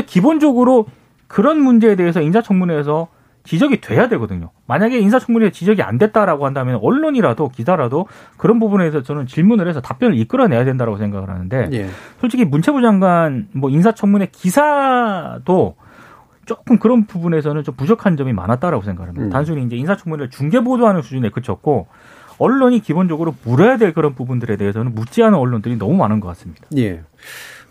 기본적으로 0.08 0.88
그런 1.28 1.62
문제에 1.62 1.95
대해서 1.95 2.19
인사청문회에서 2.19 3.08
지적이 3.43 3.82
돼야 3.82 4.08
되거든요. 4.10 4.51
만약에 4.67 4.97
인사청문회에 4.99 5.51
지적이 5.51 5.84
안 5.84 5.97
됐다라고 5.97 6.45
한다면 6.45 6.79
언론이라도 6.82 7.49
기자라도 7.49 8.08
그런 8.38 8.60
부분에 8.60 8.89
대해서 8.89 9.03
저는 9.03 9.27
질문을 9.27 9.67
해서 9.67 9.82
답변을 9.82 10.17
이끌어내야 10.17 10.63
된다고 10.63 10.97
생각을 10.97 11.29
하는데 11.29 11.69
예. 11.73 11.88
솔직히 12.21 12.45
문체부 12.45 12.82
장관 12.82 13.47
뭐 13.53 13.69
인사청문회 13.69 14.29
기사도 14.32 15.75
조금 16.45 16.77
그런 16.77 17.06
부분에서는 17.06 17.63
좀 17.63 17.75
부족한 17.75 18.17
점이 18.17 18.34
많았다라고 18.34 18.84
생각합니다. 18.84 19.25
음. 19.25 19.29
단순히 19.29 19.63
이제 19.63 19.75
인사청문회를 19.75 20.29
중계 20.29 20.62
보도하는 20.62 21.01
수준에 21.01 21.29
그쳤고 21.29 21.88
언론이 22.38 22.79
기본적으로 22.79 23.36
물어야 23.43 23.77
될 23.77 23.93
그런 23.93 24.15
부분들에 24.15 24.58
대해서는 24.58 24.95
묻지 24.95 25.21
않은 25.23 25.38
언론들이 25.38 25.77
너무 25.77 25.95
많은 25.95 26.19
것 26.19 26.27
같습니다. 26.29 26.63
예. 26.77 27.03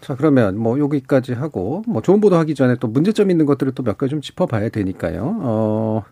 자, 0.02 0.16
그러면 0.16 0.58
뭐 0.58 0.80
여기까지 0.80 1.32
하고 1.32 1.84
뭐 1.86 2.02
좋은 2.02 2.20
보도 2.20 2.36
하기 2.36 2.54
전에 2.56 2.74
또 2.80 2.88
문제점 2.88 3.30
있는 3.30 3.46
것들을 3.46 3.72
또 3.72 3.84
몇 3.84 3.96
가지 3.96 4.10
좀 4.10 4.20
짚어봐야 4.20 4.68
되니까요. 4.68 5.38
어, 5.42 6.02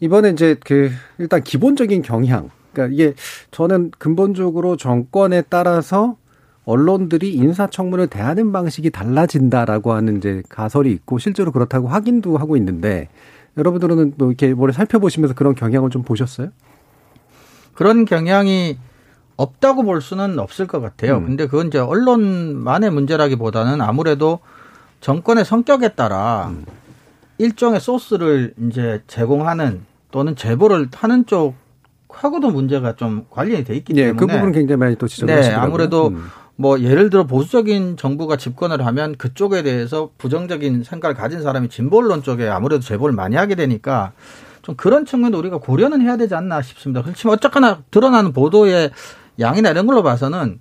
이번에 0.00 0.30
이제 0.30 0.56
그 0.64 0.90
일단 1.18 1.42
기본적인 1.42 2.02
경향. 2.02 2.50
그러니까 2.72 2.94
이게 2.94 3.14
저는 3.50 3.92
근본적으로 3.98 4.76
정권에 4.76 5.42
따라서 5.48 6.16
언론들이 6.64 7.34
인사청문을 7.34 8.06
대하는 8.06 8.50
방식이 8.50 8.90
달라진다라고 8.90 9.92
하는 9.92 10.16
이제 10.16 10.42
가설이 10.48 10.90
있고 10.92 11.18
실제로 11.18 11.52
그렇다고 11.52 11.88
확인도 11.88 12.38
하고 12.38 12.56
있는데 12.56 13.08
여러분들은 13.58 14.14
뭐 14.16 14.28
이렇게 14.28 14.54
뭘 14.54 14.72
살펴보시면서 14.72 15.34
그런 15.34 15.54
경향을 15.54 15.90
좀 15.90 16.02
보셨어요? 16.02 16.48
그런 17.74 18.06
경향이 18.06 18.78
없다고 19.36 19.82
볼 19.82 20.00
수는 20.00 20.38
없을 20.38 20.66
것 20.66 20.80
같아요. 20.80 21.18
음. 21.18 21.26
근데 21.26 21.46
그건 21.46 21.68
이제 21.68 21.78
언론만의 21.78 22.90
문제라기보다는 22.90 23.80
아무래도 23.80 24.40
정권의 25.00 25.44
성격에 25.44 25.90
따라 25.90 26.48
음. 26.50 26.64
일종의 27.38 27.80
소스를 27.80 28.54
이제 28.68 29.02
제공하는 29.06 29.82
또는 30.10 30.36
제보를 30.36 30.88
하는 30.94 31.26
쪽 31.26 31.54
하고도 32.08 32.50
문제가 32.50 32.94
좀 32.94 33.26
관련이 33.30 33.64
돼 33.64 33.74
있기 33.74 33.92
예, 33.96 34.06
때문에 34.06 34.18
그 34.18 34.26
부분은 34.26 34.52
굉장히 34.52 34.78
많이 34.78 34.96
또 34.96 35.08
지적을 35.08 35.34
네, 35.34 35.38
하시더라고요. 35.38 35.66
아무래도 35.66 36.06
음. 36.08 36.24
뭐 36.56 36.80
예를 36.80 37.10
들어 37.10 37.26
보수적인 37.26 37.96
정부가 37.96 38.36
집권을 38.36 38.86
하면 38.86 39.16
그쪽에 39.16 39.62
대해서 39.64 40.10
부정적인 40.18 40.84
생각을 40.84 41.16
가진 41.16 41.42
사람이 41.42 41.68
진보 41.68 41.98
언론 41.98 42.22
쪽에 42.22 42.48
아무래도 42.48 42.82
제보를 42.82 43.14
많이 43.14 43.34
하게 43.34 43.56
되니까 43.56 44.12
좀 44.62 44.76
그런 44.76 45.04
측면도 45.04 45.38
우리가 45.38 45.58
고려는 45.58 46.00
해야 46.00 46.16
되지 46.16 46.34
않나 46.34 46.62
싶습니다. 46.62 47.02
그렇지만 47.02 47.34
어쨌거나 47.34 47.82
드러나는 47.90 48.32
보도의 48.32 48.90
양이나 49.38 49.70
이런 49.70 49.86
걸로 49.86 50.02
봐서는 50.02 50.60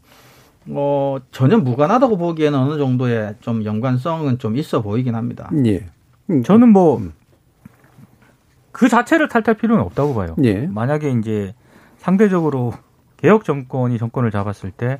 어 0.69 1.17
전혀 1.31 1.57
무관하다고 1.57 2.17
보기에는 2.17 2.57
어느 2.57 2.77
정도의 2.77 3.35
좀 3.41 3.65
연관성은 3.65 4.39
좀 4.39 4.55
있어 4.55 4.81
보이긴 4.81 5.15
합니다. 5.15 5.49
예. 5.65 5.85
음, 6.29 6.43
저는 6.43 6.69
뭐그 6.69 7.03
음. 7.03 8.89
자체를 8.89 9.27
탓할 9.27 9.55
필요는 9.55 9.83
없다고 9.83 10.15
봐요. 10.15 10.35
예. 10.43 10.67
만약에 10.67 11.11
이제 11.11 11.53
상대적으로 11.97 12.73
개혁 13.17 13.43
정권이 13.43 13.97
정권을 13.97 14.31
잡았을 14.31 14.71
때 14.71 14.99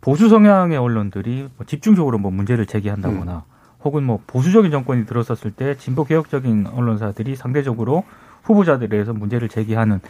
보수 0.00 0.28
성향의 0.28 0.78
언론들이 0.78 1.48
뭐 1.56 1.66
집중적으로 1.66 2.18
뭐 2.18 2.30
문제를 2.30 2.66
제기한다거나 2.66 3.44
혹은 3.84 4.04
뭐 4.04 4.20
보수적인 4.26 4.70
정권이 4.70 5.06
들어섰을 5.06 5.52
때 5.52 5.76
진보 5.76 6.04
개혁적인 6.04 6.66
언론사들이 6.68 7.36
상대적으로 7.36 8.04
후보자들에 8.42 8.88
대해서 8.88 9.12
문제를 9.12 9.48
제기하는 9.48 10.00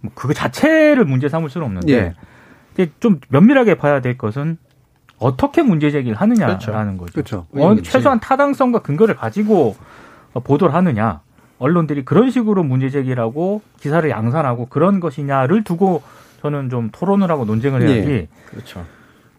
뭐 0.00 0.12
그거 0.14 0.32
자체를 0.32 1.04
문제 1.04 1.28
삼을 1.28 1.50
수는 1.50 1.66
없는데 1.66 2.14
예. 2.78 2.90
좀 3.00 3.20
면밀하게 3.28 3.74
봐야 3.74 4.00
될 4.00 4.16
것은 4.16 4.58
어떻게 5.18 5.62
문제 5.62 5.90
제기를 5.90 6.16
하느냐라는 6.16 6.96
거죠. 6.96 7.12
그렇죠. 7.12 7.46
어, 7.52 7.76
최소한 7.82 8.20
타당성과 8.20 8.80
근거를 8.80 9.16
가지고 9.16 9.76
보도를 10.32 10.74
하느냐. 10.74 11.20
언론들이 11.58 12.06
그런 12.06 12.30
식으로 12.30 12.62
문제 12.62 12.88
제기라고 12.88 13.60
기사를 13.80 14.08
양산하고 14.08 14.66
그런 14.66 14.98
것이냐를 14.98 15.62
두고 15.62 16.02
저는 16.40 16.70
좀 16.70 16.88
토론을 16.90 17.30
하고 17.30 17.44
논쟁을 17.44 17.82
해야지. 17.82 18.10
예. 18.10 18.28
그렇죠. 18.46 18.84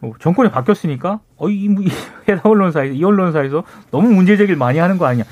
뭐 0.02 0.14
정권이 0.20 0.50
바뀌었으니까 0.50 1.20
어, 1.38 1.48
이, 1.48 1.66
이 1.66 1.88
해당 2.28 2.52
언론사에서 2.52 2.94
이 2.94 3.04
언론사에서 3.04 3.64
너무 3.92 4.10
문제 4.10 4.36
제기를 4.36 4.58
많이 4.58 4.80
하는 4.80 4.98
거 4.98 5.06
아니냐. 5.06 5.24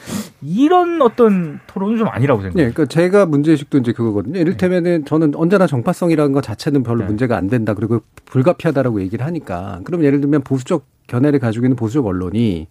이런 0.42 1.02
어떤 1.02 1.60
토론은 1.68 1.98
좀 1.98 2.08
아니라고 2.08 2.42
예, 2.42 2.44
생각해요. 2.44 2.72
그러니까 2.72 2.86
제가 2.86 3.26
문제의식도 3.26 3.80
이제 3.80 3.92
그거거든요. 3.92 4.40
이를테면은 4.40 5.06
저는 5.06 5.34
언제나 5.36 5.66
정파성이라는 5.66 6.32
것 6.34 6.44
자체는 6.44 6.84
별로 6.84 7.00
네. 7.00 7.08
문제가 7.08 7.36
안 7.36 7.48
된다. 7.48 7.74
그리고 7.74 8.02
불가피하다라고 8.26 9.02
얘기를 9.02 9.26
하니까. 9.26 9.82
그럼 9.84 10.04
예를 10.04 10.22
들면 10.22 10.42
보수적 10.42 10.86
견해를 11.08 11.40
가지고 11.40 11.66
있는 11.66 11.76
보수적 11.76 12.06
언론이 12.06 12.68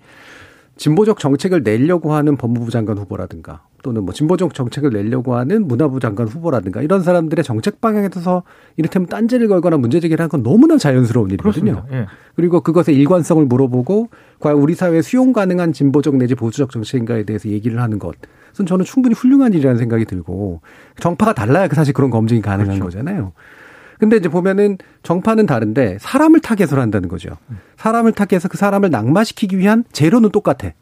진보적 0.78 1.18
정책을 1.18 1.62
내려고 1.62 2.14
하는 2.14 2.36
법무부 2.36 2.70
장관 2.70 2.96
후보라든가 2.98 3.62
또는 3.82 4.04
뭐 4.04 4.12
진보적 4.12 4.54
정책을 4.54 4.90
내려고 4.90 5.36
하는 5.36 5.66
문화부 5.68 6.00
장관 6.00 6.26
후보라든가 6.26 6.82
이런 6.82 7.02
사람들의 7.02 7.44
정책 7.44 7.80
방향에 7.80 8.08
대해서 8.08 8.42
이를테면 8.76 9.08
딴지를 9.08 9.48
걸거나 9.48 9.76
문제 9.76 10.00
제기를 10.00 10.20
하는 10.20 10.28
건 10.28 10.42
너무나 10.42 10.78
자연스러운 10.78 11.30
일이거든요. 11.30 11.84
예. 11.92 12.06
그리고 12.34 12.60
그것의 12.60 12.96
일관성을 12.96 13.44
물어보고 13.44 14.08
과연 14.40 14.58
우리 14.58 14.74
사회에 14.74 15.02
수용 15.02 15.32
가능한 15.32 15.72
진보적 15.72 16.16
내지 16.16 16.34
보수적 16.34 16.70
정책인가에 16.70 17.24
대해서 17.24 17.48
얘기를 17.48 17.80
하는 17.80 17.98
것은 17.98 18.66
저는 18.66 18.84
충분히 18.84 19.14
훌륭한 19.14 19.52
일이라는 19.52 19.78
생각이 19.78 20.04
들고 20.06 20.60
정파가 21.00 21.34
달라야 21.34 21.68
그 21.68 21.76
사실 21.76 21.94
그런 21.94 22.10
검증이 22.10 22.40
가능한 22.40 22.78
그렇죠. 22.78 22.84
거잖아요. 22.84 23.32
근데 23.98 24.16
이제 24.16 24.28
보면은 24.28 24.78
정파는 25.02 25.46
다른데 25.46 25.98
사람을 26.00 26.40
타겟으로 26.40 26.80
한다는 26.80 27.08
거죠. 27.08 27.30
사람을 27.76 28.12
타겟해서 28.12 28.48
그 28.48 28.56
사람을 28.56 28.90
낙마시키기 28.90 29.58
위한 29.58 29.84
재료는 29.92 30.30
똑같아. 30.30 30.72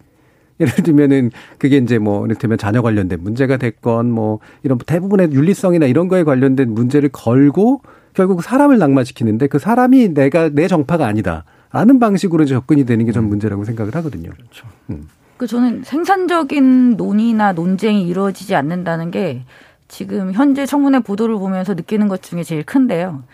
예를 0.61 0.73
들면은 0.83 1.31
그게 1.59 1.77
이제 1.79 1.99
뭐 1.99 2.25
이를테면 2.25 2.57
자녀 2.59 2.81
관련된 2.83 3.21
문제가 3.23 3.57
됐건 3.59 4.11
뭐 4.11 4.39
이런 4.63 4.79
대부분의 4.79 5.33
윤리성이나 5.33 5.87
이런 5.87 6.09
거에 6.09 6.25
관련된 6.25 6.73
문제를 6.73 7.11
걸고 7.11 7.83
결국 8.15 8.43
사람을 8.43 8.79
낙마시키는데 8.79 9.49
그 9.49 9.59
사람이 9.59 10.15
내가 10.15 10.49
내 10.49 10.69
정파가 10.69 11.07
아니다. 11.07 11.45
라는 11.73 11.99
방식으로 11.99 12.45
이제 12.45 12.55
접근이 12.55 12.87
되는 12.87 13.05
게 13.05 13.13
전 13.13 13.25
문제라고 13.29 13.65
생각을 13.65 13.95
하거든요. 13.97 14.31
그렇죠. 14.31 14.67
음. 14.91 15.09
그 15.37 15.47
저는 15.47 15.83
생산적인 15.85 16.97
논의나 16.97 17.53
논쟁이 17.53 18.07
이루어지지 18.09 18.55
않는다는 18.55 19.11
게 19.11 19.43
지금 19.89 20.33
현재 20.33 20.67
청문회 20.67 21.01
보도를 21.01 21.37
보면서 21.37 21.75
느끼는 21.75 22.09
것 22.09 22.23
중에 22.23 22.43
제일 22.43 22.65
큰데요. 22.65 23.25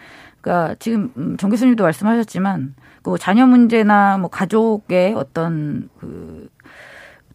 그러니까 0.41 0.75
지금 0.79 1.13
음, 1.17 1.37
정 1.37 1.51
교수님도 1.51 1.85
말씀하셨지만 1.85 2.75
그 3.03 3.17
자녀 3.19 3.47
문제나 3.47 4.19
뭐 4.19 4.29
가족의 4.29 5.15
어떤 5.15 5.89
그 5.99 6.49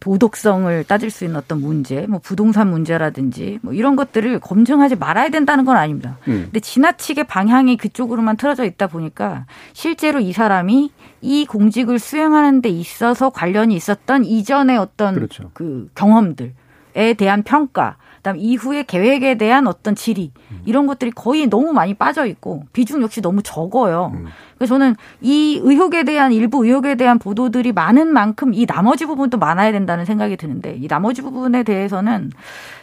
도덕성을 0.00 0.84
따질 0.84 1.10
수 1.10 1.24
있는 1.24 1.38
어떤 1.38 1.60
문제, 1.60 2.06
뭐 2.06 2.20
부동산 2.22 2.70
문제라든지 2.70 3.58
뭐 3.62 3.72
이런 3.72 3.96
것들을 3.96 4.38
검증하지 4.40 4.96
말아야 4.96 5.28
된다는 5.30 5.64
건 5.64 5.76
아닙니다. 5.76 6.18
음. 6.28 6.44
근데 6.44 6.60
지나치게 6.60 7.24
방향이 7.24 7.76
그쪽으로만 7.76 8.36
틀어져 8.36 8.64
있다 8.64 8.86
보니까 8.86 9.46
실제로 9.72 10.20
이 10.20 10.32
사람이 10.32 10.92
이 11.20 11.46
공직을 11.46 11.98
수행하는 11.98 12.62
데 12.62 12.68
있어서 12.68 13.30
관련이 13.30 13.74
있었던 13.74 14.24
이전의 14.24 14.78
어떤 14.78 15.14
그렇죠. 15.14 15.50
그 15.52 15.90
경험들에 15.94 17.14
대한 17.16 17.42
평가 17.42 17.96
그다음 18.28 18.36
이후의 18.36 18.84
계획에 18.84 19.36
대한 19.36 19.66
어떤 19.66 19.94
질의 19.94 20.30
이런 20.66 20.86
것들이 20.86 21.10
거의 21.12 21.46
너무 21.46 21.72
많이 21.72 21.94
빠져 21.94 22.26
있고 22.26 22.64
비중 22.72 23.00
역시 23.02 23.22
너무 23.22 23.42
적어요. 23.42 24.12
음. 24.14 24.26
그래서 24.58 24.74
저는 24.74 24.96
이 25.20 25.60
의혹에 25.62 26.04
대한 26.04 26.32
일부 26.32 26.64
의혹에 26.66 26.94
대한 26.94 27.18
보도들이 27.18 27.72
많은 27.72 28.08
만큼 28.08 28.52
이 28.52 28.66
나머지 28.66 29.06
부분도 29.06 29.38
많아야 29.38 29.72
된다는 29.72 30.04
생각이 30.04 30.36
드는데 30.36 30.76
이 30.78 30.88
나머지 30.88 31.22
부분에 31.22 31.62
대해서는 31.62 32.30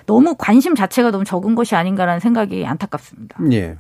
너무 0.05 0.36
관심 0.38 0.73
자체가 0.73 1.12
너무 1.12 1.23
적은 1.23 1.53
것이 1.53 1.75
아닌가라는 1.75 2.19
생각이 2.19 2.65
안타깝습니다. 2.65 3.38
예. 3.51 3.77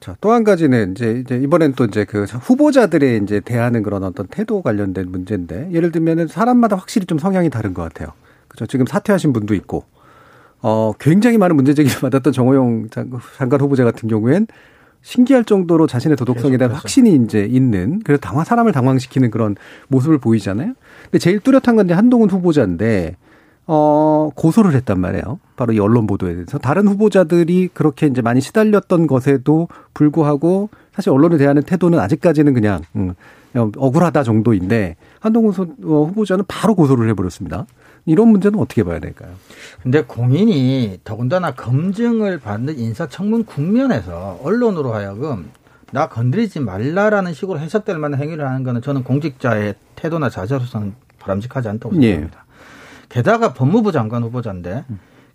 자, 0.00 0.16
또 0.20 0.32
한 0.32 0.44
가지는 0.44 0.92
이제, 0.92 1.22
이제 1.24 1.36
이번엔 1.36 1.74
또 1.74 1.84
이제 1.84 2.04
그 2.04 2.24
후보자들의 2.24 3.20
이제 3.22 3.40
대하는 3.40 3.82
그런 3.82 4.02
어떤 4.02 4.26
태도 4.26 4.60
관련된 4.60 5.10
문제인데 5.10 5.70
예를 5.72 5.92
들면은 5.92 6.26
사람마다 6.26 6.76
확실히 6.76 7.06
좀 7.06 7.18
성향이 7.18 7.48
다른 7.48 7.74
것 7.74 7.82
같아요. 7.82 8.08
그죠. 8.48 8.66
지금 8.66 8.86
사퇴하신 8.86 9.32
분도 9.32 9.54
있고 9.54 9.84
어, 10.62 10.92
굉장히 10.98 11.38
많은 11.38 11.56
문제 11.56 11.74
제기를 11.74 12.00
받았던 12.00 12.32
정호영 12.32 12.88
장관 12.90 13.60
후보자 13.60 13.84
같은 13.84 14.08
경우엔 14.08 14.46
신기할 15.02 15.44
정도로 15.44 15.86
자신의 15.86 16.16
도덕성에 16.16 16.56
대한 16.56 16.72
확신이 16.72 17.14
이제 17.14 17.44
있는 17.44 18.00
그래서 18.04 18.20
당황 18.20 18.44
사람을 18.44 18.72
당황시키는 18.72 19.30
그런 19.30 19.54
모습을 19.88 20.18
보이잖아요. 20.18 20.72
근데 21.04 21.18
제일 21.18 21.40
뚜렷한 21.40 21.76
건 21.76 21.84
이제 21.84 21.94
한동훈 21.94 22.30
후보자인데 22.30 23.16
어 23.66 24.30
고소를 24.34 24.72
했단 24.74 24.98
말이에요. 24.98 25.40
바로 25.56 25.72
이 25.74 25.78
언론 25.78 26.06
보도에 26.06 26.32
대해서 26.34 26.58
다른 26.58 26.88
후보자들이 26.88 27.68
그렇게 27.74 28.06
이제 28.06 28.22
많이 28.22 28.40
시달렸던 28.40 29.06
것에도 29.06 29.68
불구하고 29.92 30.70
사실 30.94 31.10
언론에 31.10 31.36
대한 31.36 31.62
태도는 31.62 31.98
아직까지는 31.98 32.54
그냥 32.54 32.80
음, 32.96 33.14
억울하다 33.54 34.22
정도인데 34.22 34.96
한동훈 35.20 35.52
어, 35.84 36.04
후보자는 36.04 36.44
바로 36.48 36.74
고소를 36.74 37.08
해버렸습니다. 37.10 37.66
이런 38.06 38.28
문제는 38.28 38.58
어떻게 38.58 38.82
봐야 38.84 38.98
될까요? 38.98 39.30
근데 39.82 40.02
공인이 40.02 41.00
더군다나 41.04 41.52
검증을 41.54 42.38
받는 42.38 42.78
인사청문 42.78 43.44
국면에서 43.44 44.38
언론으로 44.42 44.92
하여금 44.92 45.50
나 45.90 46.08
건드리지 46.08 46.60
말라라는 46.60 47.32
식으로 47.34 47.58
해석될 47.58 47.98
만한 47.98 48.20
행위를 48.20 48.46
하는 48.46 48.62
거는 48.64 48.82
저는 48.82 49.04
공직자의 49.04 49.74
태도나 49.94 50.28
자세로서는 50.28 50.94
바람직하지 51.18 51.68
않다고 51.68 51.96
예. 52.02 52.14
생각합니다. 52.14 52.38
예. 52.38 53.06
게다가 53.08 53.54
법무부 53.54 53.92
장관 53.92 54.22
후보자인데 54.24 54.84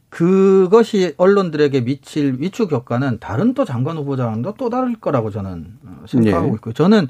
그것이 0.10 1.14
언론들에게 1.18 1.82
미칠 1.82 2.36
위축 2.40 2.72
효과는 2.72 3.20
다른 3.20 3.54
또 3.54 3.64
장관 3.64 3.98
후보자랑도 3.98 4.56
또 4.58 4.70
다를 4.70 4.96
거라고 5.00 5.32
저는 5.32 5.68
어, 5.86 6.04
생각하고 6.08 6.50
예. 6.50 6.54
있고 6.56 6.74
저는 6.74 7.08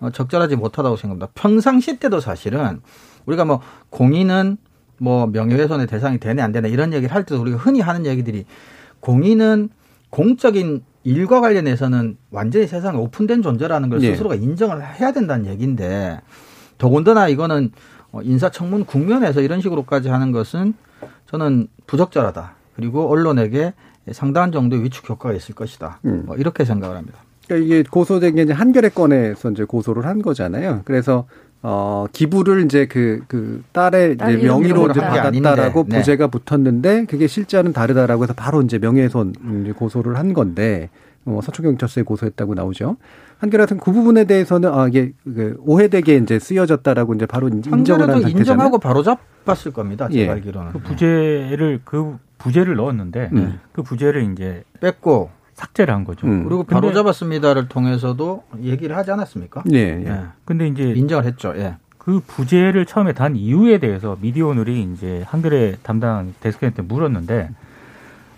어, 0.00 0.10
적절하지 0.10 0.56
못하다고 0.56 0.96
생각합니다. 0.96 1.28
평상시 1.34 1.98
때도 1.98 2.20
사실은 2.20 2.82
우리가 3.26 3.44
뭐 3.44 3.60
공인은 3.90 4.58
뭐 5.02 5.26
명예훼손의 5.26 5.88
대상이 5.88 6.18
되네 6.18 6.40
안 6.40 6.52
되네 6.52 6.68
이런 6.68 6.92
얘기를 6.92 7.12
할 7.12 7.24
때도 7.24 7.40
우리가 7.40 7.56
흔히 7.58 7.80
하는 7.80 8.06
얘기들이 8.06 8.44
공인은 9.00 9.70
공적인 10.10 10.84
일과 11.02 11.40
관련해서는 11.40 12.16
완전히 12.30 12.68
세상에 12.68 12.96
오픈된 12.98 13.42
존재라는 13.42 13.88
걸 13.88 13.98
네. 13.98 14.12
스스로가 14.12 14.36
인정을 14.36 14.80
해야 15.00 15.10
된다는 15.10 15.46
얘기인데 15.46 16.20
더군다나 16.78 17.26
이거는 17.26 17.72
어, 18.12 18.22
인사청문 18.22 18.84
국면에서 18.84 19.40
이런 19.40 19.60
식으로까지 19.60 20.08
하는 20.08 20.30
것은 20.30 20.74
저는 21.26 21.66
부적절하다. 21.88 22.54
그리고 22.76 23.10
언론에게 23.10 23.72
상당한 24.12 24.52
정도의 24.52 24.84
위축 24.84 25.08
효과가 25.10 25.34
있을 25.34 25.56
것이다. 25.56 25.98
음. 26.04 26.22
뭐 26.26 26.36
이렇게 26.36 26.64
생각을 26.64 26.96
합니다. 26.96 27.18
그러니까 27.48 27.66
이게 27.66 27.82
고소된 27.82 28.36
게 28.36 28.42
이제 28.42 28.52
한겨레 28.52 28.90
건에서 28.90 29.50
이제 29.50 29.64
고소를 29.64 30.06
한 30.06 30.22
거잖아요. 30.22 30.82
그래서 30.84 31.26
어, 31.62 32.06
기부를 32.12 32.64
이제 32.64 32.86
그, 32.86 33.22
그, 33.28 33.62
딸의 33.72 34.14
이제 34.14 34.36
명의로 34.36 34.90
이제 34.90 35.00
받았다라고 35.00 35.86
네. 35.88 35.98
부재가 35.98 36.26
붙었는데 36.26 37.04
그게 37.04 37.28
실제와는 37.28 37.72
다르다라고 37.72 38.24
해서 38.24 38.34
바로 38.34 38.62
이제 38.62 38.78
명예훼손 38.78 39.34
이제 39.62 39.72
고소를 39.72 40.18
한 40.18 40.34
건데, 40.34 40.90
어, 41.24 41.38
서초경찰서에 41.40 42.02
고소했다고 42.02 42.54
나오죠. 42.54 42.96
한겨레 43.38 43.62
같은 43.62 43.78
그 43.78 43.92
부분에 43.92 44.24
대해서는 44.24 44.72
아, 44.72 44.88
이게 44.88 45.12
그 45.22 45.56
오해되게 45.60 46.16
이제 46.16 46.40
쓰여졌다라고 46.40 47.14
이제 47.14 47.26
바로 47.26 47.48
인정을 47.48 47.76
한 47.76 47.88
상태잖아요. 47.88 48.38
인정하고 48.38 48.78
바로 48.78 49.04
잡았을 49.04 49.72
겁니다. 49.72 50.08
제가 50.08 50.20
예. 50.20 50.28
알기로는. 50.30 50.72
그 50.72 50.78
부재를, 50.80 51.80
그 51.84 52.18
부재를 52.38 52.74
넣었는데 52.74 53.30
음. 53.32 53.60
그 53.72 53.82
부재를 53.82 54.32
이제 54.32 54.64
뺐고 54.80 55.30
삭제를 55.54 55.94
한 55.94 56.04
거죠. 56.04 56.26
음. 56.26 56.44
그리고 56.44 56.64
바로 56.64 56.92
잡았습니다를 56.92 57.68
통해서도 57.68 58.44
얘기를 58.62 58.96
하지 58.96 59.10
않았습니까? 59.10 59.62
네. 59.66 59.78
예. 59.78 60.08
예. 60.08 60.20
근데 60.44 60.66
이제 60.66 60.84
인정을 60.90 61.24
했죠. 61.24 61.52
예. 61.56 61.76
그 61.98 62.20
부재를 62.26 62.84
처음에 62.84 63.12
단 63.12 63.36
이유에 63.36 63.78
대해서 63.78 64.16
미디어오늘이 64.20 64.82
이제 64.92 65.22
한글의 65.26 65.76
담당 65.82 66.34
데스크한테 66.40 66.82
물었는데 66.82 67.50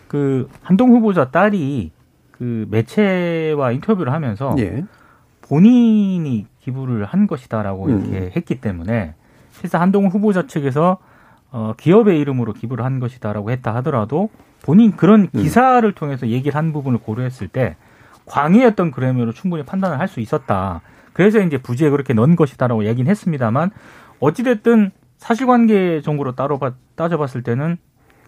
그 0.08 0.48
한동 0.62 0.90
후보자 0.90 1.30
딸이 1.30 1.90
그 2.30 2.66
매체와 2.70 3.72
인터뷰를 3.72 4.12
하면서 4.12 4.54
예. 4.58 4.84
본인이 5.40 6.46
기부를 6.60 7.04
한 7.04 7.26
것이다라고 7.26 7.86
음. 7.86 8.06
이렇게 8.12 8.32
했기 8.36 8.60
때문에 8.60 9.14
실제 9.52 9.78
한동 9.78 10.08
후보자 10.08 10.46
측에서 10.46 10.98
어 11.50 11.74
기업의 11.78 12.18
이름으로 12.20 12.52
기부를 12.52 12.84
한 12.84 13.00
것이다라고 13.00 13.50
했다 13.50 13.74
하더라도 13.76 14.28
본인 14.64 14.96
그런 14.96 15.28
음. 15.34 15.40
기사를 15.40 15.86
음. 15.86 15.92
통해서 15.94 16.26
얘기를 16.28 16.56
한 16.56 16.72
부분을 16.72 16.98
고려했을 16.98 17.48
때 17.48 17.76
광의였던 18.24 18.92
그램으로 18.92 19.32
충분히 19.32 19.62
판단을 19.62 20.00
할 20.00 20.08
수 20.08 20.20
있었다. 20.20 20.80
그래서 21.12 21.38
이제 21.40 21.58
부지에 21.58 21.90
그렇게 21.90 22.14
넣은 22.14 22.34
것이다라고 22.34 22.86
얘기는 22.86 23.08
했습니다만 23.08 23.70
어찌됐든 24.20 24.90
사실관계 25.18 26.00
정보로 26.02 26.34
따로 26.34 26.58
따져봤을 26.96 27.42
때는 27.42 27.76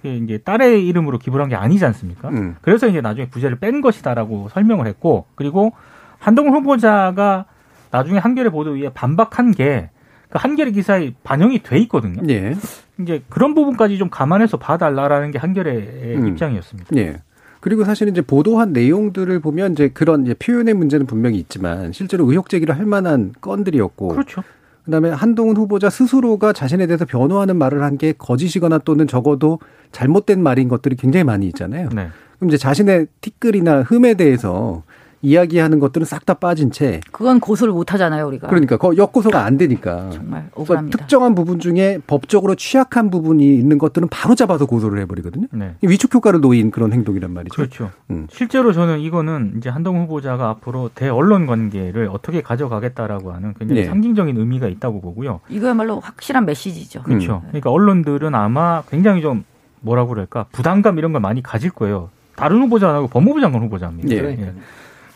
이제 0.03 0.39
딸의 0.39 0.87
이름으로 0.87 1.19
기부를 1.19 1.43
한게 1.43 1.57
아니지 1.57 1.85
않습니까? 1.87 2.29
음. 2.29 2.57
그래서 2.61 2.87
이제 2.87 3.01
나중에 3.01 3.29
부재를 3.31 3.59
뺀 3.59 3.81
것이다라고 3.81 4.51
설명을 4.51 4.87
했고 4.87 5.25
그리고 5.37 5.73
한동훈 6.19 6.53
후보자가 6.53 7.47
나중에 7.91 8.19
한겨레 8.19 8.51
보도위에 8.51 8.91
반박한 8.91 9.53
게 9.53 9.89
그 10.29 10.39
한겨레 10.39 10.73
기사에 10.73 11.13
반영이 11.25 11.63
돼 11.63 11.79
있거든요. 11.81 12.23
예. 12.29 12.55
이제 13.01 13.23
그런 13.29 13.55
부분까지 13.55 13.99
좀 13.99 14.11
감안해서 14.11 14.57
봐달라라는 14.57 15.31
게 15.31 15.39
한겨레의 15.39 16.17
음. 16.17 16.29
입장이었습니다. 16.29 16.97
예. 16.97 17.23
그리고 17.61 17.85
사실 17.85 18.09
이제 18.09 18.21
보도한 18.21 18.73
내용들을 18.73 19.41
보면 19.41 19.73
이제 19.73 19.89
그런 19.89 20.23
이제 20.25 20.35
표현의 20.35 20.75
문제는 20.75 21.07
분명히 21.07 21.39
있지만 21.39 21.93
실제로 21.93 22.29
의혹 22.31 22.49
제기를 22.49 22.77
할 22.77 22.87
만한 22.87 23.33
건들이었고. 23.41 24.09
그렇죠. 24.09 24.43
그다음에 24.85 25.11
한동훈 25.11 25.57
후보자 25.57 25.91
스스로가 25.91 26.53
자신에 26.53 26.87
대해서 26.87 27.05
변호하는 27.05 27.57
말을 27.57 27.83
한 27.83 27.97
게 27.99 28.13
거짓이거나 28.17 28.79
또는 28.79 29.09
적어도 29.09 29.59
잘못된 29.91 30.41
말인 30.41 30.69
것들이 30.69 30.95
굉장히 30.95 31.25
많이 31.25 31.47
있잖아요. 31.49 31.89
네. 31.93 32.09
그럼 32.39 32.51
이제 32.51 32.57
자신의 32.57 33.09
티끌이나 33.21 33.83
흠에 33.83 34.15
대해서 34.15 34.85
이야기하는 35.23 35.79
것들은 35.79 36.05
싹 36.05 36.27
다 36.27 36.35
빠진 36.35 36.73
채 36.73 37.01
그건 37.13 37.39
고소를 37.39 37.73
못 37.73 37.93
하잖아요, 37.93 38.27
우리가. 38.27 38.49
그러니까 38.49 38.77
그 38.77 38.97
역고소가 38.97 39.45
안 39.45 39.57
되니까. 39.57 40.11
정말 40.11 40.49
억울합니다. 40.55 40.99
특정한 40.99 41.37
부분 41.37 41.61
중에 41.61 41.99
법적으로 42.05 42.57
취약한 42.57 43.11
부분이 43.11 43.45
있는 43.55 43.79
것들은 43.79 44.09
바로 44.09 44.35
잡아서 44.35 44.67
고소를 44.67 45.01
해 45.01 45.07
버리거든요. 45.07 45.47
네. 45.53 45.77
위축 45.83 46.13
효과를 46.13 46.41
놓인 46.41 46.73
그런 46.73 46.93
행동이란 46.93 47.33
말이죠. 47.33 47.55
그렇죠. 47.55 47.91
음. 48.11 48.27
실제로 48.29 48.73
저는 48.73 48.99
이거는 48.99 49.55
이제 49.59 49.71
한동훈 49.71 50.03
후보자가 50.03 50.49
앞으로 50.49 50.91
대언론 50.97 51.47
관계를 51.47 52.09
어떻게 52.13 52.43
가져가겠다라고 52.43 53.33
하는 53.33 53.55
굉장히 53.57 53.83
네. 53.83 53.87
상징적인 53.87 54.37
의미가 54.37 54.67
있다고 54.67 55.01
보고요. 55.01 55.41
이거야말로 55.49 56.01
확실한 56.01 56.45
메시지죠. 56.45 57.05
그렇죠. 57.05 57.43
음. 57.45 57.49
그러니까 57.49 57.71
언론들은 57.71 58.35
아마 58.35 58.83
굉장히 58.91 59.23
좀 59.23 59.45
뭐라고 59.81 60.09
그럴까 60.09 60.47
부담감 60.51 60.99
이런 60.99 61.13
걸 61.13 61.21
많이 61.21 61.41
가질 61.43 61.71
거예요. 61.71 62.11
다른 62.35 62.61
후보자 62.63 62.93
하고 62.93 63.07
법무부 63.07 63.41
장관 63.41 63.63
후보자입니다. 63.63 64.09
네. 64.09 64.17
예. 64.41 64.53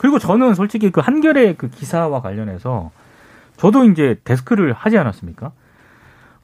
그리고 0.01 0.19
저는 0.19 0.55
솔직히 0.55 0.91
그 0.91 1.03
한결의 1.03 1.57
그 1.59 1.69
기사와 1.69 2.23
관련해서 2.23 2.91
저도 3.59 3.85
이제 3.85 4.19
데스크를 4.25 4.73
하지 4.73 4.97
않았습니까? 4.97 5.53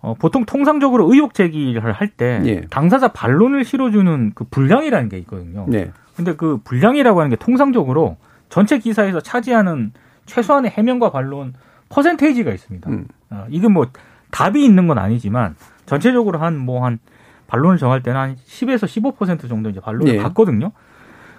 어, 0.02 0.12
보통 0.12 0.44
통상적으로 0.44 1.10
의혹 1.10 1.32
제기를 1.32 1.90
할때 1.92 2.42
예. 2.44 2.60
당사자 2.68 3.08
반론을 3.08 3.64
실어주는 3.64 4.32
그 4.34 4.44
분량이라는 4.50 5.08
게 5.08 5.16
있거든요. 5.20 5.64
네. 5.70 5.90
근데 6.14 6.36
그 6.36 6.60
분량이라고 6.64 7.18
하는 7.18 7.30
게 7.30 7.36
통상적으로 7.36 8.18
전체 8.50 8.78
기사에서 8.78 9.20
차지하는 9.20 9.92
최소한의 10.26 10.72
해명과 10.72 11.10
반론 11.10 11.54
퍼센테이지가 11.88 12.52
있습니다. 12.52 12.90
음. 12.90 13.08
어, 13.30 13.46
이게 13.48 13.68
뭐 13.68 13.86
답이 14.32 14.62
있는 14.62 14.86
건 14.86 14.98
아니지만 14.98 15.56
전체적으로 15.86 16.40
한뭐 16.40 16.84
한 16.84 16.98
반론을 17.46 17.78
정할 17.78 18.02
때는 18.02 18.20
한 18.20 18.36
10에서 18.36 18.84
15% 19.16 19.48
정도 19.48 19.70
이제 19.70 19.80
반론을 19.80 20.12
예. 20.12 20.22
받거든요. 20.22 20.72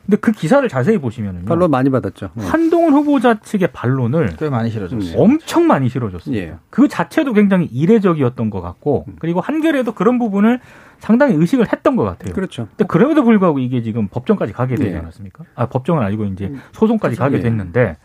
근데 0.08 0.18
그 0.22 0.32
기사를 0.32 0.68
자세히 0.70 0.98
보시면은요. 0.98 1.46
반론 1.46 1.70
많이 1.70 1.90
받았죠. 1.90 2.30
네. 2.34 2.46
한동훈 2.48 2.94
후보자 2.94 3.40
측의 3.42 3.70
반론을 3.74 4.38
꽤 4.38 4.50
많이 4.50 4.70
실어줬어요. 4.70 5.22
엄청 5.22 5.68
많이 5.68 5.90
실어줬습니다. 5.90 6.44
예. 6.44 6.56
그 6.70 6.88
자체도 6.88 7.34
굉장히 7.34 7.66
이례적이었던 7.66 8.50
것 8.50 8.62
같고 8.62 9.04
음. 9.10 9.16
그리고 9.20 9.42
한결에도 9.42 9.92
그런 9.92 10.18
부분을 10.18 10.62
상당히 11.00 11.36
의식을 11.36 11.72
했던 11.74 11.98
것 11.98 12.06
같아요. 12.06 12.34
그렇죠. 12.34 12.68
근데 12.70 12.86
그럼에도 12.88 13.26
불구하고 13.26 13.60
이게 13.60 13.82
지금 13.84 14.08
법정까지 14.08 14.54
가게 14.54 14.76
되지 14.76 14.94
예. 14.94 14.98
않았습니까? 14.98 15.44
아 15.56 15.68
법정은 15.68 16.02
아니고 16.02 16.24
이제 16.26 16.54
소송까지 16.72 17.18
가게 17.18 17.38
예. 17.38 17.42
됐는데 17.42 17.98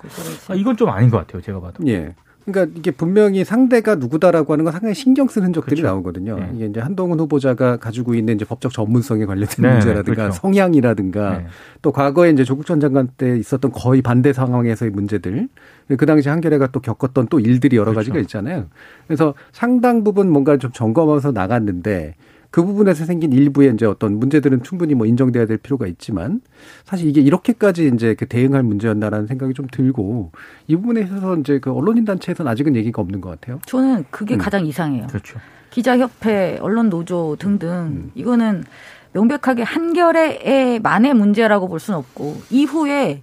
아, 0.49 0.55
이건 0.57 0.77
좀 0.77 0.91
아닌 0.91 1.09
것 1.09 1.19
같아요. 1.19 1.41
제가 1.41 1.61
봐도. 1.61 1.87
예. 1.87 2.17
그러니까 2.45 2.75
이게 2.77 2.91
분명히 2.91 3.45
상대가 3.45 3.95
누구다라고 3.95 4.53
하는 4.53 4.65
건 4.65 4.73
상당히 4.73 4.95
신경 4.95 5.29
쓰는 5.29 5.49
흔적들이 5.49 5.81
그렇죠. 5.81 5.95
나오거든요. 5.95 6.39
네. 6.39 6.51
이게 6.55 6.67
이제 6.67 6.81
한동훈 6.81 7.21
후보자가 7.21 7.77
가지고 7.77 8.15
있는 8.15 8.35
이제 8.35 8.45
법적 8.45 8.73
전문성에 8.73 9.27
관련된 9.27 9.57
네, 9.63 9.73
문제라든가 9.73 10.23
그렇죠. 10.23 10.41
성향이라든가 10.41 11.39
네. 11.39 11.47
또 11.83 11.93
과거에 11.93 12.31
이제 12.31 12.45
조국 12.45 12.67
전 12.67 12.81
장관 12.81 13.09
때 13.17 13.39
있었던 13.39 13.71
거의 13.73 14.03
반대 14.03 14.33
상황에서의 14.33 14.91
문제들 14.91 15.49
그 15.97 16.07
당시 16.07 16.29
한겨레가 16.29 16.69
또 16.69 16.81
겪었던 16.81 17.29
또 17.29 17.39
일들이 17.39 17.77
여러 17.77 17.93
그렇죠. 17.93 18.11
가지가 18.11 18.19
있잖아요. 18.21 18.67
그래서 19.07 19.35
상당 19.53 20.03
부분 20.03 20.31
뭔가 20.31 20.57
좀 20.57 20.73
점검하면서 20.73 21.33
나갔는데 21.33 22.15
그 22.53 22.63
부분에서 22.63 23.07
생긴 23.07 23.33
일부의 23.33 23.73
이제 23.73 23.87
어떤 23.87 24.21
문제들은 24.21 24.63
충분히 24.63 24.95
뭐 24.95 25.07
인정돼야 25.07 25.47
될 25.47 25.57
필요가 25.57 25.87
있지만 25.87 26.43
사실 26.85 27.09
이게 27.09 27.23
이렇게까지 27.23 27.91
이제 27.95 28.15
그 28.15 28.27
대응할 28.27 28.63
문제였나라는 28.63 29.27
생각이 29.27 29.55
좀 29.55 29.67
들고 29.73 30.33
이 30.69 30.77
부분에 30.77 31.01
있어서 31.01 31.37
이제 31.39 31.59
그 31.59 31.73
언론인 31.73 32.05
단체에서는 32.05 32.53
아직은 32.53 32.77
얘기가 32.77 33.01
없는 33.01 33.23
것 33.23 33.31
같아요. 33.31 33.59
저는 33.67 34.05
그게 34.11 34.35
음. 34.35 34.39
가장 34.39 34.67
이상해요. 34.67 35.07
그렇죠. 35.07 35.41
기자협회, 35.71 36.59
언론 36.61 36.91
노조 36.91 37.37
등등 37.39 37.71
음. 37.71 38.11
이거는 38.15 38.65
명백하게 39.15 39.63
한결의 39.63 40.79
만의 40.81 41.15
문제라고 41.15 41.69
볼 41.69 41.81
수는 41.81 41.99
없고 41.99 42.37
이후에 42.51 43.23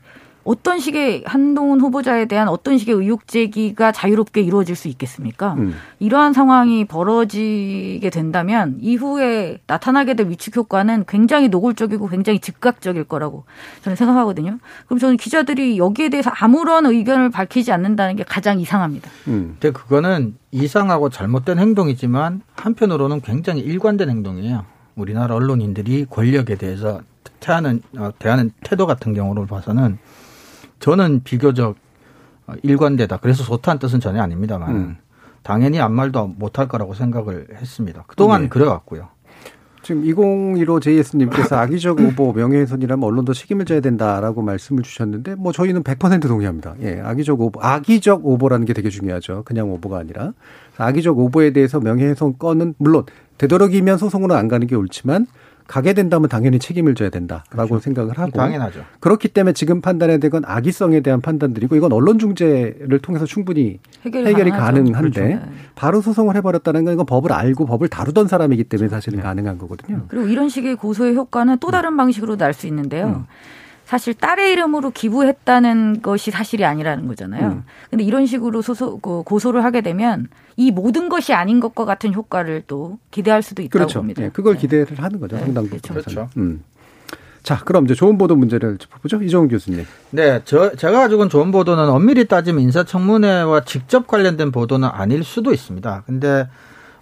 어떤 0.49 0.79
식의 0.79 1.25
한동훈 1.27 1.79
후보자에 1.79 2.25
대한 2.25 2.47
어떤 2.47 2.79
식의 2.79 2.95
의혹 2.95 3.27
제기가 3.27 3.91
자유롭게 3.91 4.41
이루어질 4.41 4.75
수 4.75 4.87
있겠습니까? 4.87 5.53
음. 5.53 5.75
이러한 5.99 6.33
상황이 6.33 6.85
벌어지게 6.85 8.09
된다면 8.09 8.75
이후에 8.81 9.59
나타나게 9.67 10.15
될 10.15 10.27
위축 10.27 10.55
효과는 10.55 11.05
굉장히 11.07 11.49
노골적이고 11.49 12.07
굉장히 12.07 12.39
즉각적일 12.39 13.03
거라고 13.03 13.43
저는 13.83 13.95
생각하거든요. 13.95 14.57
그럼 14.87 14.97
저는 14.97 15.17
기자들이 15.17 15.77
여기에 15.77 16.09
대해서 16.09 16.31
아무런 16.33 16.87
의견을 16.87 17.29
밝히지 17.29 17.71
않는다는 17.71 18.15
게 18.15 18.23
가장 18.23 18.59
이상합니다. 18.59 19.07
음. 19.27 19.55
근데 19.59 19.71
그거는 19.71 20.35
이상하고 20.49 21.11
잘못된 21.11 21.59
행동이지만 21.59 22.41
한편으로는 22.55 23.21
굉장히 23.21 23.61
일관된 23.61 24.09
행동이에요. 24.09 24.65
우리나라 24.95 25.35
언론인들이 25.35 26.07
권력에 26.09 26.55
대해서 26.55 27.01
태하는 27.39 27.83
어, 27.99 28.09
대하는 28.17 28.49
태도 28.63 28.87
같은 28.87 29.13
경우를 29.13 29.45
봐서는 29.45 29.99
저는 30.79 31.21
비교적 31.23 31.75
어, 32.47 32.53
일관되다. 32.63 33.17
그래서 33.17 33.43
좋다는 33.43 33.79
뜻은 33.79 33.99
전혀 33.99 34.21
아닙니다만 34.21 34.75
음. 34.75 34.97
당연히 35.43 35.79
아무 35.79 35.95
말도 35.95 36.27
못할 36.37 36.67
거라고 36.67 36.93
생각을 36.93 37.47
했습니다. 37.55 38.03
그동안 38.07 38.43
네. 38.43 38.49
그래왔고요. 38.49 39.07
지금 39.81 40.05
2015 40.05 40.81
JS님께서 40.81 41.55
악의적 41.57 41.99
오보 41.99 42.33
명예훼손이라면 42.33 43.03
언론도 43.03 43.33
책임을 43.33 43.65
져야 43.65 43.79
된다라고 43.79 44.41
말씀을 44.41 44.83
주셨는데 44.83 45.35
뭐 45.35 45.51
저희는 45.51 45.83
100% 45.83 46.27
동의합니다. 46.27 46.75
예, 46.81 46.99
악의적 47.03 47.39
오보, 47.39 47.61
악의적 47.61 48.25
오보라는 48.25 48.65
게 48.65 48.73
되게 48.73 48.89
중요하죠. 48.89 49.43
그냥 49.45 49.71
오보가 49.71 49.97
아니라 49.97 50.33
악의적 50.77 51.17
오보에 51.17 51.53
대해서 51.53 51.79
명예훼손 51.79 52.37
건은 52.37 52.75
물론 52.77 53.03
되도록이면 53.37 53.97
소송으로 53.97 54.35
안 54.35 54.47
가는 54.47 54.67
게 54.67 54.75
옳지만 54.75 55.25
가게 55.69 55.93
된다면 55.93 56.27
당연히 56.29 56.57
책임을 56.57 56.95
져야 56.95 57.11
된다라고 57.11 57.77
생각을 57.79 58.17
하고 58.17 58.31
당연하죠. 58.31 58.83
그렇기 58.99 59.27
때문에 59.27 59.53
지금 59.53 59.81
판단해야 59.81 60.17
될건 60.17 60.41
악의성에 60.45 61.01
대한 61.01 61.21
판단들이고 61.21 61.75
이건 61.75 61.93
언론 61.93 62.17
중재를 62.17 62.97
통해서 63.03 63.27
충분히 63.27 63.77
해결이, 64.03 64.25
해결이. 64.25 64.49
가능한데 64.49 64.99
그렇죠. 64.99 65.21
네. 65.21 65.39
바로 65.75 66.01
소송을 66.01 66.35
해버렸다는 66.37 66.85
건 66.85 66.95
이건 66.95 67.05
법을 67.05 67.31
알고 67.31 67.67
법을 67.67 67.87
다루던 67.87 68.27
사람이기 68.27 68.63
때문에 68.63 68.89
사실은 68.89 69.21
가능한 69.21 69.59
거거든요. 69.59 70.05
그리고 70.07 70.25
이런 70.27 70.49
식의 70.49 70.75
고소의 70.75 71.15
효과는 71.15 71.57
또 71.59 71.69
다른 71.69 71.95
방식으로 71.95 72.35
날 72.35 72.49
수 72.53 72.65
있는데요. 72.65 73.05
음. 73.07 73.25
사실 73.89 74.13
딸의 74.13 74.51
이름으로 74.51 74.91
기부했다는 74.91 76.03
것이 76.03 76.29
사실이 76.29 76.63
아니라는 76.63 77.07
거잖아요. 77.07 77.47
음. 77.47 77.63
근데 77.89 78.03
이런 78.03 78.27
식으로 78.27 78.61
소소, 78.61 78.99
그 78.99 79.23
고소를 79.23 79.63
하게 79.63 79.81
되면 79.81 80.27
이 80.57 80.69
모든 80.69 81.09
것이 81.09 81.33
아닌 81.33 81.59
것과 81.59 81.85
같은 81.85 82.13
효과를 82.13 82.65
또 82.67 82.99
기대할 83.09 83.41
수도 83.41 83.63
있다고 83.63 83.71
그렇죠. 83.71 83.97
봅니다. 83.97 84.21
예, 84.21 84.29
그걸 84.29 84.53
네. 84.53 84.61
기대를 84.61 85.01
하는 85.01 85.19
거죠. 85.19 85.37
네, 85.37 85.41
상당 85.41 85.65
그렇죠. 85.65 85.87
부분. 85.87 86.03
그렇죠. 86.03 86.29
음. 86.37 86.63
자, 87.41 87.63
그럼 87.65 87.85
이제 87.85 87.95
좋은 87.95 88.19
보도 88.19 88.35
문제를 88.35 88.77
짚어보죠. 88.77 89.23
이종훈 89.23 89.49
교수님. 89.49 89.87
네, 90.11 90.41
저, 90.45 90.75
제가 90.75 90.99
가지고 90.99 91.23
온 91.23 91.29
좋은 91.29 91.51
보도는 91.51 91.89
엄밀히 91.89 92.27
따지면 92.27 92.61
인사청문회와 92.61 93.61
직접 93.61 94.05
관련된 94.05 94.51
보도는 94.51 94.87
아닐 94.87 95.23
수도 95.23 95.51
있습니다. 95.51 96.03
근데 96.05 96.47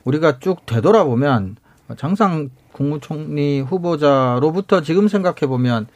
우리가 0.05 0.39
쭉 0.39 0.65
되돌아보면 0.65 1.57
장상 1.97 2.49
국무총리 2.71 3.59
후보자로부터 3.59 4.79
지금 4.83 5.09
생각해보면 5.09 5.87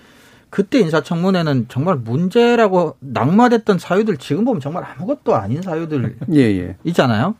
그때 0.51 0.79
인사청문회는 0.79 1.67
정말 1.69 1.95
문제라고 1.95 2.97
낙마됐던 2.99 3.79
사유들 3.79 4.17
지금 4.17 4.43
보면 4.43 4.59
정말 4.59 4.83
아무것도 4.83 5.33
아닌 5.33 5.61
사유들 5.61 6.17
예, 6.35 6.39
예. 6.39 6.75
있잖아요. 6.83 7.35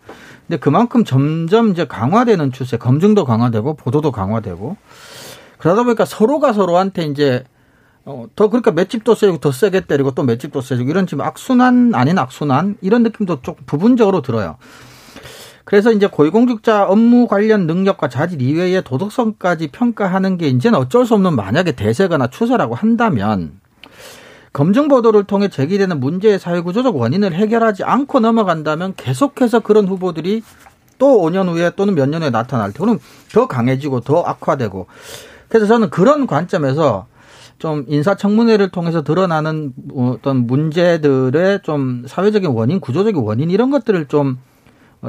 근데 0.48 0.58
그만큼 0.58 1.04
점점 1.04 1.72
이제 1.72 1.86
강화되는 1.86 2.54
추세, 2.54 2.78
검증도 2.78 3.26
강화되고 3.26 3.76
보도도 3.76 4.12
강화되고 4.12 4.78
그러다 5.58 5.84
보니까 5.84 6.06
서로가 6.06 6.54
서로한테 6.54 7.04
이제 7.04 7.44
어, 8.06 8.28
더 8.36 8.50
그러니까 8.50 8.72
맷집도 8.72 9.14
세고 9.14 9.38
더 9.40 9.52
세게 9.52 9.82
때리고 9.82 10.12
또 10.12 10.24
맷집도 10.24 10.62
세고 10.62 10.84
이런 10.84 11.06
지금 11.06 11.24
악순환 11.24 11.94
아닌 11.94 12.18
악순환 12.18 12.78
이런 12.82 13.04
느낌도 13.04 13.42
좀 13.42 13.56
부분적으로 13.66 14.22
들어요. 14.22 14.58
그래서 15.72 15.94
이제 15.94 16.06
고위공직자 16.06 16.84
업무 16.84 17.28
관련 17.28 17.66
능력과 17.66 18.10
자질 18.10 18.42
이외의 18.42 18.84
도덕성까지 18.84 19.70
평가하는 19.70 20.36
게 20.36 20.50
이제는 20.50 20.78
어쩔 20.78 21.06
수 21.06 21.14
없는 21.14 21.34
만약에 21.34 21.72
대세거나 21.72 22.28
추세라고 22.28 22.76
한다면 22.76 23.54
검증 24.52 24.90
보도를 24.90 25.24
통해 25.24 25.48
제기되는 25.48 26.02
문제의 26.02 26.40
사회구조적 26.40 26.98
원인을 26.98 27.32
해결하지 27.32 27.86
않고 27.86 28.20
넘어간다면 28.20 28.96
계속해서 28.98 29.62
그런 29.62 29.88
후보들이 29.88 30.44
또 30.98 31.22
5년 31.22 31.48
후에 31.48 31.72
또는 31.78 31.96
몇 31.96 32.10
년 32.10 32.22
후에 32.22 32.32
나타날 32.32 32.74
테 32.74 32.80
그럼 32.80 33.00
더 33.32 33.48
강해지고 33.48 34.02
더 34.02 34.24
악화되고. 34.24 34.88
그래서 35.48 35.68
저는 35.68 35.90
그런 35.90 36.28
관점에서 36.28 37.08
좀 37.60 37.86
인사청문회를 37.88 38.72
통해서 38.72 39.04
드러나는 39.04 39.72
어떤 39.96 40.48
문제들의 40.48 41.62
좀 41.64 42.04
사회적인 42.08 42.50
원인, 42.50 42.82
구조적인 42.82 43.24
원인 43.24 43.50
이런 43.50 43.72
것들을 43.72 44.08
좀 44.08 44.36
어, 44.36 44.51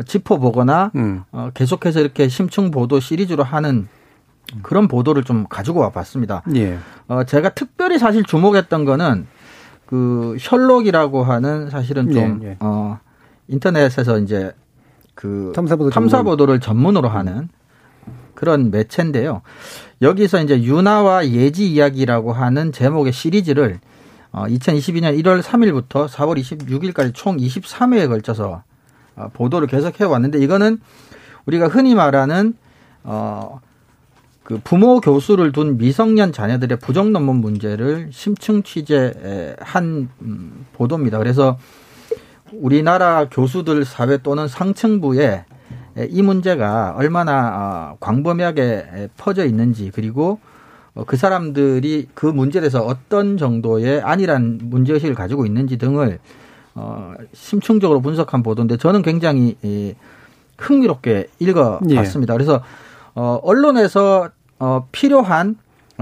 짚어보거나 0.01 0.93
음. 0.95 1.25
어, 1.33 1.51
계속해서 1.53 2.01
이렇게 2.01 2.29
심층 2.29 2.71
보도 2.71 3.01
시리즈로 3.01 3.45
하는 3.45 3.89
그런 4.63 4.89
보도를 4.89 5.25
좀 5.25 5.47
가지고 5.49 5.81
와봤습니다. 5.81 6.43
예. 6.55 6.79
어, 7.09 7.25
제가 7.25 7.51
특별히 7.51 7.99
사실 7.99 8.25
주목했던 8.25 8.85
거는 8.85 9.27
그 9.87 10.37
셜록이라고 10.41 11.25
하는 11.25 11.69
사실은 11.71 12.11
좀 12.11 12.41
예, 12.43 12.49
예. 12.49 12.57
어, 12.61 12.99
인터넷에서 13.49 14.19
이제 14.19 14.53
그 15.15 15.53
탐사보도 15.55 15.91
탐사. 15.91 16.23
보도를 16.23 16.61
전문으로 16.61 17.09
하는 17.09 17.49
그런 18.35 18.71
매체인데요. 18.71 19.43
여기서 20.01 20.43
이제 20.43 20.63
윤화와 20.63 21.29
예지 21.29 21.71
이야기라고 21.71 22.33
하는 22.33 22.73
제목의 22.73 23.13
시리즈를 23.13 23.81
어, 24.33 24.47
2022년 24.47 25.23
1월 25.23 25.43
3일부터 25.43 26.09
4월 26.09 26.39
26일까지 26.41 27.13
총 27.15 27.37
23회에 27.37 28.09
걸쳐서 28.09 28.49
어, 28.51 28.63
보도를 29.33 29.69
계속해 29.69 30.05
왔는데 30.05 30.39
이거는 30.39 30.81
우리가 31.47 31.69
흔히 31.69 31.95
말하는 31.95 32.55
어, 33.05 33.61
그 34.43 34.61
부모 34.63 35.01
교수를 35.01 35.53
둔 35.53 35.79
미성년 35.79 36.33
자녀들의 36.33 36.79
부정 36.79 37.13
논문 37.13 37.37
문제를 37.37 38.09
심층 38.11 38.63
취재한 38.63 40.09
음, 40.21 40.67
보도입니다. 40.73 41.19
그래서 41.19 41.59
우리나라 42.53 43.29
교수들 43.29 43.85
사회 43.85 44.19
또는 44.19 44.49
상층부에 44.49 45.45
이 46.09 46.23
문제가 46.23 46.95
얼마나 46.97 47.53
어, 47.55 47.97
광범위하게 48.01 49.11
퍼져 49.17 49.45
있는지 49.45 49.91
그리고 49.95 50.41
어, 50.95 51.05
그 51.05 51.17
사람들이 51.17 52.09
그 52.15 52.27
문제에 52.27 52.61
대해서 52.61 52.83
어떤 52.83 53.37
정도의 53.37 54.03
안일한 54.03 54.61
문제의식을 54.63 55.15
가지고 55.15 55.47
있는지 55.47 55.79
등을 55.79 56.19
어, 56.75 57.15
심층적으로 57.33 58.01
분석한 58.01 58.43
보도인데 58.43 58.77
저는 58.77 59.03
굉장히 59.03 59.57
이, 59.63 59.95
흥미롭게 60.59 61.29
읽어봤습니다. 61.39 62.33
예. 62.33 62.37
그래서 62.37 62.63
어, 63.15 63.39
언론에서 63.43 64.31
어, 64.59 64.87
필요한 64.93 65.57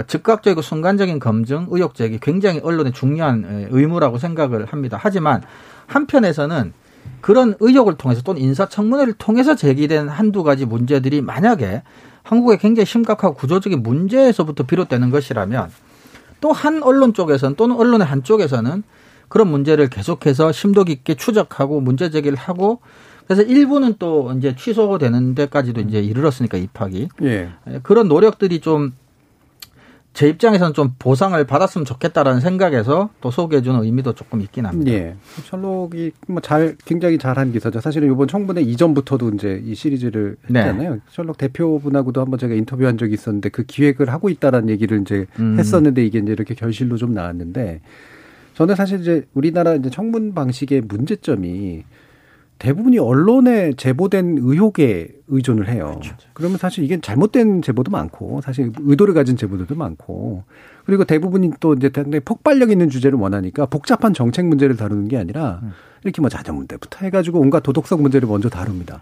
즉각적이고 0.06 0.62
순간적인 0.62 1.18
검증, 1.18 1.66
의혹 1.70 1.94
제기 1.94 2.18
굉장히 2.20 2.60
언론의 2.60 2.92
중요한 2.92 3.68
의무라고 3.70 4.18
생각을 4.18 4.66
합니다. 4.66 4.98
하지만 5.00 5.42
한편에서는 5.86 6.72
그런 7.20 7.54
의혹을 7.60 7.96
통해서 7.96 8.22
또는 8.22 8.40
인사청문회를 8.40 9.14
통해서 9.14 9.54
제기된 9.56 10.08
한두 10.08 10.42
가지 10.42 10.64
문제들이 10.64 11.20
만약에 11.20 11.82
한국의 12.22 12.58
굉장히 12.58 12.86
심각하고 12.86 13.34
구조적인 13.34 13.82
문제에서부터 13.82 14.64
비롯되는 14.64 15.10
것이라면 15.10 15.70
또 16.40 16.52
한 16.52 16.82
언론 16.82 17.12
쪽에서는 17.12 17.56
또는 17.56 17.76
언론의 17.76 18.06
한쪽에서는 18.06 18.82
그런 19.30 19.48
문제를 19.48 19.88
계속해서 19.88 20.52
심도 20.52 20.84
깊게 20.84 21.14
추적하고 21.14 21.80
문제 21.80 22.10
제기를 22.10 22.36
하고 22.36 22.80
그래서 23.26 23.42
일부는 23.42 23.94
또 23.98 24.32
이제 24.36 24.54
취소되는 24.54 25.34
데까지도 25.34 25.80
이제 25.80 26.00
이르렀으니까 26.00 26.58
입학이 26.58 27.08
예. 27.22 27.50
그런 27.82 28.08
노력들이 28.08 28.60
좀 28.60 28.92
제 30.12 30.28
입장에서는 30.28 30.74
좀 30.74 30.94
보상을 30.98 31.42
받았으면 31.44 31.84
좋겠다라는 31.84 32.40
생각에서 32.40 33.10
또 33.20 33.30
소개해주는 33.30 33.82
의미도 33.82 34.14
조금 34.14 34.40
있긴 34.40 34.66
합니다. 34.66 34.90
예. 34.90 35.16
셜록이 35.44 36.12
뭐 36.26 36.40
잘 36.40 36.76
굉장히 36.84 37.16
잘한 37.16 37.52
기사죠. 37.52 37.80
사실은 37.80 38.10
이번 38.12 38.26
청문회 38.26 38.60
이전부터도 38.62 39.30
이제 39.34 39.62
이 39.64 39.74
시리즈를 39.74 40.36
네. 40.48 40.60
했잖아요. 40.60 40.94
네. 40.94 41.00
셜록 41.10 41.38
대표분하고도 41.38 42.20
한번 42.20 42.38
제가 42.38 42.54
인터뷰한 42.54 42.98
적이 42.98 43.14
있었는데 43.14 43.50
그 43.50 43.62
기획을 43.62 44.10
하고 44.10 44.28
있다라는 44.28 44.68
얘기를 44.68 45.00
이제 45.00 45.26
음. 45.38 45.56
했었는데 45.58 46.04
이게 46.04 46.18
이제 46.18 46.32
이렇게 46.32 46.54
결실로 46.54 46.96
좀 46.96 47.12
나왔는데 47.12 47.80
저는 48.60 48.74
사실 48.74 49.00
이제 49.00 49.24
우리나라 49.32 49.74
이제 49.74 49.88
청문 49.88 50.34
방식의 50.34 50.82
문제점이 50.82 51.82
대부분이 52.58 52.98
언론에 52.98 53.72
제보된 53.72 54.36
의혹에 54.38 55.08
의존을 55.28 55.66
해요. 55.70 55.98
그렇죠. 55.98 56.14
그러면 56.34 56.58
사실 56.58 56.84
이게 56.84 57.00
잘못된 57.00 57.62
제보도 57.62 57.90
많고 57.90 58.42
사실 58.42 58.70
의도를 58.78 59.14
가진 59.14 59.38
제보들도 59.38 59.74
많고 59.74 60.44
그리고 60.84 61.04
대부분이 61.04 61.52
또 61.60 61.72
이제 61.72 61.90
상당히 61.94 62.20
폭발력 62.20 62.70
있는 62.70 62.90
주제를 62.90 63.18
원하니까 63.18 63.64
복잡한 63.64 64.12
정책 64.12 64.44
문제를 64.44 64.76
다루는 64.76 65.08
게 65.08 65.16
아니라 65.16 65.62
이렇게 66.04 66.20
뭐 66.20 66.28
자녀 66.28 66.52
문제부터 66.52 67.06
해가지고 67.06 67.40
온갖 67.40 67.62
도덕성 67.62 68.02
문제를 68.02 68.28
먼저 68.28 68.50
다룹니다. 68.50 69.00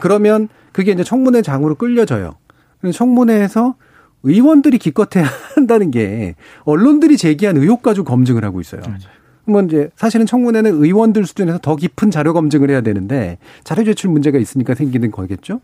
그러면 0.00 0.48
그게 0.72 0.92
이제 0.92 1.04
청문회 1.04 1.42
장으로 1.42 1.74
끌려져요. 1.74 2.36
청문회에서 2.90 3.74
의원들이 4.24 4.78
기껏해야 4.78 5.26
한다는 5.54 5.90
게 5.90 6.34
언론들이 6.64 7.16
제기한 7.16 7.56
의혹 7.56 7.82
가지고 7.82 8.04
검증을 8.04 8.44
하고 8.44 8.60
있어요. 8.60 8.80
맞아요. 8.84 8.98
그러면 9.44 9.66
이제 9.66 9.90
사실은 9.94 10.26
청문회는 10.26 10.82
의원들 10.82 11.26
수준에서 11.26 11.58
더 11.58 11.76
깊은 11.76 12.10
자료 12.10 12.32
검증을 12.32 12.70
해야 12.70 12.80
되는데 12.80 13.38
자료 13.62 13.84
제출 13.84 14.10
문제가 14.10 14.38
있으니까 14.38 14.74
생기는 14.74 15.10
거겠죠. 15.10 15.60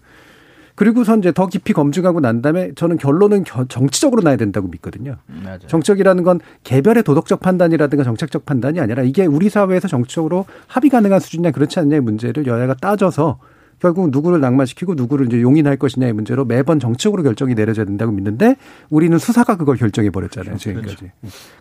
그리고선 0.76 1.18
이제 1.18 1.32
더 1.32 1.46
깊이 1.46 1.72
검증하고 1.72 2.20
난 2.20 2.40
다음에 2.40 2.72
저는 2.74 2.96
결론은 2.96 3.44
정치적으로 3.68 4.22
나야 4.22 4.36
된다고 4.36 4.68
믿거든요. 4.68 5.16
맞아요. 5.26 5.58
정적이라는 5.66 6.22
건 6.22 6.40
개별의 6.64 7.02
도덕적 7.02 7.40
판단이라든가 7.40 8.04
정책적 8.04 8.46
판단이 8.46 8.80
아니라 8.80 9.02
이게 9.02 9.26
우리 9.26 9.50
사회에서 9.50 9.88
정치적으로 9.88 10.46
합의 10.68 10.88
가능한 10.88 11.20
수준이냐 11.20 11.50
그렇지 11.50 11.80
않냐의 11.80 12.00
문제를 12.00 12.46
여야가 12.46 12.74
따져서 12.74 13.38
결국 13.81 14.11
누구를 14.11 14.41
낙마시키고 14.41 14.95
누구를 14.95 15.26
이제 15.26 15.41
용인할 15.41 15.76
것이냐의 15.76 16.12
문제로 16.12 16.45
매번 16.45 16.78
정책으로 16.78 17.22
결정이 17.22 17.55
내려져야 17.55 17.87
된다고 17.87 18.12
믿는데 18.12 18.57
우리는 18.91 19.18
수사가 19.18 19.57
그걸 19.57 19.76
결정해 19.76 20.11
버렸잖아요 20.11 20.51
그렇죠. 20.51 20.62
지금까지. 20.62 20.97
그렇죠. 20.97 21.14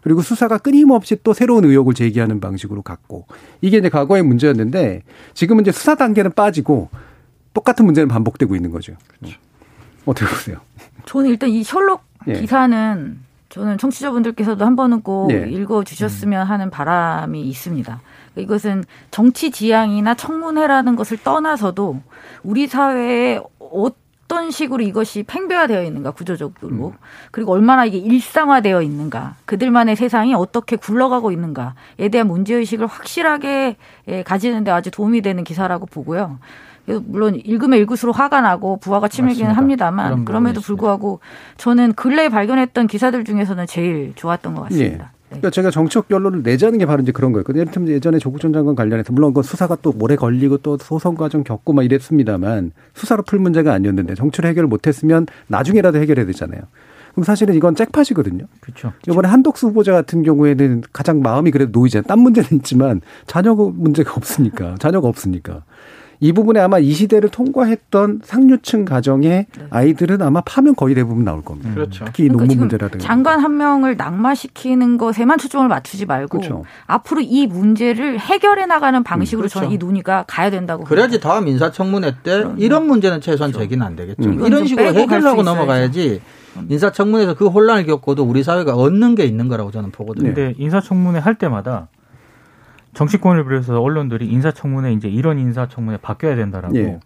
그리고 0.03 0.21
수사가 0.21 0.57
끊임없이 0.57 1.17
또 1.23 1.33
새로운 1.33 1.63
의혹을 1.63 1.93
제기하는 1.93 2.39
방식으로 2.39 2.81
갔고 2.81 3.25
이게 3.61 3.77
이제 3.77 3.89
과거의 3.89 4.23
문제였는데 4.23 5.03
지금은 5.33 5.61
이제 5.61 5.71
수사 5.71 5.95
단계는 5.95 6.33
빠지고 6.33 6.89
똑같은 7.53 7.85
문제는 7.85 8.09
반복되고 8.09 8.55
있는 8.55 8.69
거죠. 8.71 8.93
그렇죠. 9.07 9.37
어떻게 10.05 10.29
보세요? 10.29 10.57
저는 11.05 11.29
일단 11.29 11.49
이 11.49 11.63
셜록 11.63 12.01
예. 12.27 12.33
기사는 12.33 13.19
저는 13.49 13.77
청취자분들께서도 13.77 14.63
한 14.65 14.75
번은 14.75 15.01
꼭 15.01 15.31
예. 15.31 15.49
읽어 15.49 15.83
주셨으면 15.83 16.45
하는 16.45 16.69
바람이 16.69 17.41
있습니다. 17.41 18.01
이것은 18.35 18.83
정치 19.11 19.51
지향이나 19.51 20.13
청문회라는 20.13 20.95
것을 20.95 21.17
떠나서도 21.17 22.01
우리 22.43 22.67
사회에 22.67 23.39
어떤 23.59 24.51
식으로 24.51 24.83
이것이 24.83 25.23
팽배화되어 25.23 25.83
있는가 25.83 26.11
구조적으로 26.11 26.87
음. 26.87 26.91
그리고 27.31 27.53
얼마나 27.53 27.85
이게 27.85 27.97
일상화되어 27.97 28.81
있는가 28.81 29.35
그들만의 29.45 29.95
세상이 29.95 30.35
어떻게 30.35 30.75
굴러가고 30.75 31.31
있는가에 31.31 32.09
대한 32.11 32.27
문제의식을 32.27 32.85
확실하게 32.87 33.77
예, 34.07 34.23
가지는데 34.23 34.71
아주 34.71 34.91
도움이 34.91 35.21
되는 35.21 35.43
기사라고 35.43 35.85
보고요. 35.87 36.37
물론 36.85 37.35
읽으면 37.35 37.79
읽을수록 37.79 38.17
화가 38.17 38.41
나고 38.41 38.77
부하가 38.77 39.07
치밀기는 39.07 39.51
합니다만 39.51 40.25
그럼에도 40.25 40.59
불구하고 40.59 41.19
저는 41.57 41.93
근래에 41.93 42.29
발견했던 42.29 42.87
기사들 42.87 43.23
중에서는 43.25 43.67
제일 43.67 44.13
좋았던 44.15 44.55
것 44.55 44.63
같습니다. 44.63 45.11
예. 45.13 45.18
그러니까 45.29 45.49
제가 45.51 45.71
정치적 45.71 46.07
결론을 46.07 46.41
내자는 46.43 46.79
게 46.79 46.85
바로 46.85 47.01
이제 47.01 47.11
그런 47.11 47.31
거였거든요. 47.31 47.61
예를 47.61 47.71
들면 47.71 47.89
예전에 47.91 48.17
조국 48.19 48.41
전 48.41 48.51
장관 48.51 48.75
관련해서 48.75 49.13
물론 49.13 49.33
그 49.33 49.43
수사가 49.43 49.77
또 49.81 49.93
오래 49.99 50.15
걸리고 50.15 50.57
또 50.57 50.77
소송 50.77 51.15
과정 51.15 51.43
겪고 51.43 51.73
막 51.73 51.83
이랬습니다만 51.83 52.71
수사로 52.93 53.23
풀 53.23 53.39
문제가 53.39 53.73
아니었는데 53.73 54.15
정치를 54.15 54.49
해결 54.49 54.65
못했으면 54.65 55.27
나중에라도 55.47 55.99
해결해야 55.99 56.25
되잖아요. 56.25 56.61
그럼 57.11 57.23
사실은 57.23 57.55
이건 57.55 57.75
잭팟이거든요. 57.75 58.45
그렇죠. 58.61 58.93
이번에 59.07 59.27
한덕수 59.27 59.67
후보자 59.67 59.91
같은 59.91 60.23
경우에는 60.23 60.83
가장 60.93 61.21
마음이 61.21 61.51
그래도 61.51 61.79
놓이잖아요. 61.79 62.07
딴 62.07 62.19
문제는 62.19 62.49
있지만 62.53 63.01
자녀 63.27 63.53
문제가 63.53 64.13
없으니까 64.13 64.75
자녀가 64.79 65.07
없으니까. 65.07 65.63
이 66.21 66.33
부분에 66.33 66.59
아마 66.59 66.79
이 66.79 66.91
시대를 66.91 67.29
통과했던 67.29 68.21
상류층 68.23 68.83
가정의 68.83 69.45
네. 69.57 69.65
아이들은 69.69 70.21
아마 70.21 70.41
파면 70.41 70.75
거의 70.75 70.93
대부분 70.95 71.23
나올 71.23 71.41
겁니다. 71.41 71.73
그렇죠. 71.73 72.03
특히 72.05 72.23
그러니까 72.23 72.45
논문 72.45 72.57
문제라든가. 72.59 73.05
장관 73.05 73.39
한 73.39 73.55
명을 73.55 73.95
낙마시키는 73.95 74.97
것에만 74.97 75.37
초점을 75.37 75.67
맞추지 75.67 76.05
말고 76.05 76.39
그렇죠. 76.39 76.65
앞으로 76.87 77.21
이 77.21 77.47
문제를 77.47 78.19
해결해 78.19 78.65
나가는 78.65 79.01
방식으로 79.01 79.39
음, 79.39 79.47
그렇죠. 79.47 79.59
저는 79.59 79.71
이 79.71 79.77
논의가 79.77 80.25
가야 80.27 80.49
된다고. 80.49 80.83
그래야지 80.83 81.21
다음 81.21 81.47
인사청문회 81.47 82.15
때 82.23 82.37
그럼요. 82.39 82.55
이런 82.57 82.87
문제는 82.87 83.21
최소한 83.21 83.51
그렇죠. 83.51 83.63
제기는 83.63 83.85
안 83.85 83.95
되겠죠. 83.95 84.29
음. 84.29 84.45
이런 84.45 84.65
식으로 84.65 84.93
해결하고 84.93 85.43
넘어가야지. 85.43 86.21
인사청문회에서 86.67 87.35
그 87.35 87.47
혼란을 87.47 87.85
겪고도 87.85 88.23
우리 88.23 88.43
사회가 88.43 88.75
얻는 88.75 89.15
게 89.15 89.23
있는 89.23 89.47
거라고 89.47 89.71
저는 89.71 89.91
보거든요. 89.91 90.33
근데 90.33 90.53
인사청문회 90.57 91.19
할 91.19 91.35
때마다 91.35 91.87
정치권을 92.99 93.45
비롯해서 93.45 93.81
언론들이 93.81 94.27
인사청문회 94.27 94.91
이제 94.91 95.07
이런 95.07 95.39
인사청문회 95.39 95.99
바뀌어야 96.01 96.35
된다라고 96.35 96.75
예. 96.75 96.99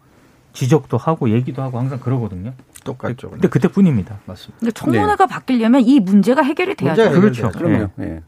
지적도 0.52 0.98
하고 0.98 1.30
얘기도 1.30 1.62
하고 1.62 1.78
항상 1.78 2.00
그러거든요. 2.00 2.54
똑같죠. 2.84 3.30
근데 3.30 3.48
그때뿐입니다. 3.48 4.18
맞습니다. 4.26 4.60
근데 4.60 4.72
청문회가 4.72 5.16
네. 5.16 5.26
바뀌려면 5.28 5.82
이 5.82 6.00
문제가 6.00 6.42
해결이 6.42 6.76
돼야죠. 6.76 7.12
그렇죠. 7.12 7.50
그럼요. 7.50 7.90
네. 7.96 8.06
네. 8.08 8.22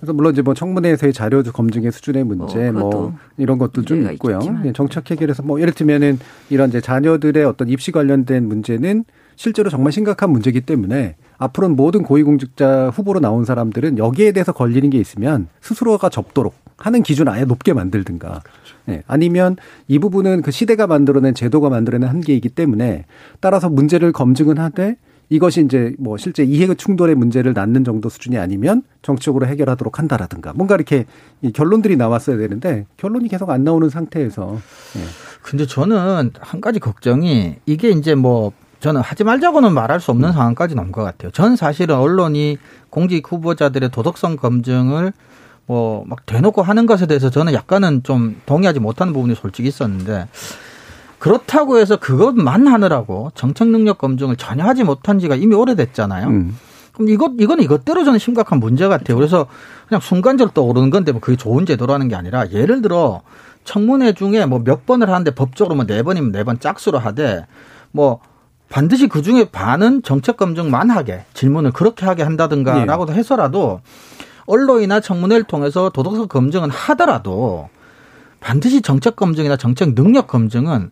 그래서 0.00 0.14
물론 0.14 0.32
이제 0.32 0.40
뭐 0.40 0.54
청문회에서의 0.54 1.12
자료 1.12 1.42
검증의 1.42 1.92
수준의 1.92 2.24
문제 2.24 2.68
어, 2.68 2.72
뭐 2.72 3.14
이런 3.36 3.58
것도 3.58 3.82
좀 3.82 4.10
있고요. 4.12 4.38
네, 4.62 4.72
정책 4.72 5.10
해결에서 5.10 5.42
뭐 5.42 5.60
예를 5.60 5.74
들면은 5.74 6.18
이런 6.48 6.70
이제 6.70 6.80
자녀들의 6.80 7.44
어떤 7.44 7.68
입시 7.68 7.92
관련된 7.92 8.48
문제는 8.48 9.04
실제로 9.36 9.70
정말 9.70 9.92
심각한 9.92 10.30
문제이기 10.30 10.62
때문에 10.62 11.16
앞으로는 11.38 11.76
모든 11.76 12.02
고위공직자 12.02 12.90
후보로 12.90 13.20
나온 13.20 13.44
사람들은 13.44 13.98
여기에 13.98 14.32
대해서 14.32 14.52
걸리는 14.52 14.90
게 14.90 14.98
있으면 14.98 15.48
스스로가 15.60 16.08
접도록 16.08 16.54
하는 16.76 17.02
기준 17.02 17.28
아예 17.28 17.44
높게 17.44 17.72
만들든가. 17.72 18.28
그렇죠. 18.28 18.76
네. 18.86 19.02
아니면 19.06 19.56
이 19.88 19.98
부분은 19.98 20.42
그 20.42 20.50
시대가 20.50 20.86
만들어낸 20.86 21.34
제도가 21.34 21.68
만들어낸 21.68 22.08
한계이기 22.08 22.48
때문에 22.50 23.04
따라서 23.40 23.68
문제를 23.68 24.12
검증은 24.12 24.58
하되 24.58 24.96
이것이 25.28 25.64
이제 25.64 25.94
뭐 25.98 26.18
실제 26.18 26.44
이해 26.44 26.72
충돌의 26.74 27.14
문제를 27.14 27.54
낳는 27.54 27.84
정도 27.84 28.08
수준이 28.08 28.36
아니면 28.36 28.82
정치적으로 29.00 29.46
해결하도록 29.46 29.98
한다라든가 29.98 30.52
뭔가 30.54 30.74
이렇게 30.74 31.06
결론들이 31.54 31.96
나왔어야 31.96 32.36
되는데 32.36 32.86
결론이 32.98 33.28
계속 33.28 33.48
안 33.50 33.64
나오는 33.64 33.88
상태에서. 33.88 34.58
예. 34.96 35.00
근데 35.42 35.66
저는 35.66 36.32
한 36.38 36.60
가지 36.60 36.78
걱정이 36.80 37.56
이게 37.64 37.90
이제 37.90 38.14
뭐 38.14 38.52
저는 38.82 39.00
하지 39.00 39.22
말자고는 39.22 39.72
말할 39.72 40.00
수 40.00 40.10
없는 40.10 40.32
상황까지 40.32 40.74
넘은 40.74 40.90
것 40.92 41.02
같아요. 41.04 41.30
전 41.30 41.54
사실은 41.56 41.94
언론이 41.96 42.58
공직 42.90 43.30
후보자들의 43.30 43.88
도덕성 43.90 44.36
검증을 44.36 45.12
뭐 45.66 46.04
막 46.06 46.26
대놓고 46.26 46.62
하는 46.62 46.86
것에 46.86 47.06
대해서 47.06 47.30
저는 47.30 47.52
약간은 47.54 48.02
좀 48.02 48.40
동의하지 48.44 48.80
못하는 48.80 49.12
부분이 49.12 49.36
솔직히 49.36 49.68
있었는데 49.68 50.26
그렇다고 51.20 51.78
해서 51.78 51.96
그것만 51.96 52.66
하느라고 52.66 53.30
정책 53.36 53.68
능력 53.68 53.98
검증을 53.98 54.34
전혀 54.36 54.64
하지 54.64 54.82
못한 54.82 55.20
지가 55.20 55.36
이미 55.36 55.54
오래됐잖아요. 55.54 56.26
음. 56.26 56.56
그럼 56.92 57.08
이것 57.08 57.30
이건 57.38 57.60
이것대로 57.60 58.04
저는 58.04 58.18
심각한 58.18 58.58
문제 58.58 58.88
같아요. 58.88 59.16
그래서 59.16 59.46
그냥 59.88 60.00
순간적으로 60.00 60.52
떠오르는 60.52 60.90
건데 60.90 61.12
뭐 61.12 61.20
그게 61.20 61.36
좋은 61.36 61.64
제도라는 61.64 62.08
게 62.08 62.16
아니라 62.16 62.50
예를 62.50 62.82
들어 62.82 63.22
청문회 63.64 64.14
중에 64.14 64.44
뭐 64.46 64.58
몇 64.58 64.84
번을 64.86 65.08
하는데 65.08 65.30
법적으로 65.30 65.76
뭐 65.76 65.84
네 65.86 66.02
번이면 66.02 66.32
네 66.32 66.42
번 66.42 66.58
짝수로 66.58 66.98
하되 66.98 67.46
뭐 67.92 68.18
반드시 68.72 69.06
그 69.06 69.20
중에 69.20 69.44
반은 69.52 70.02
정책 70.02 70.38
검증만 70.38 70.88
하게 70.88 71.26
질문을 71.34 71.72
그렇게 71.72 72.06
하게 72.06 72.22
한다든가라고 72.22 73.06
예. 73.10 73.12
해서라도 73.12 73.82
언론이나 74.46 74.98
청문회를 74.98 75.44
통해서 75.44 75.90
도덕성 75.90 76.26
검증은 76.28 76.70
하더라도 76.70 77.68
반드시 78.40 78.80
정책 78.80 79.14
검증이나 79.14 79.58
정책 79.58 79.94
능력 79.94 80.26
검증은 80.26 80.90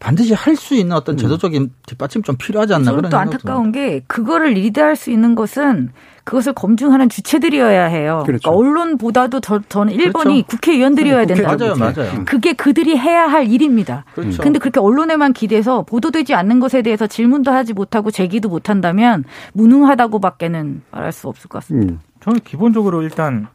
반드시 0.00 0.34
할 0.34 0.54
수 0.56 0.74
있는 0.74 0.94
어떤 0.96 1.16
제도적인 1.16 1.72
뒷받침 1.86 2.22
좀 2.22 2.36
필요하지 2.36 2.74
않나 2.74 2.92
그런 2.92 3.10
또 3.10 3.16
안타까운 3.16 3.72
게 3.72 4.02
그거를 4.06 4.52
리드할 4.52 4.96
수 4.96 5.10
있는 5.10 5.34
것은 5.34 5.90
그것을 6.24 6.52
검증하는 6.54 7.08
주체들이어야 7.08 7.84
해요. 7.86 8.20
그 8.24 8.26
그렇죠. 8.32 8.50
러니까 8.50 8.58
언론보다도 8.58 9.40
저, 9.40 9.60
저는 9.68 9.92
1번이 9.94 10.12
그렇죠. 10.12 10.46
국회의원들이어야 10.46 11.22
국회- 11.22 11.34
된다고. 11.34 11.58
맞아요, 11.58 11.74
그렇죠. 11.74 12.00
맞아요. 12.00 12.24
그게 12.24 12.52
그들이 12.54 12.96
해야 12.98 13.26
할 13.26 13.46
일입니다. 13.50 14.04
그렇죠. 14.14 14.42
근데 14.42 14.58
그렇게 14.58 14.80
언론에만 14.80 15.32
기대서 15.32 15.82
보도되지 15.82 16.34
않는 16.34 16.60
것에 16.60 16.82
대해서 16.82 17.06
질문도 17.06 17.50
하지 17.50 17.72
못하고 17.74 18.10
제기도 18.10 18.48
못한다면 18.48 19.24
무능하다고밖에는 19.52 20.82
말할 20.90 21.12
수 21.12 21.28
없을 21.28 21.48
것 21.48 21.58
같습니다. 21.60 21.92
음. 21.94 22.00
저는 22.20 22.40
기본적으로 22.40 23.02
일단 23.02 23.46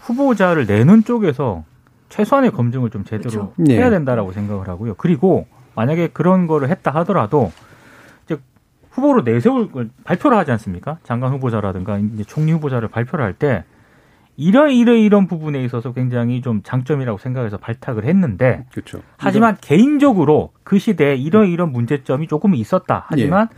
후보자를 0.00 0.66
내는 0.66 1.04
쪽에서 1.04 1.64
최소한의 2.08 2.52
검증을 2.52 2.90
좀 2.90 3.04
제대로 3.04 3.52
그렇죠. 3.56 3.72
해야 3.72 3.86
예. 3.86 3.90
된다라고 3.90 4.32
생각을 4.32 4.68
하고요. 4.68 4.94
그리고 4.94 5.46
만약에 5.78 6.08
그런 6.08 6.48
거를 6.48 6.70
했다 6.70 6.90
하더라도 6.90 7.52
이제 8.24 8.36
후보로 8.90 9.22
내세울 9.22 9.70
걸 9.70 9.90
발표를 10.02 10.36
하지 10.36 10.50
않습니까? 10.50 10.98
장관 11.04 11.32
후보자라든가 11.32 11.98
이제 11.98 12.24
총리 12.24 12.50
후보자를 12.50 12.88
발표를 12.88 13.24
할 13.24 13.32
때 13.34 13.62
이런 14.36 14.70
이런 14.72 14.98
이런 14.98 15.26
부분에 15.28 15.62
있어서 15.64 15.92
굉장히 15.92 16.42
좀 16.42 16.62
장점이라고 16.64 17.18
생각해서 17.18 17.58
발탁을 17.58 18.04
했는데 18.04 18.66
그렇죠. 18.72 19.02
하지만 19.16 19.56
개인적으로 19.60 20.50
그 20.64 20.78
시대에 20.80 21.14
이런 21.14 21.48
이런 21.48 21.70
문제점이 21.72 22.26
조금 22.26 22.54
있었다. 22.56 23.04
하지만 23.08 23.48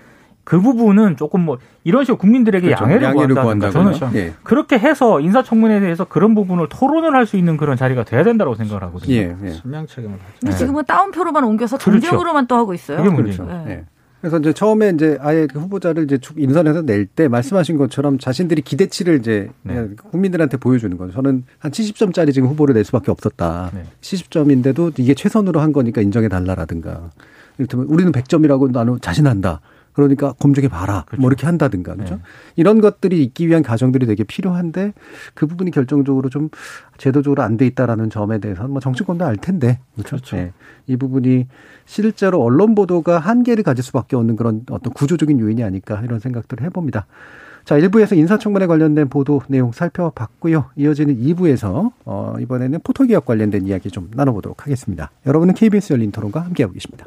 그 0.44 0.60
부분은 0.60 1.16
조금 1.16 1.40
뭐 1.42 1.58
이런 1.84 2.04
식으로 2.04 2.18
국민들에게 2.18 2.66
그렇죠. 2.66 2.84
양해를, 2.84 3.02
양해를 3.02 3.34
구한다든가 3.34 3.70
구한다거나. 3.70 3.92
저는 4.12 4.14
예. 4.16 4.32
그렇게 4.42 4.78
해서 4.78 5.20
인사청문회에 5.20 5.80
대해서 5.80 6.04
그런 6.04 6.34
부분을 6.34 6.68
토론을 6.68 7.14
할 7.14 7.26
수 7.26 7.36
있는 7.36 7.56
그런 7.56 7.76
자리가 7.76 8.04
돼야 8.04 8.24
된다고 8.24 8.54
생각을 8.54 8.82
하거든요. 8.84 9.14
예. 9.14 9.36
예. 9.44 9.50
선명 9.50 9.86
책임을 9.86 10.18
가져. 10.18 10.30
근데 10.40 10.52
네. 10.52 10.58
지금은 10.58 10.84
따옴표로만 10.86 11.44
옮겨서 11.44 11.78
그렇죠. 11.78 12.00
정쟁으로만 12.00 12.46
또 12.48 12.56
하고 12.56 12.74
있어요. 12.74 12.96
그게 12.98 13.10
문제죠. 13.10 13.44
그렇죠. 13.44 13.64
네. 13.64 13.70
예. 13.72 13.84
그래서 14.20 14.38
이제 14.38 14.52
처음에 14.52 14.90
이제 14.90 15.16
아예 15.22 15.46
그 15.46 15.58
후보자를 15.60 16.04
이제 16.04 16.18
쭉 16.18 16.38
인선해서 16.38 16.82
낼 16.82 17.06
때 17.06 17.26
말씀하신 17.28 17.78
것처럼 17.78 18.18
자신들이 18.18 18.60
기대치를 18.62 19.18
이제 19.20 19.48
네. 19.62 19.88
국민들한테 20.10 20.56
보여주는 20.58 20.94
거죠. 20.98 21.12
저는 21.12 21.44
한 21.58 21.70
70점짜리 21.70 22.34
지금 22.34 22.48
후보를 22.48 22.74
낼 22.74 22.84
수밖에 22.84 23.10
없었다. 23.10 23.70
네. 23.72 23.84
70점인데도 24.02 24.92
이게 24.98 25.14
최선으로 25.14 25.60
한 25.60 25.72
거니까 25.72 26.00
인정해 26.02 26.28
달라라든가. 26.28 27.10
이를테면 27.58 27.86
우리는 27.86 28.12
100점이라고 28.12 28.72
나는 28.72 28.98
자신한다. 29.00 29.60
그러니까 29.92 30.32
검증해 30.34 30.68
봐라. 30.68 31.04
그렇죠. 31.06 31.20
뭐 31.20 31.30
이렇게 31.30 31.46
한다든가. 31.46 31.94
그죠? 31.94 32.16
네. 32.16 32.20
이런 32.56 32.80
것들이 32.80 33.22
있기 33.24 33.48
위한 33.48 33.62
과정들이 33.62 34.06
되게 34.06 34.24
필요한데 34.24 34.92
그 35.34 35.46
부분이 35.46 35.70
결정적으로 35.70 36.28
좀 36.28 36.48
제도적으로 36.96 37.42
안 37.42 37.56
돼 37.56 37.66
있다라는 37.66 38.10
점에 38.10 38.38
대해서는 38.38 38.70
뭐 38.70 38.80
정치권도 38.80 39.24
알 39.24 39.36
텐데. 39.36 39.80
그렇죠. 40.04 40.36
네. 40.36 40.52
이 40.86 40.96
부분이 40.96 41.46
실제로 41.84 42.42
언론 42.42 42.74
보도가 42.74 43.18
한계를 43.18 43.64
가질 43.64 43.84
수밖에 43.84 44.16
없는 44.16 44.36
그런 44.36 44.62
어떤 44.70 44.92
구조적인 44.92 45.38
요인이 45.40 45.62
아닐까 45.62 46.00
이런 46.04 46.20
생각들을 46.20 46.64
해 46.64 46.70
봅니다. 46.70 47.06
자, 47.64 47.76
1부에서 47.78 48.16
인사청문회 48.16 48.66
관련된 48.66 49.08
보도 49.08 49.42
내용 49.48 49.70
살펴봤고요. 49.72 50.70
이어지는 50.76 51.18
2부에서 51.18 51.92
어, 52.06 52.34
이번에는 52.40 52.80
포토기업 52.82 53.26
관련된 53.26 53.66
이야기 53.66 53.90
좀 53.90 54.10
나눠 54.14 54.32
보도록 54.32 54.62
하겠습니다. 54.64 55.10
여러분은 55.26 55.54
KBS 55.54 55.92
열린 55.92 56.10
토론과 56.10 56.40
함께하고 56.40 56.72
계십니다. 56.72 57.06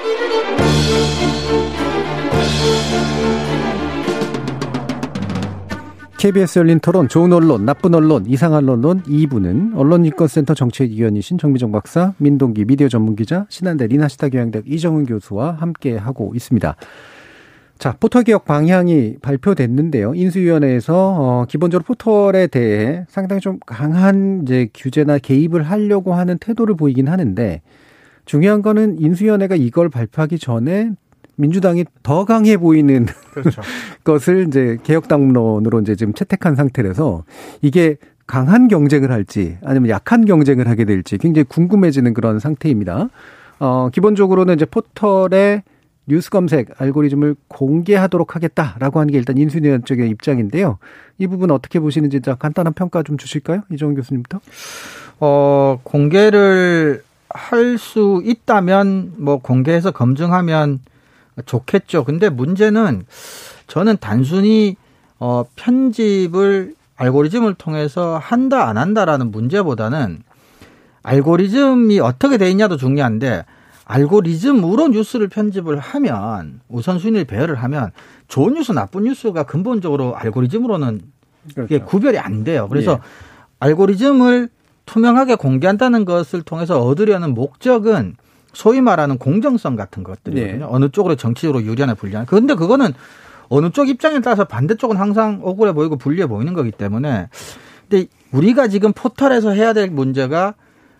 KBS 6.21 6.59
열린 6.59 6.79
토론, 6.79 7.07
좋은 7.07 7.33
언론, 7.33 7.65
나쁜 7.65 7.95
언론, 7.95 8.27
이상한 8.27 8.69
언론 8.69 9.01
2부는 9.01 9.75
언론인권센터 9.75 10.53
정책위원이신 10.53 11.39
정미정 11.39 11.71
박사, 11.71 12.13
민동기 12.19 12.65
미디어 12.65 12.89
전문기자, 12.89 13.47
신한대 13.49 13.87
리나시타 13.87 14.29
교양대학 14.29 14.67
이정은 14.67 15.07
교수와 15.07 15.53
함께하고 15.53 16.33
있습니다. 16.35 16.75
자, 17.79 17.95
포털 17.99 18.21
개혁 18.21 18.45
방향이 18.45 19.15
발표됐는데요. 19.23 20.13
인수위원회에서 20.13 20.93
어, 20.95 21.45
기본적으로 21.49 21.83
포털에 21.83 22.45
대해 22.45 23.03
상당히 23.09 23.41
좀 23.41 23.57
강한 23.65 24.43
이제 24.43 24.69
규제나 24.75 25.17
개입을 25.17 25.63
하려고 25.63 26.13
하는 26.13 26.37
태도를 26.37 26.75
보이긴 26.75 27.07
하는데 27.07 27.63
중요한 28.31 28.61
거는 28.61 28.97
인수위원회가 28.97 29.57
이걸 29.57 29.89
발표하기 29.89 30.39
전에 30.39 30.91
민주당이 31.35 31.83
더 32.01 32.23
강해 32.23 32.55
보이는 32.55 33.05
그렇죠. 33.33 33.61
것을 34.05 34.47
이제 34.47 34.77
개혁당론으로 34.83 35.81
이제 35.81 35.97
지금 35.97 36.13
채택한 36.13 36.55
상태라서 36.55 37.25
이게 37.61 37.97
강한 38.27 38.69
경쟁을 38.69 39.11
할지 39.11 39.57
아니면 39.65 39.89
약한 39.89 40.23
경쟁을 40.23 40.69
하게 40.69 40.85
될지 40.85 41.17
굉장히 41.17 41.43
궁금해지는 41.43 42.13
그런 42.13 42.39
상태입니다. 42.39 43.09
어, 43.59 43.89
기본적으로는 43.91 44.55
이제 44.55 44.63
포털의 44.63 45.63
뉴스 46.07 46.29
검색 46.29 46.81
알고리즘을 46.81 47.35
공개하도록 47.49 48.33
하겠다라고 48.33 49.01
하는 49.01 49.11
게 49.11 49.17
일단 49.17 49.37
인수위원 49.37 49.83
쪽의 49.83 50.09
입장인데요. 50.09 50.77
이 51.17 51.27
부분 51.27 51.51
어떻게 51.51 51.81
보시는지 51.81 52.21
간단한 52.21 52.71
평가 52.75 53.03
좀 53.03 53.17
주실까요? 53.17 53.63
이정훈 53.73 53.95
교수님부터. 53.95 54.39
어, 55.19 55.81
공개를 55.83 57.03
할 57.33 57.77
수 57.77 58.21
있다면 58.23 59.13
뭐 59.17 59.37
공개해서 59.37 59.91
검증하면 59.91 60.79
좋겠죠. 61.45 62.03
근데 62.03 62.29
문제는 62.29 63.05
저는 63.67 63.97
단순히 63.99 64.75
어 65.19 65.43
편집을 65.55 66.75
알고리즘을 66.95 67.55
통해서 67.55 68.17
한다 68.21 68.67
안 68.67 68.77
한다라는 68.77 69.31
문제보다는 69.31 70.23
알고리즘이 71.03 71.99
어떻게 71.99 72.37
돼 72.37 72.49
있냐도 72.51 72.77
중요한데 72.77 73.45
알고리즘으로 73.85 74.89
뉴스를 74.89 75.27
편집을 75.27 75.79
하면 75.79 76.61
우선순위를 76.69 77.25
배열을 77.25 77.55
하면 77.55 77.91
좋은 78.27 78.53
뉴스 78.53 78.71
나쁜 78.71 79.03
뉴스가 79.03 79.43
근본적으로 79.43 80.15
알고리즘으로는 80.15 81.01
이게 81.63 81.79
구별이 81.79 82.19
안 82.19 82.43
돼요. 82.43 82.67
그래서 82.69 82.93
예. 82.93 82.97
알고리즘을 83.59 84.49
투명하게 84.91 85.35
공개한다는 85.35 86.03
것을 86.03 86.41
통해서 86.41 86.81
얻으려는 86.81 87.33
목적은 87.33 88.15
소위 88.51 88.81
말하는 88.81 89.17
공정성 89.17 89.77
같은 89.77 90.03
것들이거든요. 90.03 90.65
예. 90.65 90.67
어느 90.69 90.89
쪽으로 90.89 91.15
정치적으로 91.15 91.63
유리하나 91.63 91.93
불리하나. 91.93 92.25
그런데 92.27 92.55
그거는 92.55 92.91
어느 93.47 93.69
쪽 93.69 93.87
입장에 93.87 94.19
따라서 94.19 94.43
반대쪽은 94.43 94.97
항상 94.97 95.39
억울해 95.43 95.71
보이고 95.71 95.95
불리해 95.95 96.27
보이는 96.27 96.53
거기 96.53 96.71
때문에 96.71 97.29
근데 97.89 98.07
우리가 98.33 98.67
지금 98.67 98.91
포털에서 98.91 99.51
해야 99.51 99.71
될 99.71 99.89
문제가 99.89 100.55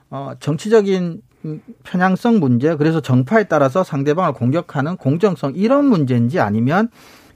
어 0.10 0.32
정치적인 0.40 1.22
음, 1.44 1.62
편향성 1.84 2.40
문제 2.40 2.76
그래서 2.78 3.02
정파에 3.02 3.46
따라서 3.46 3.84
상대방을 3.84 4.32
공격하는 4.34 4.96
공정성 4.96 5.54
이런 5.56 5.86
문제인지 5.86 6.40
아니면 6.40 6.88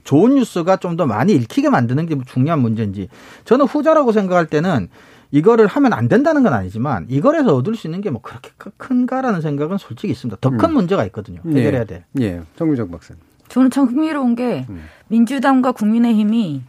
좋은 0.04 0.36
뉴스가 0.36 0.76
좀 0.76 0.96
더 0.96 1.04
많이 1.04 1.34
읽히게 1.34 1.68
만드는 1.68 2.06
게 2.06 2.16
중요한 2.24 2.60
문제인지 2.60 3.08
저는 3.44 3.66
후자라고 3.66 4.12
생각할 4.12 4.46
때는 4.46 4.88
이거를 5.30 5.66
하면 5.66 5.92
안 5.92 6.08
된다는 6.08 6.42
건 6.42 6.52
아니지만 6.52 7.06
이걸에서 7.08 7.54
얻을 7.54 7.74
수 7.74 7.86
있는 7.86 8.00
게 8.00 8.10
뭐 8.10 8.20
그렇게 8.22 8.50
큰가라는 8.76 9.40
생각은 9.40 9.78
솔직히 9.78 10.12
있습니다. 10.12 10.38
더큰 10.40 10.70
음. 10.70 10.74
문제가 10.74 11.04
있거든요. 11.06 11.40
해결해야 11.46 11.84
돼. 11.84 12.04
예, 12.20 12.40
정미정 12.56 12.90
박사. 12.90 13.14
저는 13.48 13.70
참 13.70 13.86
흥미로운 13.86 14.34
게 14.34 14.66
음. 14.68 14.84
민주당과 15.08 15.72
국민의힘이 15.72 16.62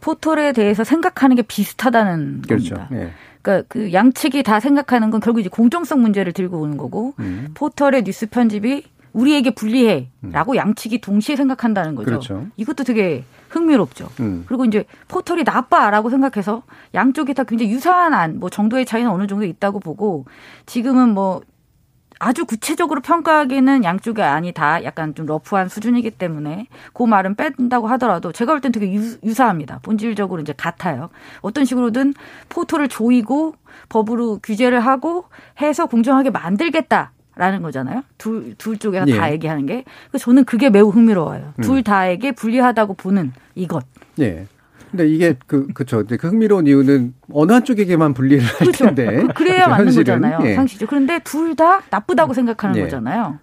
포털에 0.00 0.52
대해서 0.52 0.84
생각하는 0.84 1.36
게 1.36 1.42
비슷하다는 1.42 2.42
그렇죠. 2.48 2.74
겁니다. 2.74 2.96
예. 2.96 3.10
그러니까 3.42 3.66
그 3.68 3.92
양측이 3.92 4.42
다 4.42 4.58
생각하는 4.58 5.10
건 5.10 5.20
결국 5.20 5.40
이제 5.40 5.48
공정성 5.48 6.00
문제를 6.02 6.32
들고 6.32 6.60
오는 6.60 6.76
거고 6.76 7.14
음. 7.20 7.48
포털의 7.54 8.02
뉴스 8.04 8.26
편집이 8.28 8.84
우리에게 9.12 9.50
불리해라고 9.54 10.56
양측이 10.56 11.00
동시에 11.00 11.36
생각한다는 11.36 11.94
거죠. 11.94 12.06
그렇죠. 12.06 12.46
이것도 12.56 12.84
되게 12.84 13.24
흥미롭죠. 13.48 14.08
음. 14.20 14.44
그리고 14.46 14.64
이제 14.64 14.84
포털이 15.08 15.44
나빠라고 15.44 16.10
생각해서 16.10 16.62
양쪽이 16.94 17.34
다 17.34 17.44
굉장히 17.44 17.72
유사한 17.72 18.14
안, 18.14 18.38
뭐 18.38 18.50
정도의 18.50 18.86
차이는 18.86 19.10
어느 19.10 19.26
정도 19.26 19.44
있다고 19.44 19.80
보고 19.80 20.24
지금은 20.66 21.14
뭐 21.14 21.42
아주 22.18 22.46
구체적으로 22.46 23.02
평가하기는 23.02 23.84
양쪽이 23.84 24.22
아니 24.22 24.52
다 24.52 24.82
약간 24.84 25.14
좀 25.14 25.26
러프한 25.26 25.68
수준이기 25.68 26.12
때문에 26.12 26.66
그 26.94 27.02
말은 27.02 27.34
뺀다고 27.34 27.88
하더라도 27.88 28.32
제가 28.32 28.52
볼 28.52 28.60
땐 28.62 28.72
되게 28.72 28.90
유, 28.92 29.34
사합니다 29.34 29.80
본질적으로 29.82 30.40
이제 30.40 30.54
같아요. 30.56 31.10
어떤 31.42 31.66
식으로든 31.66 32.14
포토를 32.48 32.88
조이고 32.88 33.54
법으로 33.90 34.40
규제를 34.42 34.80
하고 34.80 35.26
해서 35.60 35.84
공정하게 35.86 36.30
만들겠다. 36.30 37.12
라는 37.36 37.60
거잖아요. 37.62 38.02
둘, 38.18 38.54
둘 38.56 38.78
쪽에서 38.78 39.06
예. 39.08 39.16
다 39.16 39.30
얘기하는 39.30 39.66
게. 39.66 39.84
저는 40.18 40.44
그게 40.44 40.70
매우 40.70 40.88
흥미로워요. 40.88 41.52
음. 41.58 41.62
둘 41.62 41.82
다에게 41.82 42.32
불리하다고 42.32 42.94
보는 42.94 43.32
이것. 43.54 43.84
예. 44.20 44.46
근데 44.90 45.06
이게 45.08 45.34
그 45.46 45.66
그쵸. 45.74 46.02
그 46.06 46.28
흥미로운 46.28 46.66
이유는 46.66 47.12
어느 47.32 47.52
한쪽에게만 47.52 48.14
분리를 48.14 48.42
할 48.42 48.54
그렇죠. 48.58 48.86
텐데. 48.86 49.04
그, 49.20 49.28
그래야 49.34 49.66
맞는 49.68 49.94
거잖아요. 49.94 50.38
예. 50.44 50.54
상식적. 50.54 50.88
그런데 50.88 51.18
둘 51.20 51.54
다 51.56 51.82
나쁘다고 51.90 52.32
생각하는 52.32 52.76
예. 52.76 52.82
거잖아요. 52.82 53.38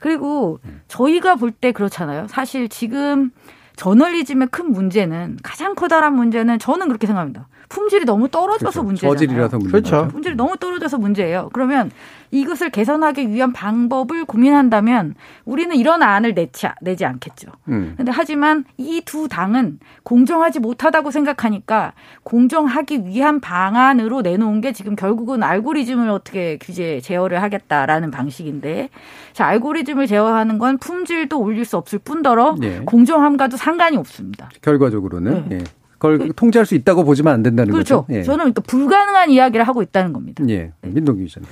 그리고 0.00 0.60
저희가 0.88 1.36
볼 1.36 1.50
때 1.52 1.72
그렇잖아요. 1.72 2.26
사실 2.28 2.68
지금 2.70 3.30
저널리즘의 3.76 4.48
큰 4.50 4.70
문제는 4.72 5.38
가장 5.42 5.74
커다란 5.74 6.14
문제는 6.14 6.58
저는 6.58 6.88
그렇게 6.88 7.06
생각합니다. 7.06 7.48
품질이 7.68 8.04
너무 8.04 8.28
떨어져서 8.28 8.82
그렇죠. 8.82 8.82
문제잖아요. 8.84 9.14
저질이라서 9.16 9.56
문제 9.58 9.70
그렇죠. 9.70 10.08
품질이 10.08 10.36
너무 10.36 10.56
떨어져서 10.56 10.98
문제예요. 10.98 11.50
그러면 11.52 11.90
이것을 12.30 12.70
개선하기 12.70 13.30
위한 13.30 13.52
방법을 13.52 14.24
고민한다면 14.24 15.14
우리는 15.44 15.74
이런 15.76 16.02
안을 16.02 16.34
내지, 16.34 16.66
내지 16.80 17.04
않겠죠. 17.04 17.50
음. 17.68 17.94
근데 17.96 18.10
하지만 18.12 18.64
이 18.76 19.02
두 19.04 19.28
당은 19.28 19.78
공정하지 20.02 20.60
못하다고 20.60 21.10
생각하니까 21.10 21.92
공정하기 22.22 23.06
위한 23.06 23.40
방안으로 23.40 24.22
내놓은 24.22 24.60
게 24.60 24.72
지금 24.72 24.96
결국은 24.96 25.42
알고리즘을 25.42 26.08
어떻게 26.08 26.58
규제 26.58 27.00
제어를 27.00 27.42
하겠다라는 27.42 28.10
방식인데 28.10 28.88
자, 29.32 29.46
알고리즘을 29.46 30.06
제어하는 30.06 30.58
건 30.58 30.78
품질도 30.78 31.38
올릴 31.40 31.64
수 31.64 31.76
없을 31.76 31.98
뿐더러 31.98 32.56
네. 32.58 32.80
공정함과도 32.84 33.56
상관이 33.56 33.96
없습니다. 33.96 34.48
결과적으로는 34.62 35.48
네. 35.48 35.58
예. 35.58 35.64
그걸 35.92 36.18
그, 36.18 36.32
통제할 36.34 36.66
수 36.66 36.74
있다고 36.74 37.04
보지만 37.04 37.34
안 37.34 37.42
된다는 37.42 37.72
그렇죠. 37.72 38.02
거죠. 38.02 38.18
예. 38.18 38.22
저는 38.22 38.38
그러니까 38.38 38.62
불가능한 38.62 39.30
이야기를 39.30 39.66
하고 39.66 39.82
있다는 39.82 40.12
겁니다. 40.12 40.44
예. 40.48 40.72
민동기 40.82 41.24
기자님. 41.24 41.48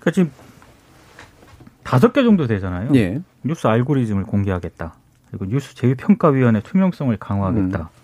그러니까 0.00 0.10
지금 0.10 0.30
다섯 1.84 2.12
개 2.12 2.22
정도 2.22 2.46
되잖아요. 2.46 2.90
예. 2.94 3.20
뉴스 3.42 3.66
알고리즘을 3.66 4.24
공개하겠다. 4.24 4.94
그리고 5.30 5.46
뉴스 5.46 5.74
제휴평가위원회 5.74 6.60
투명성을 6.60 7.16
강화하겠다. 7.16 7.78
음. 7.78 8.00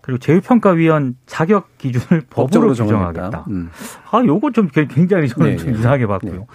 그리고 0.00 0.18
제휴평가위원 0.20 1.16
자격 1.26 1.76
기준을 1.78 2.22
법으로 2.30 2.68
규정하겠다. 2.68 3.44
음. 3.48 3.70
아, 4.10 4.22
요거 4.24 4.52
좀 4.52 4.68
굉장히 4.68 5.28
저는 5.28 5.50
네, 5.50 5.56
좀 5.56 5.72
네. 5.72 5.78
이상하게 5.78 6.06
봤고요. 6.06 6.32
네. 6.32 6.46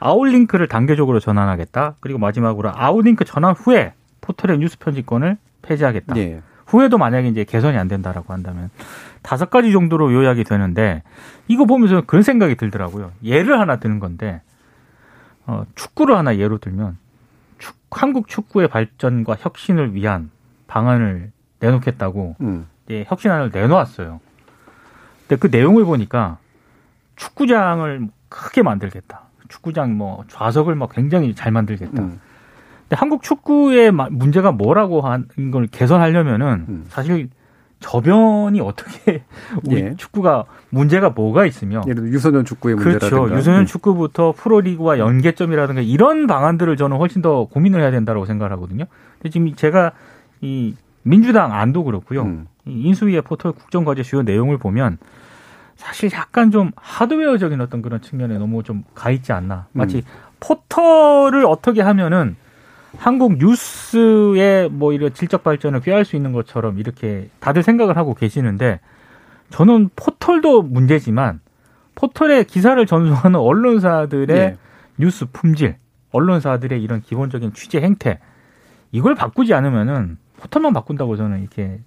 outlink를 0.00 0.66
단계적으로 0.66 1.20
전환하겠다. 1.20 1.94
그리고 2.00 2.18
마지막으로 2.18 2.72
outlink 2.74 3.24
전환 3.24 3.54
후에 3.54 3.94
포털의 4.20 4.58
뉴스 4.58 4.78
편집권을 4.78 5.36
폐지하겠다. 5.62 6.14
네. 6.14 6.42
후에도 6.66 6.98
만약에 6.98 7.28
이제 7.28 7.44
개선이 7.44 7.76
안 7.78 7.88
된다라고 7.88 8.32
한다면 8.32 8.70
다섯 9.22 9.48
가지 9.48 9.72
정도로 9.72 10.12
요약이 10.12 10.44
되는데 10.44 11.02
이거 11.48 11.64
보면서 11.64 12.02
그런 12.02 12.22
생각이 12.22 12.54
들더라고요. 12.56 13.12
예를 13.24 13.58
하나 13.58 13.76
드는 13.76 13.98
건데 13.98 14.42
어, 15.46 15.64
축구를 15.74 16.16
하나 16.16 16.36
예로 16.36 16.58
들면 16.58 16.98
축, 17.58 17.74
한국 17.90 18.28
축구의 18.28 18.68
발전과 18.68 19.36
혁신을 19.40 19.94
위한 19.94 20.30
방안을 20.66 21.32
내놓겠다고 21.60 22.36
음. 22.40 22.66
예, 22.90 23.04
혁신안을 23.08 23.50
내놓았어요. 23.52 24.20
근데 25.26 25.40
그 25.40 25.48
내용을 25.54 25.84
보니까 25.84 26.38
축구장을 27.16 28.08
크게 28.28 28.62
만들겠다. 28.62 29.22
축구장 29.48 29.96
뭐 29.96 30.24
좌석을 30.28 30.74
막 30.74 30.90
굉장히 30.92 31.34
잘 31.34 31.50
만들겠다. 31.52 32.02
음. 32.02 32.20
근데 32.82 32.96
한국 32.96 33.22
축구의 33.22 33.90
문제가 33.90 34.52
뭐라고 34.52 35.00
한 35.02 35.26
걸 35.50 35.66
개선하려면은 35.66 36.66
음. 36.68 36.84
사실 36.88 37.30
저변이 37.80 38.60
어떻게 38.60 39.22
우리 39.64 39.76
예. 39.76 39.94
축구가 39.96 40.44
문제가 40.70 41.10
뭐가 41.10 41.46
있으며 41.46 41.82
예를 41.86 42.02
들어 42.02 42.08
유소년 42.08 42.44
축구의 42.44 42.74
문제라든가 42.74 43.16
그렇죠. 43.20 43.36
유소년 43.36 43.60
음. 43.62 43.66
축구부터 43.66 44.32
프로리그와 44.36 44.98
연계점이라든가 44.98 45.80
이런 45.82 46.26
방안들을 46.26 46.76
저는 46.76 46.96
훨씬 46.96 47.22
더 47.22 47.44
고민을 47.46 47.80
해야 47.80 47.90
된다고 47.90 48.26
생각을 48.26 48.52
하거든요. 48.52 48.84
근데 49.14 49.30
지금 49.30 49.54
제가 49.54 49.92
이 50.40 50.74
민주당 51.02 51.52
안도 51.52 51.84
그렇고요. 51.84 52.22
음. 52.22 52.46
이 52.66 52.82
인수위의 52.88 53.22
포털 53.22 53.52
국정과제 53.52 54.02
주요 54.02 54.22
내용을 54.22 54.58
보면 54.58 54.98
사실 55.76 56.10
약간 56.12 56.50
좀 56.50 56.72
하드웨어적인 56.76 57.60
어떤 57.60 57.82
그런 57.82 58.00
측면에 58.02 58.36
너무 58.38 58.62
좀 58.64 58.82
가 58.94 59.10
있지 59.10 59.32
않나. 59.32 59.66
마치 59.72 59.98
음. 59.98 60.02
포털을 60.40 61.46
어떻게 61.46 61.80
하면은 61.82 62.36
한국 62.96 63.38
뉴스의 63.38 64.70
뭐 64.70 64.92
이런 64.92 65.12
질적 65.12 65.42
발전을 65.42 65.80
꾀할 65.80 66.04
수 66.04 66.16
있는 66.16 66.32
것처럼 66.32 66.78
이렇게 66.78 67.28
다들 67.40 67.62
생각을 67.62 67.96
하고 67.96 68.14
계시는데 68.14 68.80
저는 69.50 69.90
포털도 69.94 70.62
문제지만 70.62 71.40
포털에 71.94 72.44
기사를 72.44 72.84
전송하는 72.86 73.38
언론사들의 73.40 74.26
네. 74.26 74.56
뉴스 74.96 75.26
품질, 75.32 75.76
언론사들의 76.12 76.82
이런 76.82 77.00
기본적인 77.00 77.52
취재 77.54 77.80
행태 77.80 78.18
이걸 78.92 79.14
바꾸지 79.14 79.52
않으면은 79.54 80.18
포털만 80.38 80.72
바꾼다고 80.72 81.16
저는 81.16 81.40
이렇게 81.40 81.80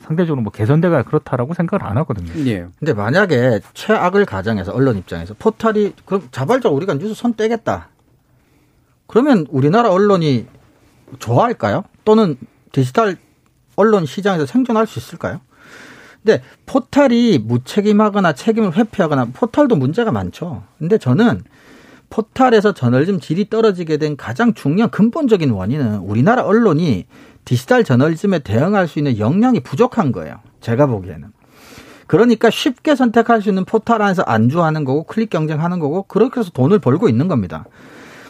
상대적으로 0.00 0.42
뭐 0.42 0.52
개선대가 0.52 1.02
그렇다라고 1.02 1.54
생각을 1.54 1.86
안 1.86 1.96
하거든요. 1.98 2.32
예. 2.46 2.66
근데 2.78 2.92
만약에 2.92 3.60
최악을 3.72 4.24
가정해서 4.24 4.72
언론 4.72 4.96
입장에서 4.96 5.34
포털이 5.38 5.94
그럼 6.04 6.28
자발적으로 6.30 6.76
우리가 6.76 6.94
뉴스 6.94 7.14
손 7.14 7.34
떼겠다. 7.34 7.88
그러면 9.14 9.46
우리나라 9.48 9.92
언론이 9.92 10.46
좋아할까요? 11.20 11.84
또는 12.04 12.36
디지털 12.72 13.16
언론 13.76 14.06
시장에서 14.06 14.44
생존할 14.44 14.88
수 14.88 14.98
있을까요? 14.98 15.40
근데 16.20 16.42
포탈이 16.66 17.38
무책임하거나 17.38 18.32
책임을 18.32 18.76
회피하거나 18.76 19.26
포탈도 19.32 19.76
문제가 19.76 20.10
많죠. 20.10 20.64
근데 20.80 20.98
저는 20.98 21.44
포탈에서 22.10 22.72
저널리즘 22.72 23.20
질이 23.20 23.48
떨어지게 23.48 23.98
된 23.98 24.16
가장 24.16 24.52
중요한 24.52 24.90
근본적인 24.90 25.48
원인은 25.48 25.98
우리나라 25.98 26.42
언론이 26.42 27.06
디지털 27.44 27.84
저널리즘에 27.84 28.40
대응할 28.40 28.88
수 28.88 28.98
있는 28.98 29.16
역량이 29.20 29.60
부족한 29.60 30.10
거예요. 30.10 30.40
제가 30.60 30.86
보기에는. 30.86 31.28
그러니까 32.08 32.50
쉽게 32.50 32.96
선택할 32.96 33.42
수 33.42 33.48
있는 33.48 33.64
포탈 33.64 34.02
안에서 34.02 34.22
안주하는 34.22 34.82
거고 34.82 35.04
클릭 35.04 35.30
경쟁하는 35.30 35.78
거고 35.78 36.02
그렇게 36.02 36.40
해서 36.40 36.50
돈을 36.50 36.80
벌고 36.80 37.08
있는 37.08 37.28
겁니다. 37.28 37.64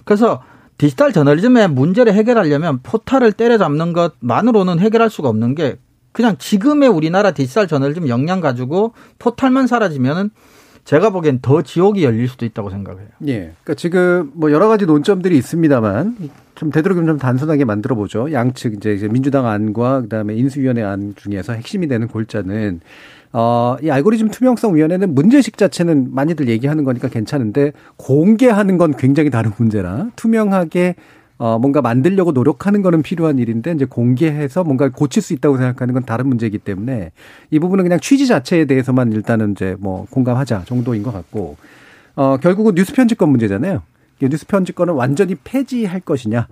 그래서 0.04 0.42
디지털 0.78 1.12
저널리즘의 1.12 1.68
문제를 1.68 2.14
해결하려면 2.14 2.80
포탈을 2.82 3.32
때려잡는 3.32 3.92
것만으로는 3.92 4.80
해결할 4.80 5.10
수가 5.10 5.28
없는 5.28 5.54
게 5.54 5.76
그냥 6.12 6.36
지금의 6.38 6.88
우리나라 6.88 7.32
디지털 7.32 7.66
저널리즘 7.66 8.08
역량 8.08 8.40
가지고 8.40 8.94
포탈만 9.18 9.66
사라지면은 9.66 10.30
제가 10.84 11.10
보기엔 11.10 11.40
더 11.40 11.62
지옥이 11.62 12.04
열릴 12.04 12.28
수도 12.28 12.44
있다고 12.44 12.70
생각해요. 12.70 13.06
예. 13.26 13.38
그러니까 13.38 13.74
지금 13.74 14.30
뭐 14.34 14.52
여러 14.52 14.68
가지 14.68 14.84
논점들이 14.84 15.36
있습니다만 15.38 16.16
좀 16.54 16.70
되도록이면 16.70 17.06
좀 17.06 17.18
단순하게 17.18 17.64
만들어 17.64 17.96
보죠. 17.96 18.30
양측 18.30 18.74
이제 18.74 19.08
민주당 19.10 19.46
안과 19.46 20.02
그다음에 20.02 20.34
인수위원회 20.34 20.82
안 20.82 21.14
중에서 21.16 21.54
핵심이 21.54 21.88
되는 21.88 22.06
골자는 22.06 22.80
어, 23.36 23.76
이 23.82 23.90
알고리즘 23.90 24.28
투명성 24.28 24.76
위원회는 24.76 25.12
문제식 25.12 25.58
자체는 25.58 26.14
많이들 26.14 26.48
얘기하는 26.48 26.84
거니까 26.84 27.08
괜찮은데 27.08 27.72
공개하는 27.96 28.78
건 28.78 28.96
굉장히 28.96 29.28
다른 29.28 29.50
문제라 29.58 30.06
투명하게 30.14 30.94
어, 31.38 31.58
뭔가 31.58 31.82
만들려고 31.82 32.30
노력하는 32.30 32.80
거는 32.82 33.02
필요한 33.02 33.40
일인데 33.40 33.72
이제 33.72 33.86
공개해서 33.86 34.62
뭔가 34.62 34.88
고칠 34.88 35.20
수 35.20 35.32
있다고 35.32 35.56
생각하는 35.56 35.94
건 35.94 36.04
다른 36.04 36.28
문제이기 36.28 36.58
때문에 36.58 37.10
이 37.50 37.58
부분은 37.58 37.82
그냥 37.82 37.98
취지 37.98 38.28
자체에 38.28 38.66
대해서만 38.66 39.12
일단은 39.12 39.50
이제 39.50 39.74
뭐 39.80 40.06
공감하자 40.10 40.62
정도인 40.66 41.02
것 41.02 41.12
같고 41.12 41.56
어, 42.14 42.36
결국은 42.36 42.76
뉴스 42.76 42.94
편집권 42.94 43.30
문제잖아요. 43.30 43.82
뉴스 44.22 44.46
편집권을 44.46 44.94
완전히 44.94 45.34
폐지할 45.34 45.98
것이냐 45.98 46.46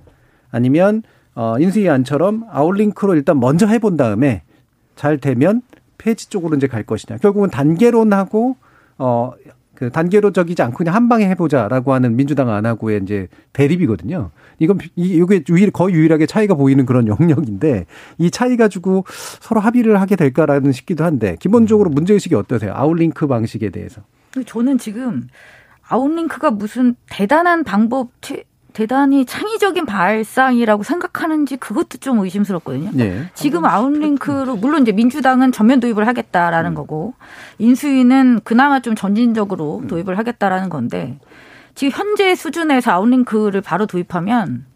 아니면 0.50 1.04
어, 1.36 1.54
인수위 1.60 1.88
안처럼 1.88 2.44
아웃링크로 2.50 3.14
일단 3.14 3.38
먼저 3.38 3.68
해본 3.68 3.96
다음에 3.96 4.42
잘 4.96 5.18
되면 5.18 5.62
폐지 6.02 6.28
쪽으로 6.28 6.56
이제 6.56 6.66
갈 6.66 6.82
것이냐. 6.82 7.18
결국은 7.18 7.50
단계론하고 7.50 8.56
어. 8.98 9.32
그 9.74 9.90
단계로적이지 9.90 10.62
않고 10.62 10.76
그냥 10.76 10.94
한 10.94 11.08
방에 11.08 11.28
해보자라고 11.30 11.92
하는 11.92 12.14
민주당 12.14 12.50
안하고의 12.50 13.00
이제 13.02 13.26
대립이거든요. 13.52 14.30
이건 14.60 14.78
이게 14.94 15.42
유일 15.48 15.72
거의 15.72 15.96
유일하게 15.96 16.26
차이가 16.26 16.54
보이는 16.54 16.86
그런 16.86 17.08
영역인데 17.08 17.86
이 18.18 18.30
차이 18.30 18.56
가지고 18.56 19.04
서로 19.40 19.60
합의를 19.60 20.00
하게 20.00 20.14
될까라는 20.14 20.70
싶기도 20.70 21.02
한데 21.02 21.36
기본적으로 21.40 21.90
문제 21.90 22.14
의식이 22.14 22.32
어떠세요? 22.36 22.72
outlink 22.76 23.26
방식에 23.26 23.70
대해서. 23.70 24.02
저는 24.46 24.78
지금 24.78 25.26
outlink가 25.88 26.52
무슨 26.52 26.94
대단한 27.10 27.64
방법 27.64 28.10
대단히 28.72 29.24
창의적인 29.24 29.86
발상이라고 29.86 30.82
생각하는지 30.82 31.56
그것도 31.56 31.98
좀 31.98 32.18
의심스럽거든요. 32.20 32.90
네. 32.94 33.28
지금 33.34 33.64
outlink로 33.64 34.56
물론 34.56 34.82
이제 34.82 34.92
민주당은 34.92 35.52
전면 35.52 35.80
도입을 35.80 36.06
하겠다라는 36.06 36.72
음. 36.72 36.74
거고 36.74 37.14
인수위는 37.58 38.40
그나마 38.44 38.80
좀 38.80 38.94
점진적으로 38.94 39.80
음. 39.82 39.86
도입을 39.88 40.16
하겠다라는 40.18 40.68
건데 40.68 41.18
지금 41.74 41.92
현재 41.92 42.34
수준에서 42.34 42.92
outlink를 42.92 43.60
바로 43.60 43.86
도입하면 43.86 44.66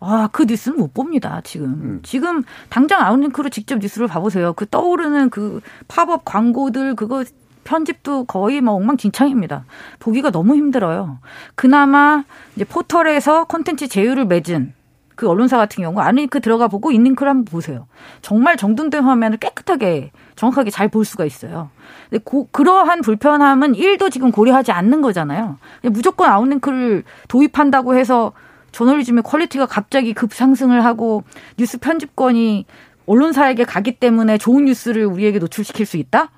아, 0.00 0.28
그 0.30 0.44
뉴스는 0.44 0.78
못 0.78 0.94
봅니다, 0.94 1.40
지금. 1.42 1.66
음. 1.66 2.00
지금 2.04 2.44
당장 2.68 3.00
outlink로 3.02 3.48
직접 3.48 3.78
뉴스를 3.78 4.06
봐보세요. 4.06 4.52
그 4.52 4.64
떠오르는 4.68 5.30
그 5.30 5.60
팝업 5.88 6.24
광고들, 6.24 6.94
그거 6.94 7.24
편집도 7.68 8.24
거의 8.24 8.62
뭐 8.62 8.74
엉망진창입니다. 8.74 9.64
보기가 9.98 10.30
너무 10.30 10.56
힘들어요. 10.56 11.18
그나마 11.54 12.24
이제 12.56 12.64
포털에서 12.64 13.44
콘텐츠 13.44 13.88
제휴를 13.88 14.24
맺은 14.24 14.72
그 15.14 15.28
언론사 15.28 15.58
같은 15.58 15.82
경우 15.82 16.00
outlink 16.00 16.40
들어가 16.40 16.68
보고 16.68 16.90
inlink를 16.92 17.28
한번 17.28 17.44
보세요. 17.44 17.86
정말 18.22 18.56
정돈된 18.56 19.02
화면을 19.04 19.36
깨끗하게 19.36 20.12
정확하게 20.36 20.70
잘 20.70 20.88
볼 20.88 21.04
수가 21.04 21.26
있어요. 21.26 21.68
근데 22.08 22.22
고, 22.24 22.48
그러한 22.52 23.02
불편함은 23.02 23.74
1도 23.74 24.10
지금 24.10 24.30
고려하지 24.30 24.72
않는 24.72 25.02
거잖아요. 25.02 25.58
무조건 25.82 26.30
outlink를 26.30 27.02
도입한다고 27.26 27.96
해서 27.96 28.32
저널리즘의 28.72 29.24
quality가 29.24 29.66
갑자기 29.66 30.14
급상승을 30.14 30.84
하고 30.84 31.24
뉴스 31.58 31.78
편집권이 31.78 32.64
언론사에게 33.06 33.64
가기 33.64 33.98
때문에 33.98 34.38
좋은 34.38 34.66
뉴스를 34.66 35.04
우리에게 35.04 35.38
노출시킬 35.38 35.84
수 35.84 35.96
있다? 35.98 36.30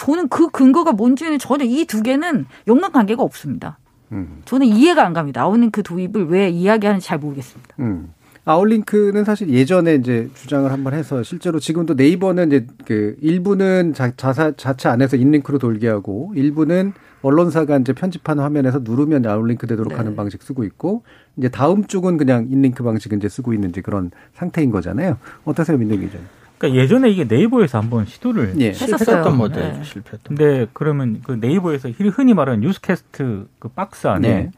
저는 0.00 0.28
그 0.28 0.48
근거가 0.48 0.92
뭔지는 0.92 1.38
전혀 1.38 1.64
이 1.64 1.84
두 1.84 2.02
개는 2.02 2.46
연관 2.68 2.92
관계가 2.92 3.22
없습니다. 3.22 3.78
음. 4.12 4.42
저는 4.44 4.66
이해가 4.66 5.04
안 5.04 5.12
갑니다. 5.12 5.42
outlink 5.42 5.82
도입을 5.82 6.28
왜 6.28 6.48
이야기하는지 6.48 7.06
잘 7.06 7.18
모르겠습니다. 7.18 7.74
음. 7.80 8.12
outlink는 8.46 9.24
사실 9.24 9.50
예전에 9.50 9.96
이제 9.96 10.30
주장을 10.34 10.70
한번 10.72 10.94
해서 10.94 11.22
실제로 11.22 11.60
지금도 11.60 11.94
네이버는 11.94 12.48
이제 12.48 12.66
그 12.86 13.16
일부는 13.20 13.92
자, 13.92 14.12
자사, 14.16 14.52
자체 14.56 14.88
안에서 14.88 15.16
inlink로 15.16 15.58
돌게 15.58 15.88
하고 15.88 16.32
일부는 16.34 16.94
언론사가 17.22 17.76
이제 17.78 17.92
편집한 17.92 18.38
화면에서 18.38 18.80
누르면 18.82 19.26
outlink 19.26 19.66
되도록 19.66 19.90
네. 19.90 19.96
하는 19.96 20.16
방식 20.16 20.42
쓰고 20.42 20.64
있고 20.64 21.02
이제 21.36 21.50
다음 21.50 21.84
쪽은 21.84 22.16
그냥 22.16 22.46
inlink 22.50 22.82
방식 22.82 23.12
이제 23.12 23.28
쓰고 23.28 23.52
있는 23.52 23.72
지 23.74 23.82
그런 23.82 24.10
상태인 24.34 24.70
거잖아요. 24.70 25.18
어떠세요, 25.44 25.76
민동기 25.76 26.00
기자님? 26.00 26.26
그러니까 26.60 26.82
예전에 26.82 27.08
이게 27.08 27.24
네이버에서 27.24 27.78
한번 27.78 28.04
시도를 28.04 28.60
예. 28.60 28.74
실패했던 28.74 29.38
모델 29.38 29.72
네. 29.72 29.82
실패했던. 29.82 30.36
근데 30.36 30.66
그러면 30.74 31.22
그 31.24 31.32
네이버에서 31.32 31.88
흔히 32.12 32.34
말하는 32.34 32.60
뉴스캐스트 32.60 33.48
그 33.58 33.68
박스 33.68 34.06
안에 34.06 34.28
네. 34.28 34.50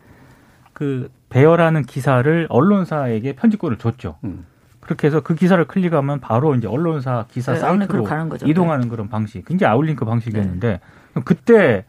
그 0.72 1.08
배열하는 1.28 1.84
기사를 1.84 2.46
언론사에게 2.50 3.34
편집권을 3.34 3.78
줬죠. 3.78 4.16
음. 4.24 4.44
그렇게 4.80 5.06
해서 5.06 5.20
그 5.20 5.36
기사를 5.36 5.64
클릭하면 5.64 6.18
바로 6.18 6.56
이제 6.56 6.66
언론사 6.66 7.26
기사 7.30 7.52
네, 7.52 7.60
사이트로 7.60 8.04
이동하는 8.46 8.88
그런 8.88 9.08
방식, 9.08 9.44
굉장히 9.44 9.70
아울링크 9.72 10.04
방식이었는데 10.04 10.80
네. 11.14 11.22
그때 11.24 11.84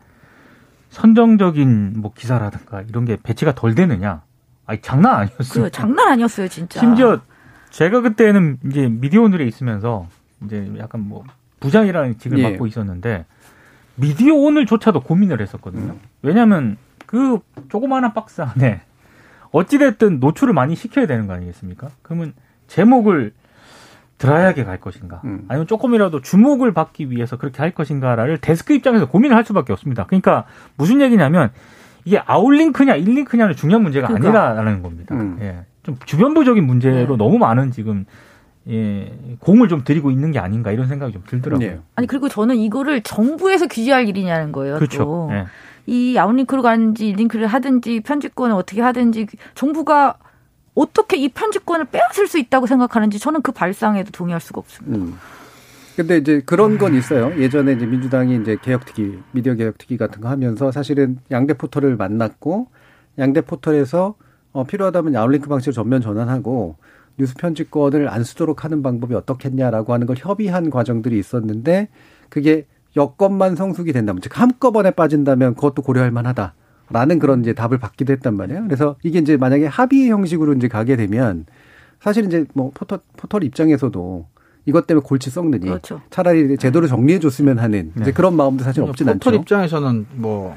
선정적인 0.91 1.93
뭐 1.97 2.14
기사라든가 2.14 2.84
이런 2.84 3.05
게 3.05 3.18
배치가 3.22 3.55
덜 3.55 3.74
되느냐? 3.74 4.22
아니 4.68 4.80
장난 4.80 5.16
아니었어요. 5.16 5.64
그 5.64 5.72
장난 5.72 6.09
아니었어요, 6.09 6.47
진짜. 6.49 6.80
심지어 6.80 7.20
제가 7.74 8.01
그때는 8.01 8.59
이제 8.65 8.88
미디어오늘에 8.88 9.45
있으면서 9.45 10.07
이제 10.45 10.71
약간 10.78 11.01
뭐 11.01 11.24
부장이라는 11.59 12.19
직을 12.19 12.38
예. 12.38 12.51
맡고 12.51 12.67
있었는데 12.67 13.26
미디어오늘조차도 13.95 15.01
고민을 15.01 15.41
했었거든요. 15.41 15.95
왜냐하면 16.21 16.78
그 17.07 17.39
조그마한 17.69 18.13
박스 18.13 18.41
안에 18.41 18.82
어찌됐든 19.51 20.19
노출을 20.19 20.53
많이 20.53 20.76
시켜야 20.76 21.07
되는 21.07 21.26
거 21.26 21.34
아니겠습니까? 21.34 21.89
그러면 22.03 22.34
제목을 22.67 23.34
dry하게 24.20 24.64
갈 24.63 24.80
것인가, 24.80 25.21
음. 25.26 25.45
아니면 25.47 25.67
조금이라도 25.67 26.21
주목을 26.21 26.74
받기 26.74 27.09
위해서 27.09 27.38
그렇게 27.38 27.57
할 27.57 27.71
것인가를 27.71 28.38
데스크 28.38 28.74
입장에서 28.74 29.07
고민을 29.07 29.36
할 29.36 29.43
수밖에 29.43 29.74
없습니다. 29.74 30.05
그러니까 30.05 30.45
무슨 30.76 31.01
얘기냐면 31.01 31.51
이게 32.05 32.21
outlink냐 32.24 32.95
inlink냐는 32.95 33.55
중요한 33.55 33.82
문제가 33.82 34.07
그러니까. 34.07 34.49
아니라는 34.49 34.84
겁니다. 34.84 35.15
음. 35.15 35.38
예. 35.41 35.65
좀 35.84 35.97
주변부적인 36.05 36.65
문제로 36.65 37.15
네. 37.15 37.17
너무 37.17 37.38
많은 37.38 37.71
지금 37.71 38.05
예, 38.69 39.13
공을 39.39 39.67
좀 39.67 39.84
들이고 39.84 40.09
있는 40.09 40.31
게 40.31 40.39
아닌가 40.39 40.71
이런 40.71 40.88
생각이 40.88 41.11
좀 41.11 41.23
들더라고요. 41.27 41.69
네. 41.69 41.79
아니 41.95 42.07
그리고 42.07 42.29
저는 42.29 42.55
이거를 42.55 43.01
정부에서 43.03 43.67
규제할 43.67 44.07
일이냐는 44.07 44.51
거예요. 44.51 44.75
그렇죠. 44.75 45.27
네. 45.29 45.45
이 45.86 46.17
outlink로 46.18 46.61
가든지 46.61 47.11
inlink를 47.11 47.47
하든지 47.47 47.99
편집권을 48.01 48.55
어떻게 48.55 48.81
하든지 48.81 49.27
정부가 49.53 50.17
어떻게 50.75 51.17
이 51.17 51.27
편집권을 51.27 51.86
빼앗을 51.86 52.27
수 52.27 52.39
있다고 52.39 52.65
생각하는지 52.65 53.19
저는 53.19 53.41
그 53.41 53.51
발상에도 53.51 54.11
동의할 54.11 54.39
수가 54.39 54.59
없습니다. 54.59 54.97
음. 54.97 55.17
근데 55.97 56.17
이제 56.17 56.41
그런 56.43 56.77
건 56.79 56.95
있어요. 56.95 57.31
예전에 57.38 57.73
이제 57.73 57.86
민주당이 57.86 58.38
이제 58.41 58.57
개혁특위, 58.59 59.19
미디어 59.31 59.53
개혁특위 59.53 59.97
같은 59.97 60.21
거 60.21 60.29
하면서 60.29 60.71
사실은 60.71 61.19
양대 61.29 61.53
포털을 61.53 61.97
만났고 61.97 62.67
양대 63.19 63.41
포털에서 63.41 64.15
어, 64.54 64.64
필요하다면 64.64 65.16
outlink 65.16 65.49
방식을 65.49 65.74
전면 65.74 66.01
전환하고 66.01 66.76
뉴스 67.18 67.36
편집권을 67.36 68.08
안 68.08 68.24
쓰도록 68.24 68.64
하는 68.64 68.82
방법이 68.82 69.14
어떻겠냐라고 69.14 69.93
하는 69.93 70.08
걸 70.08 70.16
협의한 70.18 70.70
과정들이 70.70 71.20
있었는데 71.20 71.89
그게 72.30 72.66
여건만 72.95 73.56
성숙이 73.56 73.91
된다면 73.91 74.22
즉 74.22 74.39
한꺼번에 74.39 74.91
빠진다면 74.91 75.56
그것도 75.56 75.82
고려할 75.82 76.12
만하다. 76.12 76.54
라는 76.89 77.18
그런 77.18 77.41
이제 77.41 77.54
답을 77.54 77.80
받기도 77.80 78.14
했단 78.14 78.36
말이에요. 78.36 78.64
그래서 78.66 78.97
이게 79.04 79.20
이제 79.20 79.38
만약에 79.38 79.66
합의 79.66 80.10
형식으로 80.10 80.54
이제 80.54 80.68
가게 80.68 80.95
되면 80.95 81.45
사실 81.99 82.26
이제 82.26 82.45
뭐 82.54 82.72
포털, 82.74 82.99
포털 83.18 83.43
입장에서도 83.43 84.28
이것 84.66 84.86
때문에 84.86 85.04
골치 85.04 85.30
썩느니 85.30 85.66
그렇죠. 85.66 86.01
차라리 86.10 86.58
제도를 86.58 86.88
정리해 86.88 87.20
줬으면 87.20 87.58
하는 87.58 87.91
네. 87.95 88.01
이제 88.01 88.12
그런 88.12 88.36
마음도 88.36 88.64
사실 88.64 88.84
없진 88.84 89.06
포털 89.06 89.14
않죠. 89.14 89.20
포털 89.20 89.39
입장에서는 89.41 90.06
뭐 90.16 90.56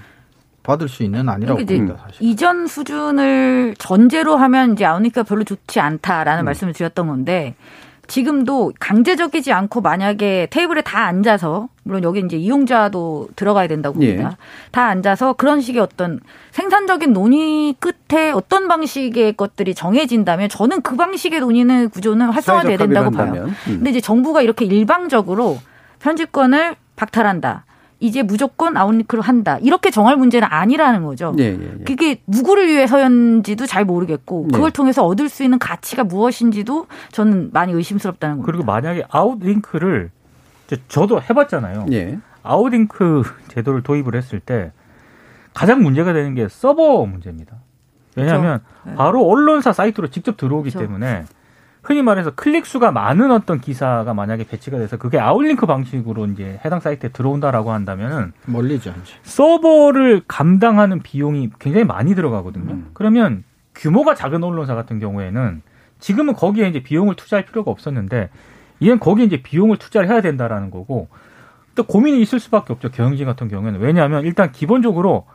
받을 0.66 0.88
수 0.88 1.04
있는 1.04 1.28
아니라고 1.28 1.64
봅니다. 1.64 1.96
사실. 2.04 2.26
이전 2.26 2.66
수준을 2.66 3.76
전제로 3.78 4.36
하면 4.36 4.72
이제 4.72 4.84
아우니까 4.84 5.22
별로 5.22 5.44
좋지 5.44 5.78
않다라는 5.78 6.42
음. 6.42 6.44
말씀을 6.46 6.72
드렸던 6.72 7.06
건데 7.06 7.54
지금도 8.08 8.72
강제적이지 8.78 9.52
않고 9.52 9.80
만약에 9.80 10.48
테이블에 10.50 10.82
다 10.82 11.06
앉아서 11.06 11.68
물론 11.82 12.02
여기 12.04 12.20
이제 12.20 12.36
이용자도 12.36 13.28
들어가야 13.36 13.66
된다고 13.68 13.94
봅니다. 13.94 14.30
예. 14.30 14.36
다 14.70 14.86
앉아서 14.86 15.32
그런 15.34 15.60
식의 15.60 15.80
어떤 15.80 16.20
생산적인 16.52 17.12
논의 17.12 17.74
끝에 17.74 18.30
어떤 18.30 18.68
방식의 18.68 19.34
것들이 19.34 19.74
정해진다면 19.74 20.48
저는 20.48 20.82
그 20.82 20.96
방식의 20.96 21.40
논의는 21.40 21.90
구조는 21.90 22.30
활성화돼야 22.30 22.76
된다고 22.76 23.10
봐요. 23.10 23.46
음. 23.46 23.54
근데 23.64 23.90
이제 23.90 24.00
정부가 24.00 24.42
이렇게 24.42 24.64
일방적으로 24.64 25.58
편집권을 26.00 26.76
박탈한다. 26.96 27.64
이제 27.98 28.22
무조건 28.22 28.76
아웃리크로 28.76 29.22
한다. 29.22 29.58
이렇게 29.58 29.90
정할 29.90 30.16
문제는 30.16 30.46
아니라는 30.50 31.04
거죠. 31.04 31.34
예, 31.38 31.44
예, 31.44 31.78
예. 31.80 31.84
그게 31.84 32.20
누구를 32.26 32.68
위해서였는지도 32.68 33.66
잘 33.66 33.84
모르겠고 33.84 34.48
그걸 34.48 34.70
네. 34.70 34.72
통해서 34.72 35.04
얻을 35.06 35.28
수 35.28 35.42
있는 35.42 35.58
가치가 35.58 36.04
무엇인지도 36.04 36.86
저는 37.12 37.50
많이 37.52 37.72
의심스럽다는 37.72 38.36
겁니다. 38.36 38.52
그리고 38.52 38.64
만약에 38.64 39.04
아웃링크를 39.08 40.10
저도 40.88 41.22
해봤잖아요. 41.22 41.86
예. 41.92 42.18
outlink 42.42 43.22
제도를 43.48 43.82
도입을 43.82 44.14
했을 44.14 44.40
때 44.40 44.72
가장 45.54 45.82
문제가 45.82 46.12
되는 46.12 46.34
게 46.34 46.48
서버 46.48 47.06
문제입니다. 47.06 47.56
왜냐하면 48.14 48.60
그렇죠. 48.82 48.96
바로 48.98 49.26
언론사 49.26 49.72
사이트로 49.72 50.08
직접 50.08 50.36
들어오기 50.36 50.70
그렇죠. 50.70 50.86
때문에 50.86 51.24
흔히 51.86 52.02
말해서 52.02 52.32
클릭 52.34 52.66
수가 52.66 52.90
많은 52.90 53.30
어떤 53.30 53.60
기사가 53.60 54.12
만약에 54.12 54.42
배치가 54.42 54.76
돼서 54.76 54.96
그게 54.96 55.20
outlink 55.20 55.66
방식으로 55.66 56.26
이제 56.26 56.58
해당 56.64 56.80
사이트에 56.80 57.10
들어온다라고 57.10 57.70
한다면은 57.70 58.32
몰리죠. 58.46 58.92
서버를 59.22 60.22
감당하는 60.26 61.00
비용이 61.00 61.50
굉장히 61.60 61.84
많이 61.84 62.16
들어가거든요. 62.16 62.72
음. 62.72 62.90
그러면 62.92 63.44
규모가 63.76 64.16
작은 64.16 64.42
언론사 64.42 64.74
같은 64.74 64.98
경우에는 64.98 65.62
지금은 66.00 66.34
거기에 66.34 66.66
이제 66.66 66.82
비용을 66.82 67.14
투자할 67.14 67.46
필요가 67.46 67.70
없었는데 67.70 68.30
이젠 68.80 68.98
거기에 68.98 69.24
이제 69.24 69.40
비용을 69.40 69.76
투자를 69.76 70.08
해야 70.08 70.20
된다라는 70.20 70.72
거고 70.72 71.06
또 71.76 71.84
고민이 71.84 72.20
있을 72.20 72.40
수밖에 72.40 72.72
없죠. 72.72 72.90
경영진 72.90 73.26
같은 73.26 73.46
경우에는 73.46 73.78
왜냐하면 73.78 74.24
일단 74.24 74.50
기본적으로 74.50 75.26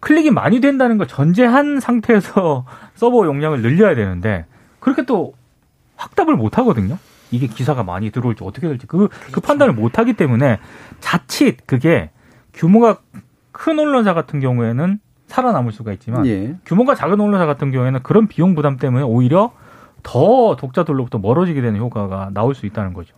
클릭이 0.00 0.30
많이 0.30 0.60
된다는 0.60 0.98
걸 0.98 1.08
전제한 1.08 1.80
상태에서 1.80 2.66
서버 2.94 3.24
용량을 3.24 3.62
늘려야 3.62 3.94
되는데 3.94 4.44
그렇게 4.78 5.06
또 5.06 5.32
확답을 5.96 6.36
못 6.36 6.58
하거든요. 6.58 6.98
이게 7.30 7.46
기사가 7.46 7.82
많이 7.82 8.10
들어올지 8.10 8.44
어떻게 8.44 8.68
될지 8.68 8.86
그, 8.86 8.98
그 8.98 9.08
그렇죠. 9.08 9.32
그 9.32 9.40
판단을 9.40 9.74
못 9.74 9.98
하기 9.98 10.12
때문에 10.14 10.58
자칫 11.00 11.66
그게 11.66 12.10
규모가 12.54 12.98
큰 13.52 13.78
언론사 13.78 14.14
같은 14.14 14.38
경우에는 14.40 15.00
살아남을 15.26 15.72
수가 15.72 15.92
있지만 15.94 16.24
예. 16.26 16.54
규모가 16.64 16.94
작은 16.94 17.20
언론사 17.20 17.46
같은 17.46 17.72
경우에는 17.72 18.02
그런 18.02 18.28
비용 18.28 18.54
부담 18.54 18.76
때문에 18.76 19.02
오히려 19.02 19.52
더 20.02 20.54
독자들로부터 20.56 21.18
멀어지게 21.18 21.60
되는 21.60 21.80
효과가 21.80 22.30
나올 22.32 22.54
수 22.54 22.66
있다는 22.66 22.92
거죠. 22.92 23.16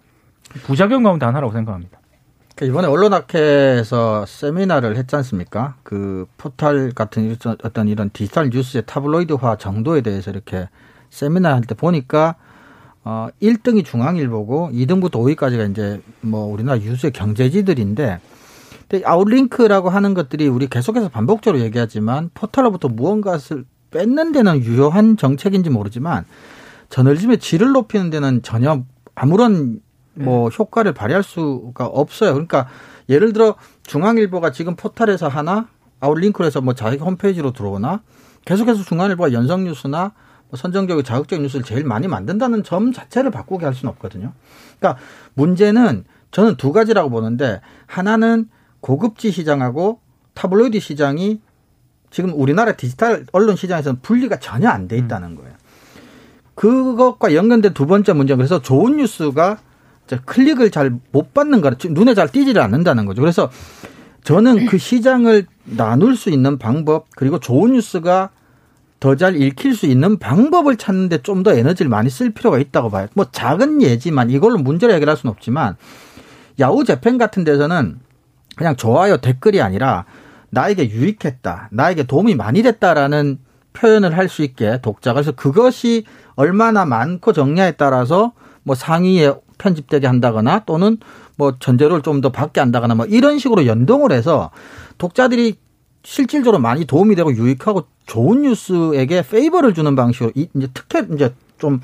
부작용 0.65 1.03
가운데 1.03 1.27
하나라고 1.27 1.53
생각합니다. 1.53 1.99
그러니까 2.57 2.73
이번에 2.73 2.89
언론학회에서 2.89 4.25
세미나를 4.27 4.97
했지 4.97 5.15
않습니까? 5.17 5.75
그 5.83 6.27
포털 6.39 6.93
같은 6.93 7.37
어떤 7.63 7.89
이런 7.89 8.09
디지털 8.11 8.49
뉴스의 8.51 8.85
타블로이드화 8.87 9.57
정도에 9.57 10.01
대해서 10.01 10.31
이렇게 10.31 10.69
세미나 11.11 11.55
할 11.55 11.61
때 11.61 11.75
보니까 11.75 12.37
어 13.05 13.29
1등이 13.41 13.85
중앙일보고 13.85 14.71
2등부터 14.73 15.13
5위까지가 15.13 15.71
이제 15.71 16.01
뭐 16.21 16.45
우리나라 16.47 16.81
유수의 16.81 17.13
경제지들인데 17.13 18.21
근데 18.89 19.05
outlink라고 19.05 19.91
하는 19.91 20.15
것들이 20.15 20.49
우리 20.49 20.67
계속해서 20.67 21.09
반복적으로 21.09 21.63
얘기하지만 21.63 22.31
포털로부터 22.35 22.89
무언가를 22.89 23.65
뺏는 23.91 24.33
데는 24.33 24.63
유효한 24.63 25.17
정책인지 25.17 25.71
모르지만 25.71 26.25
저널리즘의 26.91 27.39
질을 27.39 27.73
높이는 27.73 28.11
데는 28.11 28.43
전혀 28.43 28.83
아무런 29.15 29.81
뭐 30.15 30.49
효과를 30.49 30.93
발휘할 30.95 31.23
수가 31.23 31.87
없어요. 31.87 32.33
그러니까 32.33 32.67
예를 33.09 33.33
들어 33.33 33.55
중앙일보가 33.85 34.53
지금 34.53 34.75
포털에서 34.75 35.29
하나 35.29 35.69
outlink에서 36.01 36.61
뭐 36.61 36.75
자기 36.75 36.97
홈페이지로 36.97 37.53
들어오나 37.53 38.03
계속해서 38.45 38.83
중앙일보가 38.85 39.33
연성뉴스나 39.33 40.01
뭐 40.01 40.13
선정적이고 40.55 41.03
자극적 41.03 41.41
뉴스를 41.43 41.65
제일 41.65 41.85
많이 41.85 42.09
만든다는 42.09 42.63
점 42.65 42.93
자체를 42.93 43.31
바꾸게 43.31 43.65
할 43.65 43.75
수는 43.75 43.91
없거든요. 43.93 44.33
그러니까 44.79 45.01
문제는 45.35 46.05
저는 46.31 46.57
두 46.57 46.73
가지라고 46.73 47.11
보는데 47.11 47.61
하나는 47.87 48.49
고급지 48.81 49.31
시장하고 49.31 50.01
타블로이드 50.35 50.81
시장이 50.81 51.41
지금 52.11 52.33
우리나라 52.35 52.73
디지털 52.73 53.27
언론 53.33 53.57
시장에서는 53.57 54.01
분리가 54.01 54.39
전혀 54.39 54.69
안 54.69 54.89
돼 54.89 54.97
있다는 54.97 55.35
거예요. 55.35 55.53
그것과 56.55 57.35
연관된 57.35 57.75
두 57.75 57.87
번째 57.87 58.13
문제는 58.15 58.39
그래서 58.39 58.61
좋은 58.63 58.97
뉴스가 58.97 59.59
클릭을 60.25 60.71
잘 60.71 60.99
못 61.13 61.35
받는 61.35 61.61
거라 61.61 61.77
눈에 61.91 62.15
잘 62.15 62.29
띄지를 62.29 62.63
않는다는 62.63 63.05
거죠. 63.05 63.21
그래서 63.21 63.51
저는 64.25 64.67
그 64.67 64.79
시장을 64.79 65.47
나눌 65.65 66.17
수 66.17 66.31
있는 66.31 66.59
방법 66.59 67.07
그리고 67.15 67.39
좋은 67.39 67.73
뉴스가 67.73 68.31
더 69.01 69.15
잘 69.15 69.37
읽힐 69.41 69.75
수 69.77 69.87
있는 69.87 70.19
방법을 70.19 70.77
찾는데 70.77 71.23
좀 71.23 71.43
더 71.43 71.53
에너지를 71.53 71.89
많이 71.89 72.11
쓸 72.11 72.31
필요가 72.31 72.59
있다고 72.59 72.91
봐요. 72.91 73.07
뭐 73.15 73.27
작은 73.31 73.81
예지만 73.83 74.31
이걸로 74.31 74.59
문제를 74.59 74.95
해결할 74.95 75.17
수는 75.17 75.33
없지만 75.33 75.77
야후 76.61 76.85
재팬 76.85 77.17
같은 77.19 77.45
데서는 77.45 78.01
그냥 78.57 78.75
좋아요 78.77 79.19
댓글이 79.19 79.61
아니라 79.63 80.05
나에게 80.51 80.91
유익했다, 80.91 81.69
나에게 81.71 82.05
도움이 82.05 82.35
많이 82.35 82.63
됐다라는 82.63 83.39
표현을 83.75 84.17
할 84.17 84.29
수 84.29 84.43
있게 84.43 84.81
독자가 84.83 85.15
그래서 85.15 85.33
그것이 85.33 86.05
얼마나 86.35 86.85
많고 86.85 87.33
적냐에 87.33 87.73
따라서 87.73 88.33
뭐 88.65 88.75
상위에 88.75 89.33
편집되게 89.59 90.07
한다거나 90.07 90.65
또는 90.67 90.97
뭐 91.37 91.55
전제료를 91.61 92.03
좀 92.03 92.21
더 92.21 92.33
받게 92.33 92.59
한다거나 92.61 92.97
뭐 92.97 93.07
이런 93.07 93.39
식으로 93.39 93.67
연동을 93.67 94.11
해서 94.11 94.51
독자들이 94.99 95.57
실질적으로 96.09 96.59
많이 96.59 96.87
도움이 96.87 97.17
되고 97.17 97.31
유익하고 97.35 97.85
좋은 98.07 98.41
뉴스에게 98.41 99.23
페이버를 99.29 99.75
주는 99.75 99.95
방식으로 99.95 100.33
이제 100.35 100.69
특혜 100.73 101.07
이제 101.13 101.35
좀 101.59 101.81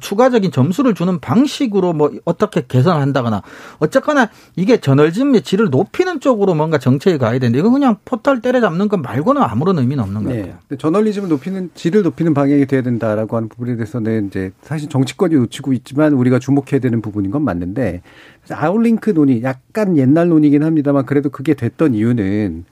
추가적인 0.00 0.50
점수를 0.50 0.92
주는 0.92 1.18
방식으로 1.18 1.94
뭐 1.94 2.12
어떻게 2.26 2.66
개선을 2.66 3.00
한다거나 3.00 3.42
어쨌거나 3.78 4.28
이게 4.56 4.76
저널리즘의 4.76 5.42
질을 5.42 5.70
높이는 5.70 6.20
쪽으로 6.20 6.54
뭔가 6.54 6.76
정책이 6.76 7.16
가야 7.16 7.38
되는데 7.38 7.58
이거 7.58 7.70
그냥 7.70 7.96
포털 8.04 8.42
때려잡는 8.42 8.88
것 8.88 9.00
말고는 9.00 9.40
아무런 9.40 9.78
의미는 9.78 10.04
없는 10.04 10.24
것 10.24 10.30
네. 10.30 10.40
같아요. 10.40 10.58
네. 10.68 10.76
저널리즘을 10.76 11.30
높이는 11.30 11.70
질을 11.74 12.02
높이는 12.02 12.34
방향이 12.34 12.66
돼야 12.66 12.82
된다라고 12.82 13.36
하는 13.36 13.48
부분에 13.48 13.76
대해서는 13.76 14.26
이제 14.26 14.52
사실 14.60 14.90
정치권이 14.90 15.36
놓치고 15.36 15.72
있지만 15.72 16.12
우리가 16.12 16.38
주목해야 16.38 16.80
되는 16.80 17.00
부분인 17.00 17.30
건 17.30 17.42
맞는데 17.42 18.02
outlink 18.50 19.14
논의 19.14 19.42
약간 19.42 19.96
옛날 19.96 20.28
논의긴 20.28 20.62
합니다만 20.64 21.06
그래도 21.06 21.30
그게 21.30 21.54
됐던 21.54 21.94
이유는 21.94 22.66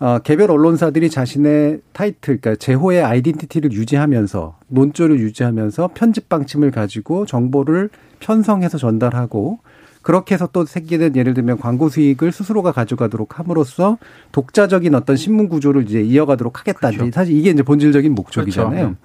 어, 0.00 0.18
개별 0.18 0.50
언론사들이 0.50 1.08
자신의 1.08 1.80
타이틀, 1.92 2.38
그러니까 2.40 2.56
제호의 2.56 3.02
아이덴티티를 3.02 3.72
유지하면서 3.72 4.58
논조를 4.68 5.20
유지하면서 5.20 5.90
편집 5.94 6.28
방침을 6.28 6.70
가지고 6.72 7.26
정보를 7.26 7.90
편성해서 8.20 8.78
전달하고 8.78 9.60
그렇게 10.02 10.34
해서 10.34 10.48
또 10.52 10.66
생기는 10.66 11.16
예를 11.16 11.32
들면 11.32 11.58
광고 11.58 11.88
수익을 11.88 12.30
스스로가 12.30 12.72
가져가도록 12.72 13.38
함으로써 13.38 13.96
독자적인 14.32 14.94
어떤 14.94 15.16
신문 15.16 15.48
구조를 15.48 15.84
이제 15.88 16.02
이어가도록 16.02 16.60
하겠다. 16.60 16.90
그렇죠. 16.90 17.10
사실 17.10 17.34
이게 17.34 17.50
이제 17.50 17.62
본질적인 17.62 18.14
목적이잖아요. 18.14 18.70
그렇죠. 18.70 18.96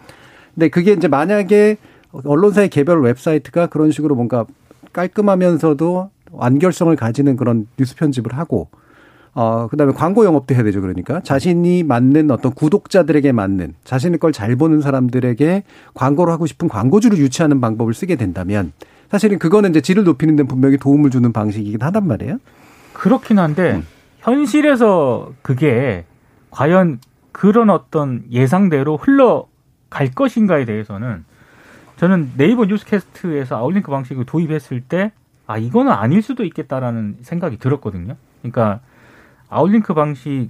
근데 0.56 0.68
그게 0.68 0.92
이제 0.92 1.08
만약에 1.08 1.78
언론사의 2.12 2.70
개별 2.70 3.02
웹사이트가 3.02 3.68
그런 3.68 3.92
식으로 3.92 4.16
뭔가 4.16 4.46
깔끔하면서도 4.92 6.10
완결성을 6.32 6.94
가지는 6.96 7.38
그런 7.38 7.68
뉴스 7.78 7.96
편집을 7.96 8.34
하고 8.38 8.68
어, 9.40 9.70
그 9.70 9.78
다음에 9.78 9.94
광고 9.94 10.26
영업도 10.26 10.54
해야 10.54 10.64
되죠. 10.64 10.82
그러니까 10.82 11.22
자신이 11.22 11.84
맞는 11.84 12.30
어떤 12.30 12.52
구독자들에게 12.54 13.32
맞는 13.32 13.74
자신의 13.86 14.20
걸 14.20 14.34
잘 14.34 14.58
보는 14.58 14.82
사람들에게 14.82 15.64
광고를 15.94 16.34
하고 16.34 16.46
싶은 16.46 16.68
광고주를 16.68 17.18
유치하는 17.20 17.62
방법을 17.62 17.94
쓰게 17.94 18.18
된다면 18.18 18.74
사실은 19.10 19.40
그거는 19.40 19.70
이제 19.70 19.80
질을 19.80 20.04
높이는 20.04 20.36
데 20.36 20.44
분명히 20.44 20.78
도움을 20.78 21.10
주는 21.10 21.32
방식이긴 21.32 21.82
하단 21.82 22.06
말이에요. 22.06 22.38
그렇긴 22.92 23.40
한데 23.40 23.76
음. 23.76 23.86
현실에서 24.20 25.32
그게 25.42 26.04
과연 26.52 27.00
그런 27.32 27.70
어떤 27.70 28.24
예상대로 28.32 28.98
흘러갈 28.98 30.12
것인가에 30.14 30.66
대해서는 30.66 31.24
저는 31.96 32.34
네이버 32.36 32.66
뉴스캐스트에서 32.66 33.56
outlink 33.56 33.90
방식을 33.90 34.26
도입했을 34.26 34.82
때 34.82 35.14
아, 35.48 35.58
이거는 35.58 35.94
아닐 35.94 36.22
수도 36.22 36.44
있겠다라는 36.44 37.20
생각이 37.22 37.58
들었거든요. 37.58 38.16
그러니까 38.42 38.82
outlink 39.50 39.94
방식 39.94 40.50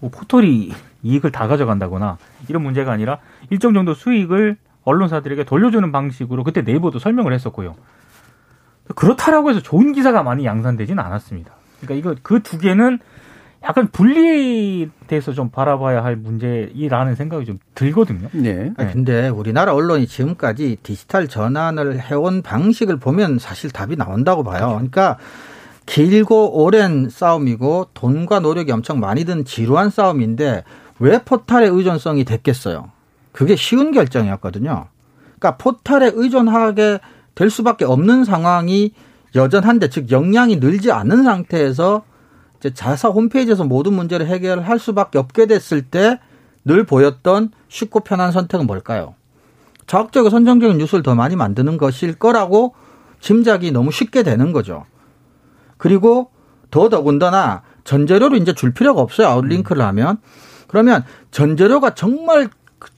뭐 0.00 0.10
포털이 0.10 0.72
이익을 1.02 1.32
다 1.32 1.46
가져간다거나 1.48 2.18
이런 2.48 2.62
문제가 2.62 2.92
아니라 2.92 3.18
일정 3.50 3.74
정도 3.74 3.94
수익을 3.94 4.56
언론사들에게 4.84 5.44
돌려주는 5.44 5.90
방식으로 5.92 6.44
그때 6.44 6.62
네이버도 6.62 6.98
설명을 6.98 7.32
했었고요. 7.32 7.74
그렇다라고 8.94 9.50
해서 9.50 9.60
좋은 9.60 9.92
기사가 9.92 10.22
많이 10.22 10.44
양산되지는 10.46 11.02
않았습니다. 11.02 11.52
그러니까 11.80 11.94
이거 11.94 12.20
그 12.22 12.40
두 12.40 12.58
개는 12.58 12.98
약간 13.64 13.88
분리돼서 13.88 15.32
좀 15.32 15.50
바라봐야 15.50 16.04
할 16.04 16.16
문제이라는 16.16 17.16
생각이 17.16 17.44
좀 17.44 17.58
들거든요. 17.74 18.28
네. 18.32 18.72
네. 18.76 18.90
근데 18.92 19.28
우리나라 19.28 19.74
언론이 19.74 20.06
지금까지 20.06 20.78
디지털 20.82 21.26
전환을 21.28 22.00
해온 22.00 22.42
방식을 22.42 22.98
보면 22.98 23.38
사실 23.38 23.70
답이 23.70 23.96
나온다고 23.96 24.44
봐요. 24.44 24.68
그러니까 24.68 25.18
길고 25.88 26.62
오랜 26.62 27.08
싸움이고 27.08 27.88
돈과 27.94 28.40
노력이 28.40 28.70
엄청 28.72 29.00
많이 29.00 29.24
든 29.24 29.44
지루한 29.44 29.90
싸움인데 29.90 30.64
왜 30.98 31.18
포탈의 31.24 31.70
의존성이 31.70 32.24
됐겠어요? 32.24 32.90
그게 33.32 33.56
쉬운 33.56 33.92
결정이었거든요. 33.92 34.86
그러니까 35.38 35.56
포탈에 35.56 36.10
의존하게 36.14 36.98
될 37.34 37.50
수밖에 37.50 37.84
없는 37.84 38.24
상황이 38.24 38.92
여전한데 39.34 39.88
즉 39.88 40.10
역량이 40.10 40.56
늘지 40.56 40.92
않은 40.92 41.22
상태에서 41.22 42.02
이제 42.58 42.74
자사 42.74 43.08
홈페이지에서 43.08 43.64
모든 43.64 43.94
문제를 43.94 44.26
해결할 44.26 44.78
수밖에 44.78 45.18
없게 45.18 45.46
됐을 45.46 45.82
때 45.82 46.18
늘 46.68 46.84
보였던 46.84 47.50
쉽고 47.68 48.00
편한 48.00 48.30
선택은 48.30 48.66
뭘까요? 48.66 49.14
자극적이고 49.86 50.28
선정적인 50.28 50.76
뉴스를 50.76 51.02
더 51.02 51.14
많이 51.14 51.34
만드는 51.34 51.78
것일 51.78 52.14
거라고 52.18 52.74
짐작이 53.20 53.72
너무 53.72 53.90
쉽게 53.90 54.22
되는 54.22 54.52
거죠. 54.52 54.84
그리고 55.78 56.30
더 56.70 56.88
더군다나 56.88 57.62
전재료로 57.84 58.36
이제 58.36 58.52
줄 58.52 58.74
필요가 58.74 59.00
없어요. 59.00 59.28
아웃링크를 59.28 59.82
하면. 59.82 60.18
그러면 60.66 61.04
전재료가 61.30 61.94
정말 61.94 62.48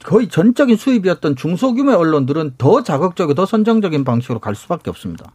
거의 0.05 0.29
전적인 0.29 0.77
수입이었던 0.77 1.37
중소규모 1.37 1.93
언론들은 1.93 2.55
더 2.59 2.83
자극적이고 2.83 3.35
더 3.35 3.47
선정적인 3.47 4.05
방식으로 4.05 4.41
갈 4.41 4.55
수밖에 4.55 4.91
없습니다. 4.91 5.33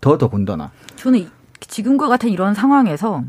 더 0.00 0.18
더군다나. 0.18 0.70
저는 0.96 1.28
지금과 1.60 2.08
같은 2.08 2.28
이런 2.28 2.54
상황에서 2.54 3.24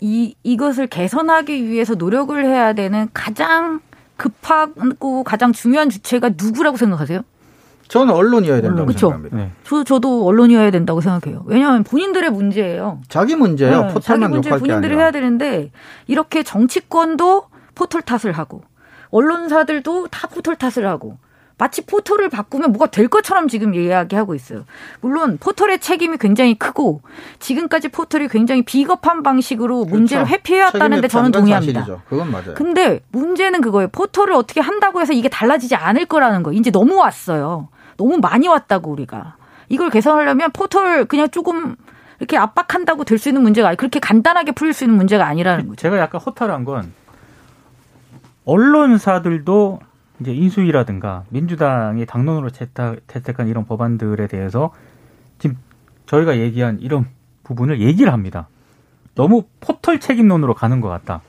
이 0.00 0.34
이것을 0.42 0.88
개선하기 0.88 1.68
위해서 1.68 1.94
노력을 1.94 2.44
해야 2.44 2.72
되는 2.72 3.08
가장 3.14 3.80
급하고 4.16 5.22
가장 5.24 5.52
중요한 5.52 5.90
주체가 5.90 6.30
누구라고 6.36 6.76
생각하세요? 6.76 7.22
저는 7.92 8.14
언론이어야 8.14 8.62
된다고 8.62 8.86
그렇죠. 8.86 9.10
생각합니다. 9.10 9.36
네. 9.36 9.50
저, 9.64 9.84
저도 9.84 10.26
언론이어야 10.26 10.70
된다고 10.70 11.02
생각해요. 11.02 11.42
왜냐하면 11.44 11.84
본인들의 11.84 12.30
문제예요. 12.30 13.02
자기 13.08 13.36
문제예요. 13.36 13.82
네, 13.82 14.00
자기 14.00 14.26
문제 14.28 14.48
본인들이 14.48 14.96
해야 14.96 15.10
되는데 15.10 15.70
이렇게 16.06 16.42
정치권도 16.42 17.48
포털 17.74 18.00
탓을 18.00 18.32
하고 18.32 18.62
언론사들도 19.10 20.08
다 20.08 20.26
포털 20.28 20.56
탓을 20.56 20.88
하고 20.88 21.18
마치 21.58 21.84
포털을 21.84 22.30
바꾸면 22.30 22.72
뭐가 22.72 22.86
될 22.86 23.08
것처럼 23.08 23.46
지금 23.46 23.74
이야기하고 23.74 24.34
있어요. 24.34 24.64
물론 25.02 25.36
포털의 25.38 25.78
책임이 25.78 26.16
굉장히 26.16 26.54
크고 26.54 27.02
지금까지 27.40 27.88
포털이 27.88 28.28
굉장히 28.28 28.62
비겁한 28.62 29.22
방식으로 29.22 29.80
그렇죠. 29.80 29.94
문제를 29.94 30.28
회피해왔다는데 30.28 31.08
저는 31.08 31.30
동의합니다. 31.30 31.80
사실이죠. 31.80 32.02
그건 32.08 32.30
맞아요. 32.30 32.54
근데 32.54 33.00
문제는 33.12 33.60
그거예요. 33.60 33.88
포털을 33.92 34.32
어떻게 34.32 34.62
한다고 34.62 35.02
해서 35.02 35.12
이게 35.12 35.28
달라지지 35.28 35.74
않을 35.74 36.06
거라는 36.06 36.42
거. 36.42 36.52
이제 36.52 36.70
너무 36.70 36.96
왔어요. 36.96 37.68
너무 37.96 38.18
많이 38.18 38.48
왔다고 38.48 38.90
우리가. 38.90 39.36
이걸 39.68 39.90
개선하려면 39.90 40.50
포털 40.52 41.04
그냥 41.06 41.28
조금 41.30 41.76
이렇게 42.18 42.36
압박한다고 42.36 43.04
될 43.04 43.18
수 43.18 43.28
있는 43.28 43.42
문제가 43.42 43.68
아니 43.68 43.76
그렇게 43.76 43.98
간단하게 44.00 44.52
풀릴 44.52 44.72
수 44.74 44.84
있는 44.84 44.96
문제가 44.96 45.26
아니라는 45.26 45.68
거죠. 45.68 45.76
제가 45.76 45.98
약간 45.98 46.20
허탈한 46.20 46.64
건 46.64 46.92
언론사들도 48.44 49.80
이제 50.20 50.32
인수위라든가 50.32 51.24
민주당이 51.30 52.06
당론으로 52.06 52.50
채택, 52.50 53.06
채택한 53.08 53.48
이런 53.48 53.64
법안들에 53.64 54.26
대해서 54.26 54.72
지금 55.38 55.56
저희가 56.06 56.38
얘기한 56.38 56.78
이런 56.80 57.06
부분을 57.44 57.80
얘기를 57.80 58.12
합니다. 58.12 58.48
너무 59.14 59.44
포털 59.60 60.00
책임론으로 60.00 60.54
가는 60.54 60.80
것 60.80 60.88
같다. 60.88 61.22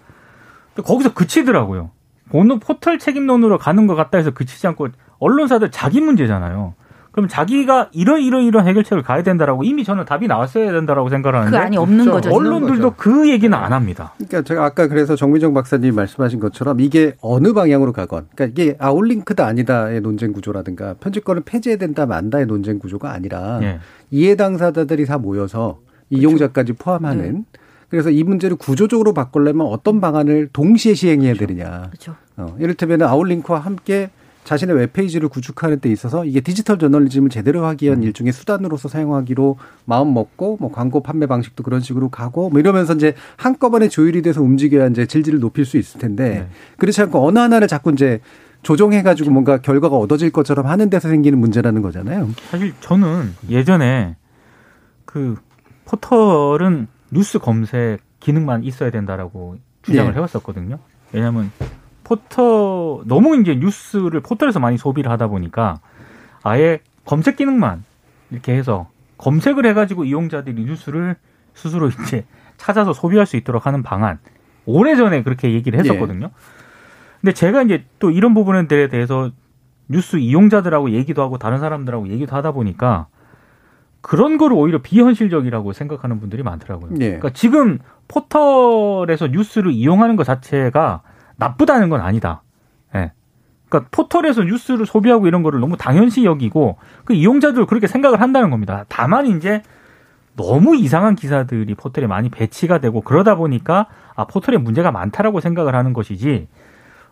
거기서 0.76 1.14
그치더라고요. 1.14 1.91
오늘 2.32 2.59
포털 2.59 2.97
책임론으로 2.99 3.57
가는 3.57 3.88
것 3.88 3.95
같다 3.95 4.18
해서 4.18 4.32
그치지 4.32 4.66
않고 4.68 4.89
언론사들 5.24 5.72
자기 5.72 6.02
문제잖아요. 6.02 6.74
그럼 7.12 7.28
자기가 7.28 7.90
이런 7.92 8.22
이런 8.22 8.44
이런 8.44 8.68
해결책을 8.68 9.04
가야 9.04 9.22
된다라고 9.22 9.64
이미 9.64 9.84
저는 9.84 10.06
답이 10.06 10.28
나왔어야 10.28 10.72
된다라고 10.72 11.10
생각을 11.10 11.40
하는데 11.40 11.56
그 11.56 11.64
안이 11.64 11.78
없는 11.78 12.06
그렇죠. 12.06 12.12
거죠. 12.12 12.36
언론들도 12.36 12.96
그 12.98 13.30
얘기는 13.30 13.56
안 13.56 13.72
합니다. 13.72 14.14
그러니까 14.18 14.42
제가 14.42 14.66
아까 14.66 14.88
그래서 14.88 15.16
정민정 15.16 15.54
박사님 15.54 15.94
말씀하신 15.94 16.40
것처럼 16.40 16.80
이게 16.80 17.14
어느 17.22 17.54
방향으로 17.54 17.94
가건, 17.94 18.26
그러니까 18.36 18.46
이게 18.60 18.76
아웃링크다 18.80 19.46
아니다의 19.46 20.02
논쟁 20.02 20.34
구조라든가 20.34 20.96
편집권을 20.96 21.44
폐지해야 21.46 21.78
된다 21.78 22.08
만다의 22.08 22.48
논쟁 22.48 22.80
구조가 22.80 23.12
아니라 23.12 23.60
예. 23.62 23.80
이해 24.10 24.36
당사자들이 24.36 25.06
다 25.06 25.20
모여서 25.20 25.82
이용자까지 26.10 26.74
포함하는 26.74 27.46
그래서 27.90 28.10
이 28.10 28.24
문제를 28.24 28.58
구조적으로 28.58 29.14
바꾸려면 29.14 29.68
어떤 29.68 30.02
방안을 30.02 30.50
동시에 30.52 30.96
시행해야 30.96 31.36
되느냐. 31.36 31.90
그렇죠. 31.92 32.16
어, 32.38 32.56
이를테면 32.58 33.04
아웃링크와 33.04 33.60
함께 33.60 34.10
자신의 34.44 34.76
웹페이지를 34.76 35.30
구축하는 35.30 35.80
데 35.80 35.89
있어서 35.91 36.26
이게 36.26 36.41
디지털 36.41 36.78
저널리즘을 36.78 37.30
제대로 37.30 37.66
하기 37.66 37.86
위한 37.86 38.04
일종의 38.04 38.34
수단으로서 38.34 38.89
사용하기로 38.89 39.58
마음 39.86 40.14
먹고 40.14 40.58
뭐 40.60 40.72
광고 40.72 41.02
판매 41.02 41.26
방식도 41.26 41.64
그런 41.64 41.80
식으로 41.80 42.10
가고 42.10 42.50
뭐 42.50 42.60
이러면서 42.60 42.94
이제 42.94 43.14
한꺼번에 43.38 43.88
조율이 43.88 44.22
돼서 44.22 44.41
움직여야 44.41 44.88
이제 44.88 45.06
질질을 45.06 45.39
높일 45.39 45.66
수 45.66 45.78
있을 45.78 46.00
텐데 46.00 46.30
네. 46.30 46.48
그렇지 46.78 47.02
않고 47.02 47.26
어느 47.26 47.39
하나를 47.39 47.68
자꾸 47.68 47.91
이제 47.91 48.20
조정해가지고 48.64 49.30
뭔가 49.32 49.58
결과가 49.58 49.98
얻어질 49.98 50.32
것처럼 50.32 50.68
하는 50.68 50.89
데서 50.89 51.10
생기는 51.10 51.38
문제라는 51.38 51.82
거잖아요. 51.82 52.30
사실 52.50 52.74
저는 52.80 53.34
예전에 53.50 54.16
그 55.06 55.36
포털은 55.86 56.88
뉴스 57.12 57.39
검색 57.39 58.00
기능만 58.20 58.64
있어야 58.64 58.89
된다라고 58.89 59.58
주장을 59.84 60.12
예. 60.12 60.16
해왔었거든요. 60.16 60.80
왜냐하면 61.12 61.52
포털 62.16 63.07
너무 63.07 63.36
이제 63.38 63.55
뉴스를 63.55 64.20
포털에서 64.22 64.59
많이 64.59 64.78
소비를 64.78 65.11
하다 65.11 65.28
보니까 65.28 65.80
아예 66.43 66.80
검색 67.05 67.38
기능만 67.38 67.84
이렇게 68.32 68.53
해서 68.53 68.89
검색을 69.18 69.66
해가지고 69.66 70.05
이용자들이 70.05 70.66
뉴스를 70.66 71.16
스스로 71.53 71.89
이제 71.89 72.26
찾아서 72.57 72.93
소비할 72.93 73.26
수 73.26 73.36
있도록 73.38 73.66
하는 73.66 73.84
방안 73.84 74.20
오래 74.66 74.95
전에 74.95 75.24
그렇게 75.24 75.53
얘기를 75.53 75.80
했었거든요. 75.80 76.30
근데 77.22 77.34
제가 77.34 77.64
이제 77.64 77.86
또 77.99 78.11
이런 78.11 78.34
부분들에 78.34 78.89
대해서 78.89 79.32
뉴스 79.89 80.18
이용자들하고 80.18 80.91
얘기도 80.91 81.22
하고 81.22 81.38
다른 81.38 81.59
사람들하고 81.59 82.09
얘기도 82.09 82.36
하다 82.36 82.51
보니까 82.51 83.07
그런 84.01 84.38
거를 84.38 84.57
오히려 84.57 84.82
비현실적이라고 84.82 85.72
생각하는 85.74 86.20
분들이 86.20 86.43
많더라고요. 86.43 86.91
예. 86.99 87.05
그러니까 87.05 87.30
지금 87.32 87.80
포털에서 88.07 89.28
뉴스를 89.28 89.72
이용하는 89.72 90.16
것 90.16 90.26
자체가 90.26 91.01
나쁘다는 91.38 91.90
건 91.90 92.02
아니다. 92.02 92.42
예. 92.96 93.12
그러니까 93.68 93.90
포털에서 93.92 94.44
뉴스를 94.44 94.86
소비하고 94.86 95.28
이런 95.28 95.44
거를 95.44 95.60
너무 95.60 95.78
당연시 95.78 96.26
여기고 96.26 96.78
그 97.06 97.14
이용자들 97.14 97.66
그렇게 97.66 97.88
생각을 97.88 98.22
한다는 98.22 98.50
겁니다. 98.50 98.86
다만 98.88 99.26
이제 99.26 99.62
너무 100.36 100.76
이상한 100.76 101.16
기사들이 101.16 101.76
포털에 101.76 102.08
많이 102.08 102.30
배치가 102.30 102.80
되고 102.80 103.02
그러다 103.02 103.36
보니까 103.36 103.88
아 104.16 104.26
포털에 104.26 104.58
문제가 104.58 104.92
많다라고 104.92 105.40
생각을 105.40 105.76
하는 105.76 105.94
것이지 105.94 106.48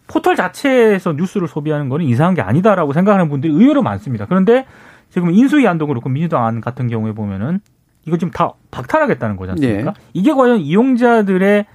포털 0.08 0.36
자체에서 0.36 1.14
뉴스를 1.14 1.48
소비하는 1.48 1.90
거는 1.90 2.06
이상한 2.06 2.34
게 2.34 2.42
아니다라고 2.42 2.94
생각하는 2.94 3.30
분들이 3.30 3.54
의외로 3.54 3.82
많습니다. 3.82 4.26
그런데 4.26 4.66
지금 5.10 5.32
인수위 5.32 5.68
안도 5.68 5.88
그렇고 5.88 6.10
민주당 6.10 6.46
안 6.46 6.62
같은 6.62 6.88
경우에 6.88 7.14
보면은 7.14 7.60
이거 8.06 8.18
지금 8.18 8.32
다 8.32 8.54
박탈하겠다는 8.72 9.36
거지 9.36 9.52
않습니까? 9.52 9.94
이게 10.14 10.34
과연 10.34 10.60
이용자들의 10.60 11.66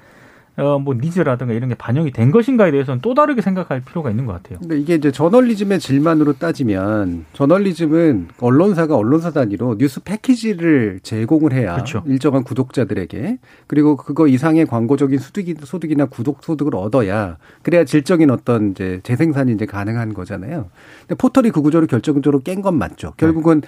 어, 0.59 0.79
뭐 0.79 0.95
니즈라든가 0.95 1.53
이런 1.53 1.69
게 1.69 1.75
반영이 1.75 2.13
된 2.13 2.31
것인가에 2.31 2.71
대해서는 2.71 3.01
또 3.03 3.13
다르게 3.13 3.43
생각할 3.43 3.83
필요가 3.83 4.11
있는 4.11 4.25
것 4.25 4.33
같아요. 4.33 4.59
근데 4.59 4.79
이게 4.79 4.95
이제 4.95 5.13
저널리즘의 5.13 5.79
질만으로 5.81 6.33
따지면 6.35 7.27
저널리즘은 7.35 8.29
언론사가 8.41 8.97
언론사 8.97 9.33
단위로 9.33 9.77
뉴스 9.79 10.01
패키지를 10.03 11.01
제공을 11.03 11.53
해야 11.53 11.75
그렇죠. 11.75 12.03
일정한 12.07 12.43
구독자들에게 12.43 13.39
그리고 13.67 13.97
그거 13.97 14.27
이상의 14.29 14.65
광고적인 14.67 15.19
소득이, 15.19 15.57
소득이나 15.63 16.07
구독 16.07 16.43
소득을 16.43 16.75
얻어야 16.75 17.37
그래야 17.63 17.85
질적인 17.85 18.31
어떤 18.31 18.71
이제 18.71 19.01
재생산이 19.03 19.53
이제 19.53 19.67
가능한 19.67 20.15
거잖아요. 20.15 20.71
근데 21.01 21.15
포털이 21.17 21.51
그 21.51 21.61
구조를 21.61 21.87
결정적으로 21.89 22.41
깬 22.43 22.57
건 22.63 22.79
맞죠. 22.79 23.13
결국은 23.19 23.61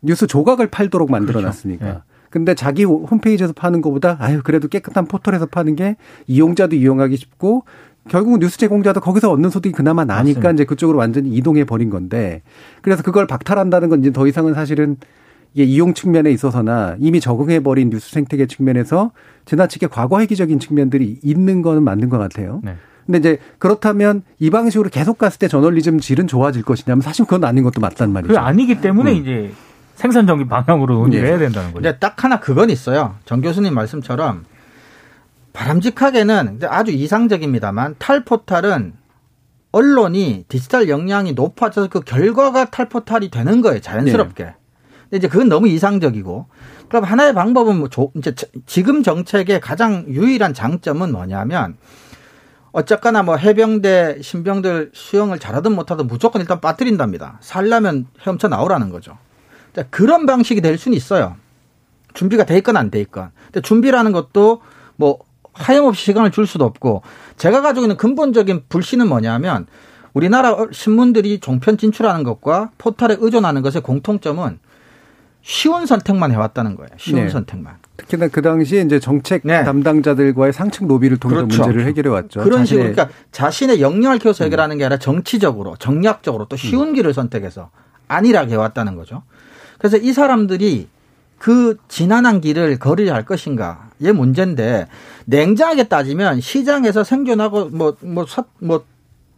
뉴스 0.00 0.28
조각을 0.28 0.68
팔도록 0.68 1.10
만들어 1.10 1.40
놨으니까. 1.40 1.84
네. 1.84 1.98
근데 2.30 2.54
자기 2.54 2.84
홈페이지에서 2.84 3.52
파는 3.52 3.80
것보다 3.80 4.16
아유 4.20 4.40
그래도 4.42 4.68
깨끗한 4.68 5.06
포털에서 5.06 5.46
파는 5.46 5.76
게 5.76 5.96
이용자도 6.26 6.76
이용하기 6.76 7.16
쉽고 7.16 7.64
결국 8.08 8.38
뉴스 8.38 8.58
제공자도 8.58 9.00
거기서 9.00 9.30
얻는 9.32 9.50
소득이 9.50 9.72
그나마 9.72 10.04
나니까 10.04 10.38
맞습니다. 10.38 10.50
이제 10.52 10.64
그쪽으로 10.64 10.98
완전히 10.98 11.30
이동해 11.30 11.64
버린 11.64 11.90
건데 11.90 12.42
그래서 12.82 13.02
그걸 13.02 13.26
박탈한다는 13.26 13.88
건 13.88 14.00
이제 14.00 14.12
더 14.12 14.26
이상은 14.26 14.54
사실은 14.54 14.96
이게 15.54 15.64
이용 15.64 15.94
측면에 15.94 16.30
있어서나 16.30 16.96
이미 17.00 17.20
적응해 17.20 17.60
버린 17.60 17.90
뉴스 17.90 18.10
생태계 18.10 18.46
측면에서 18.46 19.12
지나치게 19.46 19.86
과거 19.88 20.20
회기적인 20.20 20.60
측면들이 20.60 21.18
있는 21.22 21.62
거는 21.62 21.82
맞는 21.82 22.10
것 22.10 22.18
같아요. 22.18 22.60
네. 22.62 22.76
근데 23.06 23.18
이제 23.18 23.38
그렇다면 23.58 24.22
이 24.38 24.50
방식으로 24.50 24.90
계속 24.90 25.16
갔을 25.16 25.38
때 25.38 25.48
저널리즘 25.48 26.00
질은 26.00 26.26
좋아질 26.26 26.62
것이냐면 26.62 27.00
사실 27.02 27.24
그건 27.24 27.44
아닌 27.44 27.62
것도 27.62 27.80
맞단 27.80 28.12
말이죠. 28.12 28.34
그게 28.34 28.38
아니기 28.38 28.80
때문에 28.80 29.14
이제 29.14 29.52
생산적인 29.96 30.48
방향으로 30.48 30.94
논의를 30.94 31.24
예. 31.26 31.30
해야 31.30 31.38
된다는 31.38 31.70
거죠. 31.72 31.82
근데 31.82 31.98
딱 31.98 32.22
하나 32.22 32.38
그건 32.38 32.70
있어요. 32.70 33.16
정 33.24 33.40
교수님 33.40 33.74
말씀처럼 33.74 34.44
바람직하게는 35.52 36.60
아주 36.68 36.92
이상적입니다만 36.92 37.96
탈포탈은 37.98 38.92
언론이 39.72 40.44
디지털 40.48 40.88
역량이 40.88 41.32
높아져서 41.32 41.88
그 41.88 42.00
결과가 42.00 42.66
탈포탈이 42.66 43.30
되는 43.30 43.60
거예요. 43.62 43.80
자연스럽게. 43.80 44.44
근데 45.04 45.16
이제 45.16 45.28
그건 45.28 45.48
너무 45.48 45.68
이상적이고. 45.68 46.46
그럼 46.88 47.04
하나의 47.04 47.34
방법은 47.34 47.78
뭐 47.78 47.88
조- 47.88 48.12
이제 48.16 48.34
저- 48.34 48.46
지금 48.66 49.02
정책의 49.02 49.60
가장 49.60 50.04
유일한 50.08 50.54
장점은 50.54 51.12
뭐냐면 51.12 51.76
어쨌거나 52.72 53.22
뭐 53.22 53.36
해병대 53.36 54.18
신병들 54.22 54.90
수영을 54.94 55.38
잘하든 55.38 55.74
못하든 55.74 56.06
무조건 56.06 56.42
일단 56.42 56.60
빠뜨린답니다. 56.60 57.38
살려면 57.40 58.06
헤엄쳐 58.20 58.48
나오라는 58.48 58.90
거죠. 58.90 59.16
자, 59.76 59.84
그런 59.90 60.24
방식이 60.24 60.62
될 60.62 60.78
수는 60.78 60.96
있어요. 60.96 61.36
준비가 62.14 62.44
돼 62.44 62.56
있건 62.56 62.78
안 62.78 62.90
돼 62.90 62.98
있건. 63.02 63.28
근데 63.44 63.60
준비라는 63.60 64.12
것도 64.12 64.62
뭐 64.96 65.18
하염없이 65.52 66.02
시간을 66.06 66.30
줄 66.30 66.46
수도 66.46 66.64
없고 66.64 67.02
제가 67.36 67.60
가지고 67.60 67.84
있는 67.84 67.98
근본적인 67.98 68.64
불신은 68.70 69.06
뭐냐면 69.06 69.66
우리나라 70.14 70.56
신문들이 70.72 71.40
종편 71.40 71.76
진출하는 71.76 72.24
것과 72.24 72.70
포털에 72.78 73.16
의존하는 73.20 73.60
것의 73.60 73.82
공통점은 73.82 74.60
쉬운 75.42 75.84
선택만 75.84 76.32
해왔다는 76.32 76.74
거예요. 76.74 76.88
쉬운 76.96 77.24
네. 77.24 77.28
선택만. 77.28 77.74
특히나 77.98 78.28
그 78.28 78.40
당시에 78.40 78.80
이제 78.80 78.98
정책 78.98 79.42
네. 79.44 79.62
담당자들과의 79.62 80.54
상층 80.54 80.88
로비를 80.88 81.18
통해서 81.18 81.42
그렇죠. 81.44 81.62
문제를 81.64 81.86
해결해 81.86 82.08
왔죠. 82.08 82.40
그런 82.40 82.62
자신의- 82.62 82.66
식으로 82.66 82.82
그러니까 82.94 83.08
자신의 83.30 83.82
역량을 83.82 84.18
키워서 84.20 84.44
해결하는 84.44 84.78
게 84.78 84.84
아니라 84.86 84.98
정치적으로 84.98 85.76
정략적으로 85.76 86.46
또 86.46 86.56
쉬운 86.56 86.94
길을 86.94 87.12
선택해서 87.12 87.68
안일하게 88.08 88.52
해왔다는 88.52 88.96
거죠. 88.96 89.22
그래서 89.78 89.96
이 89.96 90.12
사람들이 90.12 90.88
그 91.38 91.76
지난한 91.88 92.40
길을 92.40 92.78
걸어야 92.78 93.14
할 93.14 93.24
것인가의 93.24 94.12
문제인데 94.14 94.86
냉정하게 95.26 95.84
따지면 95.84 96.40
시장에서 96.40 97.04
생존하고 97.04 97.66
뭐뭐 97.66 98.26
뭐 98.60 98.84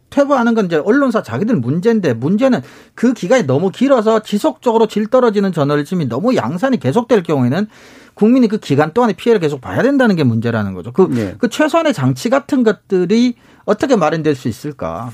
퇴보하는 0.09 0.55
건 0.55 0.65
이제 0.65 0.77
언론사 0.77 1.21
자기들 1.21 1.55
문제인데 1.57 2.13
문제는 2.13 2.61
그 2.95 3.13
기간이 3.13 3.43
너무 3.45 3.69
길어서 3.69 4.21
지속적으로 4.21 4.87
질 4.87 5.07
떨어지는 5.07 5.51
저널리즘이 5.51 6.07
너무 6.07 6.35
양산이 6.35 6.79
계속될 6.79 7.23
경우에는 7.23 7.67
국민이 8.15 8.47
그 8.47 8.57
기간 8.57 8.93
동안에 8.93 9.13
피해를 9.13 9.39
계속 9.39 9.61
봐야 9.61 9.81
된다는 9.81 10.15
게 10.15 10.23
문제라는 10.23 10.73
거죠. 10.73 10.91
그, 10.91 11.03
네. 11.09 11.35
그 11.37 11.47
최소한의 11.47 11.93
장치 11.93 12.29
같은 12.29 12.63
것들이 12.63 13.35
어떻게 13.65 13.95
마련될 13.95 14.35
수 14.35 14.47
있을까? 14.47 15.11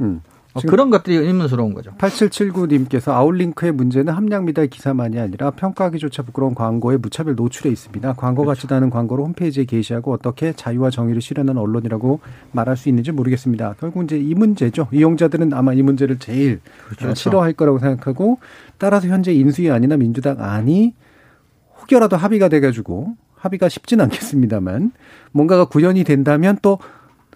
음. 0.00 0.20
어, 0.54 0.60
그런 0.60 0.90
것들이 0.90 1.16
의문스러운 1.16 1.74
거죠. 1.74 1.92
8779님께서 1.98 3.12
아웃링크의 3.12 3.72
문제는 3.72 4.12
함량 4.12 4.44
미달 4.44 4.66
기사만이 4.66 5.18
아니라 5.18 5.50
평가하기조차 5.52 6.22
부끄러운 6.24 6.54
광고에 6.54 6.96
무차별 6.96 7.36
노출해 7.36 7.70
있습니다. 7.70 8.14
광고 8.14 8.42
그렇죠. 8.42 8.56
같지도 8.56 8.74
않은 8.74 8.90
광고를 8.90 9.24
홈페이지에 9.24 9.64
게시하고 9.64 10.12
어떻게 10.12 10.52
자유와 10.52 10.90
정의를 10.90 11.22
실현하는 11.22 11.60
언론이라고 11.60 12.20
말할 12.52 12.76
수 12.76 12.88
있는지 12.88 13.12
모르겠습니다. 13.12 13.76
결국 13.78 14.04
이제 14.04 14.18
이 14.18 14.34
문제죠. 14.34 14.88
이용자들은 14.92 15.52
아마 15.54 15.72
이 15.72 15.82
문제를 15.82 16.18
제일 16.18 16.60
그렇죠. 16.86 17.10
어, 17.10 17.14
싫어할 17.14 17.52
거라고 17.52 17.78
생각하고 17.78 18.38
따라서 18.78 19.06
현재 19.08 19.32
인수위 19.32 19.70
안이나 19.70 19.96
민주당 19.96 20.36
안이 20.40 20.94
혹여라도 21.80 22.16
합의가 22.16 22.48
돼가지고 22.48 23.14
합의가 23.36 23.68
쉽진 23.68 24.00
않겠습니다만 24.00 24.92
뭔가가 25.32 25.64
구현이 25.64 26.04
된다면 26.04 26.58
또 26.60 26.78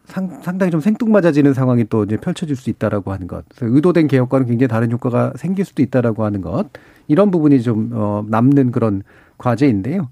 상, 0.04 0.40
상당히 0.42 0.70
좀 0.70 0.80
생뚱맞아지는 0.80 1.54
상황이 1.54 1.84
또 1.88 2.04
이제 2.04 2.16
펼쳐질 2.16 2.56
수 2.56 2.70
있다라고 2.70 3.12
하는 3.12 3.26
것. 3.26 3.44
의도된 3.60 4.06
개혁과는 4.06 4.46
굉장히 4.46 4.68
다른 4.68 4.92
효과가 4.92 5.32
생길 5.36 5.64
수도 5.64 5.82
있다라고 5.82 6.24
하는 6.24 6.40
것. 6.40 6.66
이런 7.08 7.30
부분이 7.30 7.62
좀, 7.62 7.90
어, 7.92 8.24
남는 8.28 8.70
그런 8.70 9.02
과제인데요. 9.38 10.08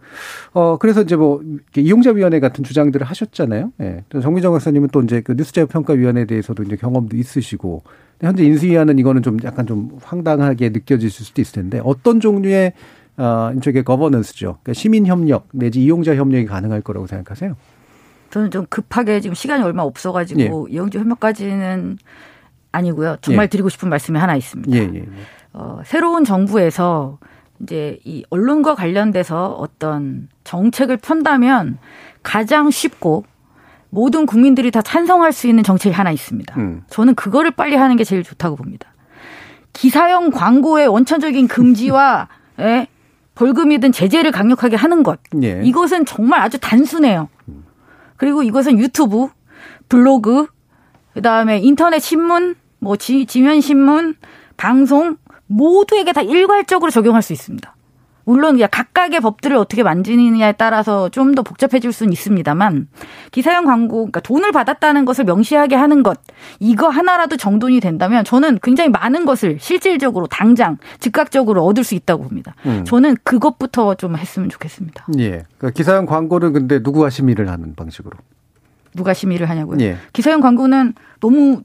어, 0.53 0.79
그래서 0.79 1.03
이제 1.03 1.15
뭐, 1.15 1.43
이용자 1.77 2.13
위원회 2.13 2.41
같은 2.41 2.65
주장들을 2.65 3.07
하셨잖아요. 3.07 3.73
예. 3.81 4.05
정미정 4.21 4.53
박사님은 4.53 4.89
또 4.93 5.01
이제 5.03 5.21
그 5.21 5.37
뉴스 5.37 5.53
자유 5.53 5.67
평가 5.67 5.93
위원회에 5.93 6.25
대해서도 6.25 6.63
이제 6.65 6.77
경험도 6.77 7.17
있으시고, 7.17 7.83
현재 8.21 8.45
인수위원회는 8.45 8.99
이거는 8.99 9.23
좀 9.23 9.39
약간 9.45 9.67
좀 9.67 9.99
황당하게 10.03 10.71
느껴지실 10.71 11.27
수도 11.27 11.41
있을 11.41 11.55
텐데, 11.55 11.81
어떤 11.85 12.21
종류의, 12.21 12.73
어, 13.17 13.53
이쪽에 13.57 13.83
거버넌스죠. 13.83 14.59
그러니까 14.63 14.73
시민 14.73 15.07
협력 15.07 15.49
내지 15.53 15.83
이용자 15.83 16.17
협력이 16.17 16.47
가능할 16.47 16.81
거라고 16.81 17.07
생각하세요? 17.07 17.57
저는 18.33 18.51
좀 18.51 18.65
급하게 18.71 19.21
지금 19.21 19.35
시간이 19.35 19.63
얼마 19.63 19.83
없어가지고 19.83 20.41
예. 20.71 20.75
이용자 20.75 20.99
협력까지는 20.99 21.99
아니고요. 22.73 23.19
정말 23.21 23.45
예. 23.45 23.49
드리고 23.49 23.69
싶은 23.69 23.91
말씀이 23.91 24.19
하나 24.19 24.35
있습니다. 24.35 24.75
예, 24.75 24.91
예, 24.95 25.01
예. 25.01 25.07
어, 25.53 25.83
새로운 25.85 26.25
정부에서 26.25 27.19
이제 27.61 27.99
이 28.05 28.25
언론과 28.31 28.75
관련돼서 28.75 29.49
어떤 29.51 30.29
정책을 30.45 30.97
편다면 30.97 31.77
가장 32.23 32.71
쉽고 32.71 33.27
모든 33.91 34.25
국민들이 34.25 34.71
다 34.71 34.81
찬성할 34.81 35.33
수 35.33 35.47
있는 35.47 35.63
정책이 35.63 35.95
하나 35.95 36.11
있습니다. 36.11 36.59
음. 36.59 36.85
저는 36.89 37.15
그거를 37.15 37.51
빨리 37.51 37.77
하는 37.77 37.97
게 37.97 38.05
제일 38.05 38.23
좋다고 38.23 38.57
봅니다. 38.57 38.95
기사형 39.75 40.31
광고의 40.31 40.89
원천적인 40.89 41.49
금지와 41.49 42.29
예, 42.61 42.87
벌금이든 43.35 43.93
제재를 43.93 44.31
강력하게 44.33 44.77
하는 44.77 45.03
것. 45.03 45.21
예. 45.43 45.61
이것은 45.63 46.07
정말 46.07 46.41
아주 46.41 46.59
단순해요. 46.59 47.29
그리고 48.23 48.45
이것은 48.45 48.79
유튜브, 48.79 49.27
블로그, 49.89 50.47
그다음에 51.13 51.59
인터넷 51.59 51.99
신문, 51.99 52.55
뭐 52.79 52.95
지, 52.95 53.27
지면 53.27 53.61
신문, 53.61 54.15
방송 54.57 55.17
모두에게 55.49 56.13
다 56.13 56.23
일괄적으로 56.23 56.93
적용할 56.93 57.21
수 57.21 57.33
있습니다. 57.33 57.75
물론 58.25 58.59
각각의 58.59 59.21
법들을 59.21 59.57
어떻게 59.57 59.83
만지느냐에 59.83 60.53
따라서 60.53 61.09
좀 61.09 61.33
더 61.33 61.43
복잡해질 61.43 61.93
수는 61.93 62.13
있습니다만 62.13 62.89
기사형 63.31 63.65
광고, 63.65 63.97
그러니까 63.99 64.21
돈을 64.21 64.53
받았다는 64.53 65.07
것을 65.07 65.25
명시하게 65.25 65.77
하는 65.77 66.03
것 66.03 66.21
이거 66.61 66.89
하나라도 66.89 67.37
정돈이 67.39 67.81
된다면 67.81 68.25
저는 68.25 68.59
굉장히 68.63 68.91
많은 68.91 69.25
것을 69.25 69.59
실질적으로 69.61 70.27
당장 70.27 70.77
즉각적으로 71.01 71.65
얻을 71.65 71.85
수 71.85 71.95
있다고 71.95 72.25
봅니다. 72.25 72.55
음. 72.67 72.85
저는 72.85 73.17
그것부터 73.25 73.95
좀 73.95 74.17
했으면 74.17 74.51
좋겠습니다. 74.51 75.07
예, 75.19 75.45
그러니까 75.57 75.71
기사형 75.71 76.05
광고는 76.07 76.53
근데 76.53 76.81
누구와 76.81 77.09
심의를 77.09 77.49
하는 77.49 77.75
방식으로? 77.75 78.17
누가 78.95 79.15
심의를 79.15 79.49
하냐고요? 79.49 79.79
예. 79.81 79.97
기사형 80.13 80.41
광고는 80.41 80.93
너무 81.21 81.63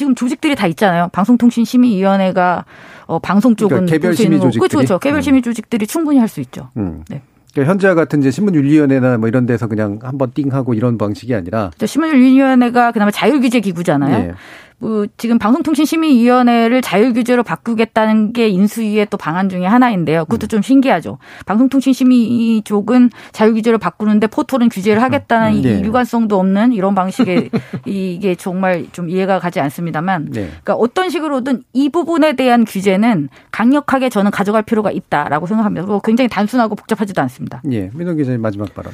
지금 0.00 0.14
조직들이 0.14 0.54
다 0.54 0.66
있잖아요. 0.66 1.08
방송통신심의위원회가 1.12 2.64
어, 3.04 3.18
방송 3.18 3.54
쪽은 3.54 3.68
그러니까 3.86 3.92
개별 3.92 4.16
심의 4.16 4.40
조직들이 4.40 4.68
그렇죠, 4.68 4.76
그렇죠. 4.78 4.98
개별 4.98 5.22
심의 5.22 5.42
조직들이 5.42 5.86
충분히 5.86 6.18
할 6.18 6.26
수 6.26 6.40
있죠. 6.40 6.70
음. 6.78 7.04
네. 7.10 7.20
그러니까 7.52 7.70
현재와 7.72 7.94
같은 7.94 8.20
이제 8.20 8.30
신문윤리위원회나 8.30 9.18
뭐 9.18 9.28
이런 9.28 9.44
데서 9.44 9.66
그냥 9.66 9.98
한번 10.02 10.30
띵 10.32 10.52
하고 10.54 10.72
이런 10.72 10.96
방식이 10.96 11.34
아니라 11.34 11.70
신문윤리위원회가 11.84 12.92
그나마 12.92 13.10
자율규제 13.10 13.60
기구잖아요. 13.60 14.18
네. 14.18 14.32
뭐 14.80 15.06
지금 15.18 15.38
방송통신심의위원회를 15.38 16.80
자율규제로 16.80 17.42
바꾸겠다는 17.42 18.32
게 18.32 18.48
인수위의 18.48 19.08
또 19.10 19.18
방안 19.18 19.50
중에 19.50 19.66
하나인데요. 19.66 20.24
그것도 20.24 20.46
음. 20.46 20.48
좀 20.48 20.62
신기하죠. 20.62 21.18
방송통신심의 21.44 22.62
쪽은 22.64 23.10
자율규제로 23.32 23.78
바꾸는데 23.78 24.26
포털은 24.26 24.70
규제를 24.70 25.02
하겠다는 25.02 25.58
음. 25.58 25.62
네. 25.62 25.74
이 25.74 25.80
일관성도 25.80 26.38
없는 26.38 26.72
이런 26.72 26.94
방식의 26.94 27.50
이게 27.84 28.34
정말 28.34 28.86
좀 28.92 29.10
이해가 29.10 29.38
가지 29.38 29.60
않습니다만, 29.60 30.26
네. 30.30 30.46
그러니까 30.46 30.74
어떤 30.74 31.10
식으로든 31.10 31.62
이 31.74 31.90
부분에 31.90 32.32
대한 32.32 32.64
규제는 32.64 33.28
강력하게 33.52 34.08
저는 34.08 34.30
가져갈 34.30 34.62
필요가 34.62 34.90
있다라고 34.90 35.46
생각합니다. 35.46 35.84
그리고 35.84 36.00
굉장히 36.00 36.28
단순하고 36.28 36.74
복잡하지도 36.74 37.20
않습니다. 37.22 37.62
예, 37.70 37.90
민동 37.94 38.16
기자님 38.16 38.40
마지막 38.40 38.74
발언. 38.74 38.92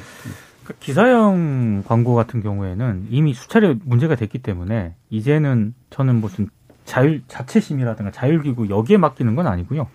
그 0.67 0.73
기사형 0.79 1.83
광고 1.87 2.13
같은 2.13 2.43
경우에는 2.43 3.07
이미 3.09 3.33
수차례 3.33 3.73
문제가 3.85 4.15
됐기 4.15 4.39
때문에 4.39 4.95
이제는 5.09 5.73
저는 5.91 6.15
무슨 6.15 6.49
자율 6.83 7.21
자체심이라든가 7.29 8.11
자율기구 8.11 8.67
여기에 8.69 8.97
맡기는 8.97 9.33
건 9.35 9.47
아니고요. 9.47 9.87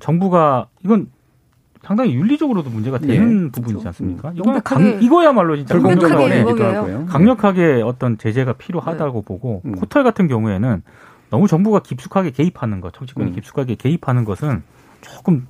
정부가 0.00 0.66
이건 0.84 1.08
상당히 1.82 2.14
윤리적으로도 2.14 2.68
문제가 2.70 2.98
되는 2.98 3.46
예. 3.46 3.50
부분이지 3.52 3.86
않습니까? 3.86 4.32
이건 4.34 4.60
강, 4.62 5.00
이거야말로 5.00 5.56
진짜 5.56 5.78
강력하게, 5.78 7.06
강력하게 7.06 7.82
어떤 7.84 8.18
제재가 8.18 8.54
필요하다고 8.54 9.20
네. 9.20 9.24
보고 9.24 9.62
음. 9.64 9.72
포털 9.72 10.02
같은 10.02 10.26
경우에는 10.26 10.82
너무 11.30 11.46
정부가 11.46 11.80
깊숙하게 11.80 12.32
개입하는 12.32 12.80
것, 12.80 12.92
정치권이 12.92 13.30
음. 13.30 13.34
깊숙하게 13.36 13.76
개입하는 13.76 14.24
것은 14.24 14.64
조금 15.00 15.46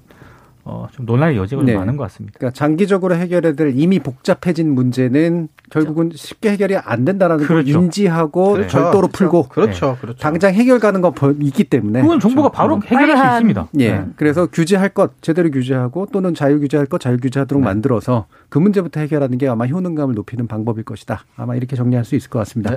어, 0.64 0.86
좀 0.92 1.06
논란의 1.06 1.36
여지가 1.36 1.62
네. 1.64 1.76
많은 1.76 1.96
것 1.96 2.04
같습니다. 2.04 2.38
그러니까 2.38 2.56
장기적으로 2.56 3.16
해결해야 3.16 3.54
될 3.54 3.72
이미 3.74 3.98
복잡해진 3.98 4.72
문제는 4.72 5.48
결국은 5.70 6.10
그렇죠. 6.10 6.24
쉽게 6.24 6.52
해결이 6.52 6.76
안 6.76 7.04
된다라는 7.04 7.44
그렇죠. 7.44 7.72
걸 7.72 7.82
인지하고 7.82 8.52
그렇죠. 8.52 8.78
별도로 8.78 9.08
그렇죠. 9.08 9.18
풀고 9.18 9.48
그렇죠. 9.48 9.96
그렇죠. 10.00 10.18
당장 10.20 10.54
해결 10.54 10.78
가는 10.78 11.00
거 11.00 11.12
있기 11.40 11.64
때문에 11.64 12.02
그건 12.02 12.20
정부가 12.20 12.50
바로 12.50 12.80
해결할 12.80 13.16
수 13.16 13.34
있습니다. 13.34 13.68
예. 13.80 13.92
네. 13.92 14.06
그래서 14.14 14.46
규제할 14.46 14.90
것 14.90 15.20
제대로 15.20 15.50
규제하고 15.50 16.06
또는 16.12 16.32
자유 16.32 16.60
규제할 16.60 16.86
것 16.86 17.00
자유 17.00 17.16
규제하도록 17.16 17.60
네. 17.60 17.64
만들어서 17.64 18.26
그 18.48 18.58
문제부터 18.58 19.00
해결하는 19.00 19.38
게 19.38 19.48
아마 19.48 19.66
효능감을 19.66 20.14
높이는 20.14 20.46
방법일 20.46 20.84
것이다. 20.84 21.24
아마 21.36 21.56
이렇게 21.56 21.74
정리할 21.74 22.04
수 22.04 22.14
있을 22.14 22.30
것 22.30 22.38
같습니다. 22.40 22.76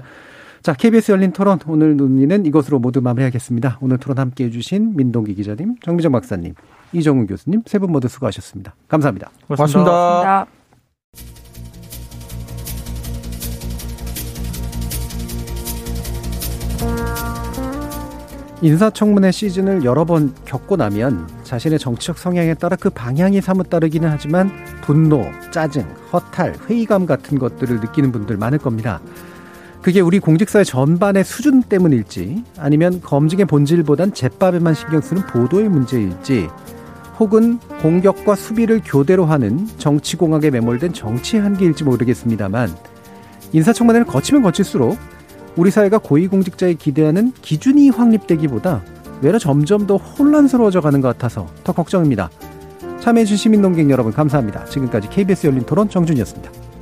네. 0.66 0.72
자, 0.72 0.74
KBS 0.74 1.11
열린 1.11 1.32
토론 1.32 1.59
오늘 1.68 1.95
논의는 1.95 2.47
이것으로 2.47 2.80
모두 2.80 2.99
마무리하겠습니다. 2.99 3.78
오늘 3.82 3.99
토론 3.99 4.18
함께 4.18 4.45
해 4.45 4.49
주신 4.49 4.95
민동기 4.95 5.36
기자님, 5.36 5.76
정미정 5.84 6.11
박사님, 6.11 6.55
이정훈 6.91 7.28
교수님 7.28 7.61
세 7.68 7.78
분 7.78 7.91
모두 7.91 8.07
수고하셨습니다. 8.07 8.74
감사합니다. 8.88 9.30
고맙습니다. 9.47 9.91
고맙습니다. 9.91 10.47
인사청문회 18.61 19.32
시즌을 19.32 19.84
여러 19.84 20.05
번 20.05 20.34
겪고 20.45 20.78
나면 20.78 21.28
자신의 21.43 21.78
정치적 21.78 22.18
성향에 22.18 22.55
따라 22.55 22.76
그 22.76 22.89
방향이 22.89 23.39
사뭇 23.41 23.70
다르기는 23.70 24.09
하지만 24.09 24.49
분노, 24.82 25.24
짜증, 25.51 25.84
허탈, 26.11 26.55
회의감 26.68 27.05
같은 27.05 27.38
것들을 27.38 27.82
느끼는 27.82 28.11
분들 28.11 28.38
많을 28.38 28.57
겁니다. 28.57 29.01
그게 29.86 30.02
우리 30.02 30.18
공직사회 30.20 30.64
전반의 30.64 31.24
수준 31.24 31.62
때문일지 31.62 32.44
아니면 32.58 33.02
검증의 33.04 33.46
본질보단 33.46 34.16
제밥에만 34.16 34.74
신경 34.74 35.00
쓰는 35.00 35.22
보도의 35.28 35.70
문제일지 35.70 36.47
혹은 37.20 37.59
공격과 37.84 38.34
수비를 38.34 38.82
교대로 38.84 39.26
하는 39.26 39.68
정치공학에 39.78 40.50
매몰된 40.50 40.93
정치 40.93 41.38
한계일지 41.38 41.84
모르겠습니다만 41.84 42.76
인사청문회를 43.54 44.08
거치면 44.08 44.42
거칠수록 44.42 44.97
우리 45.55 45.70
사회가 45.70 46.00
고위공직자에 46.00 46.74
기대하는 46.74 47.32
기준이 47.43 47.92
확립되기보다 47.92 48.82
외려 49.22 49.38
점점 49.38 49.86
더 49.86 49.97
혼란스러워져 49.97 50.82
가는 50.82 51.00
것 51.00 51.09
같아서 51.09 51.47
더 51.64 51.74
걱정입니다. 51.74 52.32
참여해주신 53.01 53.38
시민농객 53.38 53.92
여러분 53.92 54.12
감사합니다. 54.12 54.66
지금까지 54.66 55.09
KBS 55.09 55.46
열린 55.46 55.64
토론 55.64 55.89
정준이었습니다. 55.89 56.75